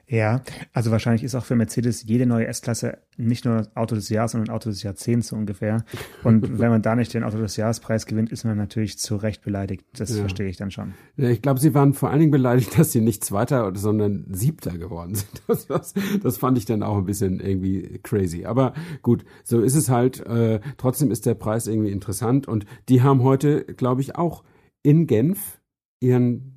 Ja, 0.09 0.43
also 0.73 0.93
wahrscheinlich 0.93 1.25
ist 1.25 1.35
auch 1.35 1.45
für 1.45 1.57
Mercedes 1.57 2.05
jede 2.05 2.27
neue 2.27 2.47
S-Klasse 2.47 2.99
nicht 3.17 3.45
nur 3.45 3.67
Auto 3.75 3.97
des 3.97 4.09
Jahres, 4.09 4.33
sondern 4.33 4.55
Auto 4.55 4.71
des 4.71 4.85
Jahrzehnts 4.85 5.29
so 5.29 5.37
ungefähr. 5.37 5.85
Und 6.23 6.59
wenn 6.61 6.71
man 6.71 6.81
da 6.81 6.95
nicht 6.95 7.13
den 7.13 7.25
Auto 7.25 7.39
des 7.39 7.57
Jahrespreis 7.57 8.07
gewinnt, 8.07 8.31
ist 8.31 8.45
man 8.45 8.57
natürlich 8.57 8.99
zu 8.99 9.17
Recht 9.17 9.43
beleidigt. 9.43 9.85
Das 9.95 10.11
ja. 10.11 10.21
verstehe 10.21 10.49
ich 10.49 10.57
dann 10.57 10.71
schon. 10.71 10.95
Ja, 11.17 11.29
ich 11.29 11.43
glaube, 11.43 11.59
sie 11.59 11.75
waren 11.75 11.93
vor 11.93 12.11
allen 12.11 12.21
Dingen 12.21 12.31
beleidigt, 12.31 12.79
dass 12.79 12.93
sie 12.93 13.01
nicht 13.01 13.25
Zweiter, 13.25 13.73
sondern 13.75 14.27
Siebter 14.31 14.79
geworden 14.79 15.15
sind. 15.15 15.27
Das, 15.47 15.67
das, 15.67 15.95
das 16.23 16.39
fand 16.39 16.59
ich 16.59 16.65
dann 16.65 16.83
auch 16.83 16.97
ein 16.97 17.05
bisschen 17.05 17.41
irgendwie 17.41 18.01
crazy. 18.03 18.45
Aber 18.47 18.75
gut, 19.03 19.25
so 19.45 19.61
ist 19.61 19.77
es 19.77 19.89
halt. 19.89 20.25
Äh, 20.27 20.61
trotzdem 20.77 21.11
ist 21.11 21.25
der 21.25 21.35
Preis 21.35 21.67
irgendwie 21.67 21.91
interessant. 21.91 22.49
Und 22.49 22.67
die 22.89 23.03
haben 23.03 23.23
heute, 23.23 23.65
glaube 23.65 24.01
ich, 24.01 24.17
auch 24.17 24.43
in 24.83 25.07
Genf 25.07 25.61
ihren 26.01 26.56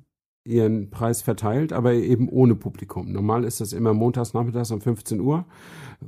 ihren 0.50 0.90
Preis 0.90 1.22
verteilt, 1.22 1.72
aber 1.72 1.94
eben 1.94 2.28
ohne 2.28 2.54
Publikum. 2.54 3.12
Normal 3.12 3.44
ist 3.44 3.60
das 3.60 3.72
immer 3.72 3.94
montags 3.94 4.34
nachmittags 4.34 4.70
um 4.70 4.80
15 4.80 5.20
Uhr 5.20 5.44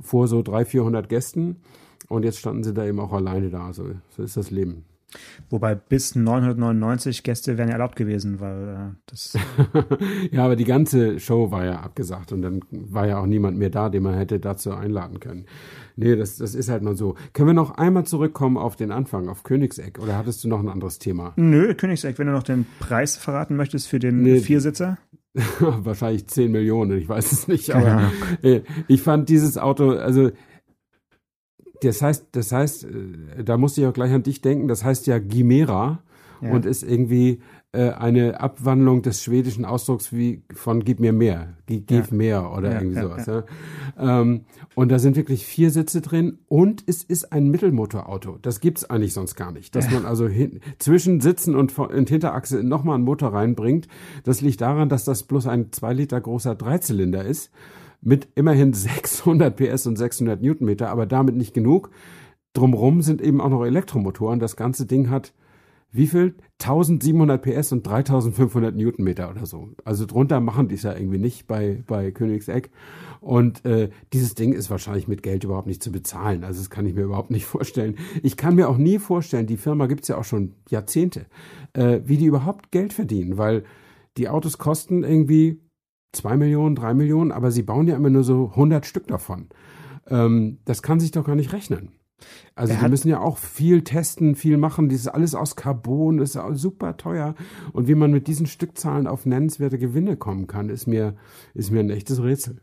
vor 0.01 0.27
so 0.27 0.41
300, 0.41 0.67
400 0.67 1.09
Gästen. 1.09 1.57
Und 2.09 2.25
jetzt 2.25 2.39
standen 2.39 2.63
sie 2.63 2.73
da 2.73 2.85
eben 2.85 2.99
auch 2.99 3.13
alleine 3.13 3.49
da. 3.49 3.73
So, 3.73 3.85
so 4.09 4.23
ist 4.23 4.37
das 4.37 4.51
Leben. 4.51 4.85
Wobei 5.49 5.75
bis 5.75 6.15
999 6.15 7.23
Gäste 7.23 7.57
wären 7.57 7.69
ja 7.69 7.73
erlaubt 7.73 7.95
gewesen, 7.95 8.39
weil 8.39 8.93
äh, 8.93 8.95
das. 9.05 9.37
ja, 10.31 10.45
aber 10.45 10.55
die 10.55 10.65
ganze 10.65 11.19
Show 11.19 11.51
war 11.51 11.65
ja 11.65 11.79
abgesagt 11.79 12.31
und 12.31 12.41
dann 12.41 12.61
war 12.71 13.07
ja 13.07 13.19
auch 13.19 13.25
niemand 13.25 13.57
mehr 13.57 13.69
da, 13.69 13.89
den 13.89 14.03
man 14.03 14.15
hätte 14.15 14.39
dazu 14.39 14.71
einladen 14.71 15.19
können. 15.19 15.45
Nee, 15.95 16.15
das, 16.15 16.37
das 16.37 16.55
ist 16.55 16.69
halt 16.69 16.81
mal 16.81 16.95
so. 16.95 17.15
Können 17.33 17.49
wir 17.49 17.53
noch 17.53 17.77
einmal 17.77 18.05
zurückkommen 18.05 18.57
auf 18.57 18.75
den 18.75 18.91
Anfang, 18.91 19.29
auf 19.29 19.43
Königseck 19.43 19.99
oder 19.99 20.17
hattest 20.17 20.43
du 20.43 20.47
noch 20.47 20.59
ein 20.59 20.69
anderes 20.69 20.99
Thema? 20.99 21.33
Nö, 21.35 21.75
Königseck, 21.75 22.17
wenn 22.17 22.27
du 22.27 22.33
noch 22.33 22.43
den 22.43 22.65
Preis 22.79 23.15
verraten 23.17 23.55
möchtest 23.55 23.87
für 23.87 23.99
den 23.99 24.21
nee. 24.21 24.39
Viersitzer. 24.39 24.97
Wahrscheinlich 25.59 26.27
10 26.27 26.51
Millionen, 26.51 26.97
ich 26.97 27.09
weiß 27.09 27.31
es 27.31 27.47
nicht, 27.47 27.71
aber 27.73 27.85
ja. 27.85 28.11
Äh, 28.43 28.61
ich 28.87 29.01
fand 29.01 29.29
dieses 29.29 29.57
Auto, 29.57 29.91
also 29.91 30.31
das 31.87 32.01
heißt, 32.01 32.27
das 32.31 32.51
heißt, 32.51 32.85
äh, 32.85 33.43
da 33.43 33.57
musste 33.57 33.81
ich 33.81 33.87
auch 33.87 33.93
gleich 33.93 34.11
an 34.11 34.23
dich 34.23 34.41
denken, 34.41 34.67
das 34.67 34.83
heißt 34.83 35.07
ja 35.07 35.19
Gimera 35.19 35.99
ja. 36.41 36.51
und 36.51 36.65
ist 36.65 36.83
irgendwie 36.83 37.41
äh, 37.73 37.89
eine 37.89 38.39
Abwandlung 38.39 39.01
des 39.01 39.23
schwedischen 39.23 39.65
Ausdrucks 39.65 40.13
wie 40.13 40.43
von 40.53 40.83
gib 40.83 40.99
mir 40.99 41.11
mehr, 41.11 41.53
gib 41.65 41.89
ja. 41.89 42.03
mehr 42.11 42.51
oder 42.51 42.71
ja, 42.71 42.81
irgendwie 42.81 43.01
sowas. 43.01 43.25
Ja. 43.25 43.43
Ähm, 43.97 44.41
und 44.75 44.91
da 44.91 44.99
sind 44.99 45.15
wirklich 45.15 45.45
vier 45.45 45.71
Sitze 45.71 46.01
drin 46.01 46.37
und 46.47 46.83
es 46.85 47.03
ist 47.03 47.31
ein 47.31 47.49
Mittelmotorauto. 47.49 48.37
Das 48.41 48.59
gibt's 48.59 48.87
eigentlich 48.87 49.13
sonst 49.13 49.35
gar 49.35 49.51
nicht. 49.51 49.75
Dass 49.75 49.89
man 49.89 50.05
also 50.05 50.27
hin, 50.27 50.59
zwischen 50.77 51.19
Sitzen 51.19 51.55
und, 51.55 51.77
und 51.77 52.09
Hinterachse 52.09 52.63
nochmal 52.63 52.95
einen 52.95 53.05
Motor 53.05 53.33
reinbringt. 53.33 53.87
Das 54.23 54.41
liegt 54.41 54.61
daran, 54.61 54.89
dass 54.89 55.03
das 55.03 55.23
bloß 55.23 55.47
ein 55.47 55.71
zwei 55.71 55.93
Liter 55.93 56.21
großer 56.21 56.55
Dreizylinder 56.55 57.25
ist 57.25 57.51
mit 58.03 58.27
immerhin 58.35 58.73
600 58.73 59.55
PS 59.55 59.87
und 59.87 59.97
600 59.97 60.41
Newtonmeter, 60.41 60.89
aber 60.89 61.05
damit 61.05 61.35
nicht 61.35 61.53
genug. 61.53 61.91
Drumrum 62.53 63.01
sind 63.01 63.21
eben 63.21 63.41
auch 63.41 63.49
noch 63.49 63.65
Elektromotoren. 63.65 64.39
Das 64.39 64.55
ganze 64.55 64.85
Ding 64.85 65.09
hat 65.09 65.33
wie 65.95 66.07
viel? 66.07 66.33
1700 66.59 67.39
PS 67.39 67.71
und 67.71 67.85
3500 67.85 68.75
Newtonmeter 68.75 69.29
oder 69.29 69.45
so. 69.45 69.69
Also 69.85 70.07
drunter 70.07 70.39
machen 70.39 70.67
die 70.67 70.73
es 70.73 70.81
ja 70.81 70.95
irgendwie 70.95 71.19
nicht 71.19 71.45
bei, 71.45 71.83
bei 71.85 72.09
Königseck. 72.09 72.71
Und 73.21 73.63
äh, 73.63 73.91
dieses 74.11 74.33
Ding 74.33 74.53
ist 74.53 74.71
wahrscheinlich 74.71 75.07
mit 75.07 75.21
Geld 75.21 75.43
überhaupt 75.43 75.67
nicht 75.67 75.83
zu 75.83 75.91
bezahlen. 75.91 76.43
Also 76.43 76.59
das 76.61 76.71
kann 76.71 76.87
ich 76.87 76.95
mir 76.95 77.03
überhaupt 77.03 77.29
nicht 77.29 77.45
vorstellen. 77.45 77.97
Ich 78.23 78.37
kann 78.37 78.55
mir 78.55 78.69
auch 78.69 78.77
nie 78.77 78.97
vorstellen, 78.97 79.45
die 79.45 79.57
Firma 79.57 79.85
gibt's 79.85 80.07
ja 80.07 80.17
auch 80.17 80.23
schon 80.23 80.55
Jahrzehnte, 80.67 81.27
äh, 81.73 81.99
wie 82.05 82.17
die 82.17 82.25
überhaupt 82.25 82.71
Geld 82.71 82.91
verdienen, 82.91 83.37
weil 83.37 83.63
die 84.17 84.29
Autos 84.29 84.57
kosten 84.57 85.03
irgendwie 85.03 85.61
zwei 86.13 86.37
Millionen, 86.37 86.75
drei 86.75 86.93
Millionen, 86.93 87.31
aber 87.31 87.51
sie 87.51 87.63
bauen 87.63 87.87
ja 87.87 87.95
immer 87.95 88.09
nur 88.09 88.23
so 88.23 88.49
100 88.51 88.85
Stück 88.85 89.07
davon. 89.07 89.47
Ähm, 90.07 90.59
das 90.65 90.81
kann 90.81 90.99
sich 90.99 91.11
doch 91.11 91.25
gar 91.25 91.35
nicht 91.35 91.53
rechnen. 91.53 91.91
Also 92.55 92.73
die 92.73 92.87
müssen 92.87 93.09
ja 93.09 93.19
auch 93.19 93.37
viel 93.37 93.83
testen, 93.83 94.35
viel 94.35 94.57
machen. 94.57 94.87
Dieses 94.87 95.07
alles 95.07 95.35
aus 95.35 95.55
Carbon 95.55 96.19
ist 96.19 96.39
super 96.53 96.95
teuer. 96.97 97.35
Und 97.73 97.87
wie 97.87 97.95
man 97.95 98.11
mit 98.11 98.27
diesen 98.27 98.45
Stückzahlen 98.45 99.07
auf 99.07 99.25
nennenswerte 99.25 99.77
Gewinne 99.77 100.15
kommen 100.15 100.47
kann, 100.47 100.69
ist 100.69 100.87
mir, 100.87 101.15
ist 101.53 101.71
mir 101.71 101.81
ein 101.81 101.89
echtes 101.89 102.23
Rätsel. 102.23 102.61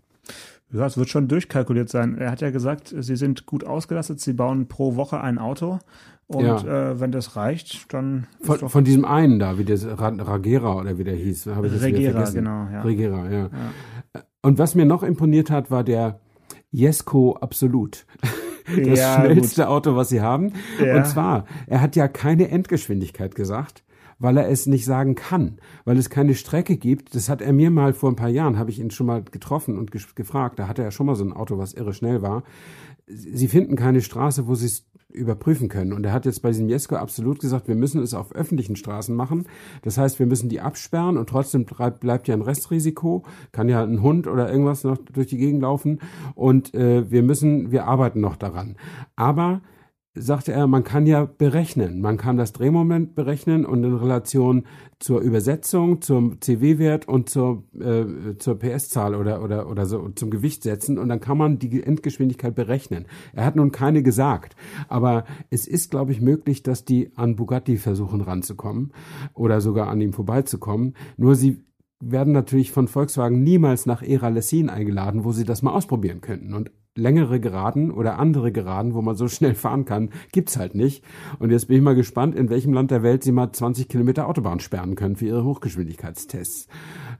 Ja, 0.72 0.87
es 0.87 0.96
wird 0.96 1.09
schon 1.09 1.26
durchkalkuliert 1.26 1.88
sein. 1.88 2.16
Er 2.16 2.30
hat 2.30 2.40
ja 2.40 2.50
gesagt, 2.50 2.94
sie 2.96 3.16
sind 3.16 3.46
gut 3.46 3.64
ausgelastet, 3.64 4.20
sie 4.20 4.33
bauen 4.33 4.68
pro 4.68 4.96
Woche 4.96 5.20
ein 5.20 5.38
Auto. 5.38 5.80
Und 6.28 6.44
ja. 6.44 6.90
äh, 6.92 7.00
wenn 7.00 7.11
das 7.11 7.35
reicht, 7.35 7.92
dann. 7.92 8.28
Von, 8.40 8.68
von, 8.68 8.85
diesem 8.85 9.04
einen 9.04 9.40
da, 9.40 9.59
wie 9.59 9.64
der 9.64 9.80
Ragera 9.98 10.76
oder 10.76 10.96
wie 10.96 11.02
der 11.02 11.16
hieß, 11.16 11.46
habe 11.46 11.66
ich 11.66 11.72
das 11.72 11.83
Regera, 11.83 12.30
genau, 12.30 12.68
ja. 12.72 12.83
Regera, 12.83 13.28
ja. 13.28 13.40
ja. 13.40 13.50
Und 14.40 14.59
was 14.59 14.76
mir 14.76 14.87
noch 14.87 15.02
imponiert 15.02 15.50
hat, 15.50 15.72
war 15.72 15.83
der 15.83 16.20
Jesko 16.70 17.37
Absolut. 17.40 18.07
Das 18.66 19.01
ja, 19.01 19.16
schnellste 19.16 19.62
gut. 19.62 19.70
Auto, 19.70 19.97
was 19.97 20.11
sie 20.11 20.20
haben. 20.20 20.53
Und 20.78 21.05
zwar, 21.07 21.45
er 21.66 21.80
hat 21.80 21.97
ja 21.97 22.07
keine 22.07 22.51
Endgeschwindigkeit 22.51 23.34
gesagt, 23.34 23.82
weil 24.21 24.37
er 24.37 24.49
es 24.49 24.66
nicht 24.66 24.85
sagen 24.85 25.16
kann, 25.16 25.59
weil 25.85 25.99
es 25.99 26.11
keine 26.11 26.35
Strecke 26.35 26.77
gibt. 26.77 27.16
Das 27.16 27.29
hat 27.29 27.43
er 27.43 27.53
mir 27.53 27.71
mal 27.71 27.93
vor 27.93 28.11
ein 28.11 28.16
paar 28.16 28.29
Jahren, 28.29 28.59
habe 28.59 28.71
ich 28.71 28.79
ihn 28.79 28.93
schon 28.93 29.07
mal 29.07 29.23
getroffen 29.23 29.77
und 29.77 29.91
gefragt. 29.91 30.59
Da 30.59 30.68
hatte 30.68 30.83
er 30.83 30.93
schon 30.93 31.07
mal 31.07 31.16
so 31.16 31.25
ein 31.25 31.33
Auto, 31.33 31.59
was 31.59 31.73
irre 31.73 31.95
schnell 31.95 32.23
war. 32.23 32.45
Sie 33.07 33.49
finden 33.49 33.75
keine 33.75 34.03
Straße, 34.03 34.47
wo 34.47 34.55
sie 34.55 34.66
es 34.66 34.87
überprüfen 35.12 35.68
können. 35.68 35.93
Und 35.93 36.05
er 36.07 36.12
hat 36.12 36.27
jetzt 36.27 36.43
bei 36.43 36.51
diesem 36.51 36.68
Jesko 36.68 36.97
absolut 36.97 37.41
gesagt, 37.41 37.66
wir 37.66 37.75
müssen 37.75 38.01
es 38.01 38.14
auf 38.14 38.33
öffentlichen 38.33 38.77
Straßen 38.77 39.14
machen. 39.14 39.47
Das 39.83 39.99
heißt, 39.99 40.18
wir 40.18 40.27
müssen 40.27 40.49
die 40.49 40.61
absperren 40.61 41.16
und 41.16 41.29
trotzdem 41.29 41.64
bleibt 41.64 42.29
ja 42.29 42.35
ein 42.35 42.43
Restrisiko. 42.43 43.25
Kann 43.51 43.68
ja 43.68 43.83
ein 43.83 44.03
Hund 44.03 44.27
oder 44.29 44.51
irgendwas 44.51 44.85
noch 44.85 44.99
durch 44.99 45.27
die 45.27 45.39
Gegend 45.39 45.62
laufen. 45.62 46.01
Und 46.35 46.75
äh, 46.75 47.11
wir 47.11 47.23
müssen, 47.23 47.73
wir 47.73 47.87
arbeiten 47.87 48.21
noch 48.21 48.37
daran. 48.37 48.77
Aber 49.16 49.62
sagte 50.14 50.52
er, 50.52 50.66
man 50.66 50.82
kann 50.82 51.06
ja 51.06 51.24
berechnen. 51.24 52.00
Man 52.00 52.16
kann 52.16 52.36
das 52.36 52.52
Drehmoment 52.52 53.14
berechnen 53.14 53.64
und 53.64 53.84
in 53.84 53.94
Relation 53.94 54.64
zur 54.98 55.20
Übersetzung, 55.20 56.02
zum 56.02 56.40
CW-Wert 56.40 57.06
und 57.06 57.28
zur, 57.28 57.64
äh, 57.78 58.36
zur 58.38 58.58
PS-Zahl 58.58 59.14
oder, 59.14 59.42
oder, 59.42 59.70
oder 59.70 59.86
so 59.86 60.08
zum 60.08 60.30
Gewicht 60.30 60.64
setzen 60.64 60.98
und 60.98 61.08
dann 61.08 61.20
kann 61.20 61.38
man 61.38 61.58
die 61.58 61.82
Endgeschwindigkeit 61.82 62.54
berechnen. 62.54 63.06
Er 63.32 63.44
hat 63.44 63.54
nun 63.54 63.70
keine 63.70 64.02
gesagt, 64.02 64.56
aber 64.88 65.24
es 65.48 65.68
ist, 65.68 65.92
glaube 65.92 66.11
ich, 66.11 66.20
möglich, 66.20 66.64
dass 66.64 66.84
die 66.84 67.12
an 67.16 67.36
Bugatti 67.36 67.76
versuchen 67.76 68.20
ranzukommen 68.20 68.92
oder 69.34 69.61
sogar 69.61 69.88
an 69.88 70.00
ihm 70.00 70.12
vorbeizukommen. 70.12 70.94
Nur 71.16 71.36
sie 71.36 71.64
werden 72.00 72.32
natürlich 72.32 72.72
von 72.72 72.88
Volkswagen 72.88 73.44
niemals 73.44 73.86
nach 73.86 74.02
Era 74.02 74.28
Lessin 74.28 74.70
eingeladen, 74.70 75.24
wo 75.24 75.32
sie 75.32 75.44
das 75.44 75.62
mal 75.62 75.72
ausprobieren 75.72 76.20
könnten. 76.20 76.54
Und 76.54 76.70
längere 76.97 77.41
Geraden 77.41 77.91
oder 77.91 78.18
andere 78.18 78.53
Geraden, 78.53 78.95
wo 78.95 79.03
man 79.03 79.16
so 79.16 79.28
schnell 79.28 79.55
fahren 79.55 79.84
kann, 79.84 80.11
gibt's 80.32 80.57
halt 80.57 80.74
nicht. 80.74 81.05
Und 81.38 81.51
jetzt 81.51 81.68
bin 81.68 81.76
ich 81.76 81.82
mal 81.82 81.95
gespannt, 81.95 82.34
in 82.34 82.51
welchem 82.51 82.72
Land 82.72 82.91
der 82.91 83.03
Welt 83.03 83.22
sie 83.22 83.32
mal 83.32 83.53
20 83.53 83.88
Kilometer 83.88 84.28
Autobahn 84.28 84.61
sperren 84.61 84.95
können 84.95 85.16
für 85.16 85.26
ihre 85.26 85.45
Hochgeschwindigkeitstests. 85.45 86.68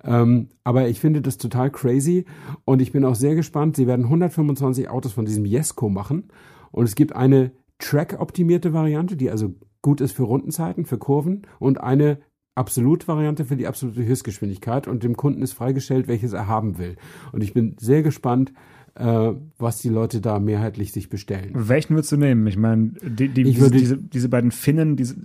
Ähm, 0.05 0.49
aber 0.65 0.89
ich 0.89 1.01
finde 1.01 1.23
das 1.23 1.39
total 1.39 1.71
crazy 1.71 2.25
und 2.65 2.81
ich 2.83 2.93
bin 2.93 3.05
auch 3.05 3.15
sehr 3.15 3.35
gespannt. 3.35 3.77
Sie 3.77 3.87
werden 3.87 4.05
125 4.07 4.89
Autos 4.89 5.13
von 5.13 5.25
diesem 5.25 5.45
Jesko 5.45 5.89
machen 5.89 6.29
und 6.71 6.85
es 6.85 6.95
gibt 6.95 7.15
eine 7.15 7.53
Track-optimierte 7.79 8.73
Variante, 8.73 9.17
die 9.17 9.31
also 9.31 9.55
gut 9.83 10.01
ist 10.01 10.13
für 10.13 10.25
Rundenzeiten, 10.25 10.85
für 10.85 10.99
Kurven 10.99 11.47
und 11.59 11.81
eine 11.81 12.19
Absolut-Variante 12.57 13.45
für 13.45 13.57
die 13.57 13.67
absolute 13.67 14.05
Höchstgeschwindigkeit 14.05 14.89
und 14.89 15.03
dem 15.03 15.17
Kunden 15.17 15.41
ist 15.41 15.53
freigestellt, 15.53 16.09
welches 16.09 16.33
er 16.33 16.49
haben 16.49 16.79
will. 16.79 16.97
Und 17.33 17.43
ich 17.43 17.55
bin 17.55 17.77
sehr 17.79 18.03
gespannt, 18.03 18.53
äh, 19.01 19.35
was 19.59 19.79
die 19.79 19.89
Leute 19.89 20.21
da 20.21 20.39
mehrheitlich 20.39 20.93
sich 20.93 21.09
bestellen. 21.09 21.53
Welchen 21.55 21.95
würdest 21.95 22.13
du 22.13 22.17
nehmen? 22.17 22.47
Ich 22.47 22.57
meine, 22.57 22.93
die, 23.03 23.29
die, 23.29 23.43
ich 23.43 23.55
diese, 23.55 23.71
diese, 23.71 23.97
diese 23.97 24.29
beiden 24.29 24.51
Finnen, 24.51 24.97
diese, 24.97 25.17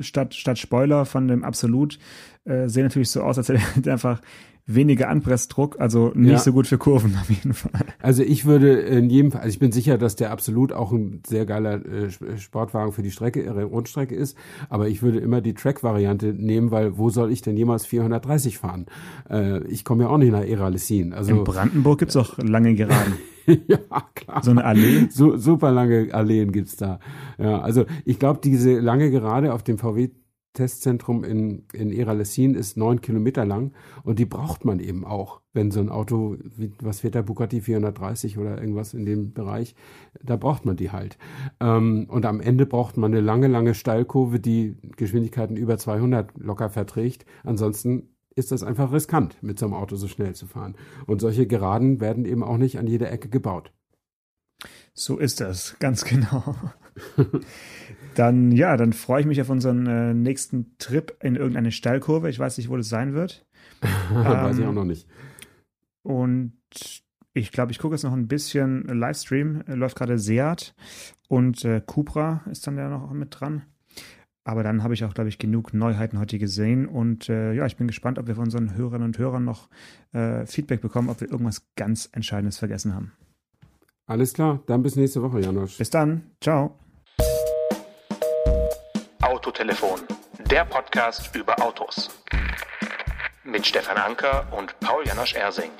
statt, 0.00 0.34
statt 0.34 0.58
Spoiler 0.58 1.06
von 1.06 1.28
dem 1.28 1.42
Absolut, 1.42 1.98
äh, 2.44 2.68
sehen 2.68 2.84
natürlich 2.84 3.10
so 3.10 3.22
aus, 3.22 3.38
als 3.38 3.48
hätte 3.48 3.62
er 3.84 3.92
einfach 3.92 4.20
weniger 4.66 5.08
Anpressdruck, 5.08 5.78
also 5.78 6.12
nicht 6.14 6.32
ja. 6.32 6.38
so 6.38 6.52
gut 6.52 6.66
für 6.66 6.78
Kurven 6.78 7.16
auf 7.20 7.28
jeden 7.28 7.52
Fall. 7.52 7.86
Also 8.00 8.22
ich 8.22 8.46
würde 8.46 8.72
in 8.72 9.10
jedem 9.10 9.32
Fall, 9.32 9.42
also 9.42 9.52
ich 9.52 9.58
bin 9.58 9.72
sicher, 9.72 9.98
dass 9.98 10.16
der 10.16 10.30
absolut 10.30 10.72
auch 10.72 10.92
ein 10.92 11.22
sehr 11.26 11.44
geiler 11.44 11.84
äh, 11.84 12.10
Sportwagen 12.38 12.92
für 12.92 13.02
die 13.02 13.10
Strecke, 13.10 13.44
äh, 13.44 13.50
Rundstrecke 13.50 14.14
ist, 14.14 14.36
aber 14.68 14.88
ich 14.88 15.02
würde 15.02 15.18
immer 15.18 15.40
die 15.40 15.54
Track-Variante 15.54 16.32
nehmen, 16.32 16.70
weil 16.70 16.96
wo 16.96 17.10
soll 17.10 17.30
ich 17.30 17.42
denn 17.42 17.56
jemals 17.56 17.84
430 17.86 18.58
fahren? 18.58 18.86
Äh, 19.28 19.64
ich 19.66 19.84
komme 19.84 20.04
ja 20.04 20.08
auch 20.08 20.18
nicht 20.18 20.32
nach 20.32 20.44
Eralessin. 20.44 21.12
Also 21.12 21.36
in 21.36 21.44
Brandenburg 21.44 21.98
gibt's 21.98 22.16
auch 22.16 22.38
lange 22.38 22.74
Geraden. 22.74 23.14
ja, 23.46 23.78
klar. 24.14 24.42
So 24.42 24.50
eine 24.50 24.64
Allee? 24.64 25.08
So, 25.10 25.36
super 25.36 25.70
lange 25.70 26.08
Alleen 26.12 26.52
gibt's 26.52 26.76
da. 26.76 26.98
Ja, 27.38 27.60
also 27.60 27.84
ich 28.04 28.18
glaube, 28.18 28.40
diese 28.42 28.78
lange 28.78 29.10
Gerade 29.10 29.52
auf 29.52 29.62
dem 29.62 29.78
VW 29.78 30.10
Testzentrum 30.54 31.24
in, 31.24 31.64
in 31.72 31.92
Eralessin 31.92 32.54
ist 32.54 32.76
neun 32.76 33.00
Kilometer 33.00 33.44
lang 33.44 33.72
und 34.04 34.18
die 34.18 34.24
braucht 34.24 34.64
man 34.64 34.80
eben 34.80 35.04
auch, 35.04 35.40
wenn 35.52 35.70
so 35.70 35.80
ein 35.80 35.90
Auto, 35.90 36.36
wie, 36.56 36.72
was 36.80 37.00
fährt 37.00 37.16
der 37.16 37.22
Bugatti 37.22 37.60
430 37.60 38.38
oder 38.38 38.58
irgendwas 38.58 38.94
in 38.94 39.04
dem 39.04 39.32
Bereich, 39.32 39.74
da 40.22 40.36
braucht 40.36 40.64
man 40.64 40.76
die 40.76 40.90
halt. 40.90 41.18
Ähm, 41.60 42.06
und 42.08 42.24
am 42.24 42.40
Ende 42.40 42.66
braucht 42.66 42.96
man 42.96 43.12
eine 43.12 43.20
lange, 43.20 43.48
lange 43.48 43.74
Steilkurve, 43.74 44.40
die 44.40 44.76
Geschwindigkeiten 44.96 45.56
über 45.56 45.76
200 45.76 46.38
locker 46.38 46.70
verträgt. 46.70 47.26
Ansonsten 47.42 48.14
ist 48.36 48.52
das 48.52 48.62
einfach 48.62 48.92
riskant, 48.92 49.42
mit 49.42 49.58
so 49.58 49.66
einem 49.66 49.74
Auto 49.74 49.96
so 49.96 50.08
schnell 50.08 50.34
zu 50.34 50.46
fahren. 50.46 50.76
Und 51.06 51.20
solche 51.20 51.46
Geraden 51.46 52.00
werden 52.00 52.24
eben 52.24 52.42
auch 52.42 52.56
nicht 52.56 52.78
an 52.78 52.86
jeder 52.86 53.10
Ecke 53.10 53.28
gebaut. 53.28 53.72
So 54.94 55.18
ist 55.18 55.40
das, 55.40 55.76
ganz 55.80 56.04
genau. 56.04 56.54
dann, 58.14 58.52
ja, 58.52 58.76
dann 58.76 58.92
freue 58.92 59.20
ich 59.20 59.26
mich 59.26 59.40
auf 59.40 59.50
unseren 59.50 59.86
äh, 59.86 60.14
nächsten 60.14 60.78
Trip 60.78 61.16
in 61.20 61.34
irgendeine 61.34 61.72
Steilkurve. 61.72 62.30
Ich 62.30 62.38
weiß 62.38 62.58
nicht, 62.58 62.70
wo 62.70 62.76
das 62.76 62.88
sein 62.88 63.12
wird. 63.12 63.44
weiß 64.10 64.56
ähm, 64.56 64.62
ich 64.62 64.68
auch 64.68 64.72
noch 64.72 64.84
nicht. 64.84 65.08
Und 66.02 66.52
ich 67.32 67.50
glaube, 67.50 67.72
ich 67.72 67.80
gucke 67.80 67.96
jetzt 67.96 68.04
noch 68.04 68.12
ein 68.12 68.28
bisschen 68.28 68.84
Livestream. 68.84 69.64
Läuft 69.66 69.96
gerade 69.96 70.18
Seat 70.18 70.74
und 71.28 71.64
äh, 71.64 71.82
Cupra 71.84 72.42
ist 72.48 72.66
dann 72.66 72.76
ja 72.76 72.88
noch 72.88 73.10
mit 73.12 73.40
dran. 73.40 73.62
Aber 74.44 74.62
dann 74.62 74.82
habe 74.82 74.94
ich 74.94 75.04
auch, 75.04 75.14
glaube 75.14 75.30
ich, 75.30 75.38
genug 75.38 75.72
Neuheiten 75.72 76.18
heute 76.18 76.38
gesehen. 76.38 76.86
Und 76.86 77.28
äh, 77.28 77.54
ja, 77.54 77.66
ich 77.66 77.76
bin 77.76 77.88
gespannt, 77.88 78.18
ob 78.18 78.28
wir 78.28 78.34
von 78.34 78.44
unseren 78.44 78.76
Hörerinnen 78.76 79.06
und 79.06 79.18
Hörern 79.18 79.44
noch 79.44 79.68
äh, 80.12 80.46
Feedback 80.46 80.82
bekommen, 80.82 81.08
ob 81.08 81.20
wir 81.20 81.30
irgendwas 81.30 81.66
ganz 81.76 82.08
Entscheidendes 82.12 82.58
vergessen 82.58 82.94
haben. 82.94 83.12
Alles 84.06 84.34
klar, 84.34 84.60
dann 84.66 84.82
bis 84.82 84.96
nächste 84.96 85.22
Woche, 85.22 85.40
Janosch. 85.40 85.78
Bis 85.78 85.88
dann, 85.88 86.30
ciao. 86.40 86.78
Autotelefon, 89.22 90.00
der 90.50 90.66
Podcast 90.66 91.34
über 91.34 91.60
Autos. 91.62 92.10
Mit 93.44 93.66
Stefan 93.66 93.96
Anker 93.96 94.46
und 94.52 94.78
Paul 94.80 95.06
Janosch 95.06 95.34
Ersing. 95.34 95.70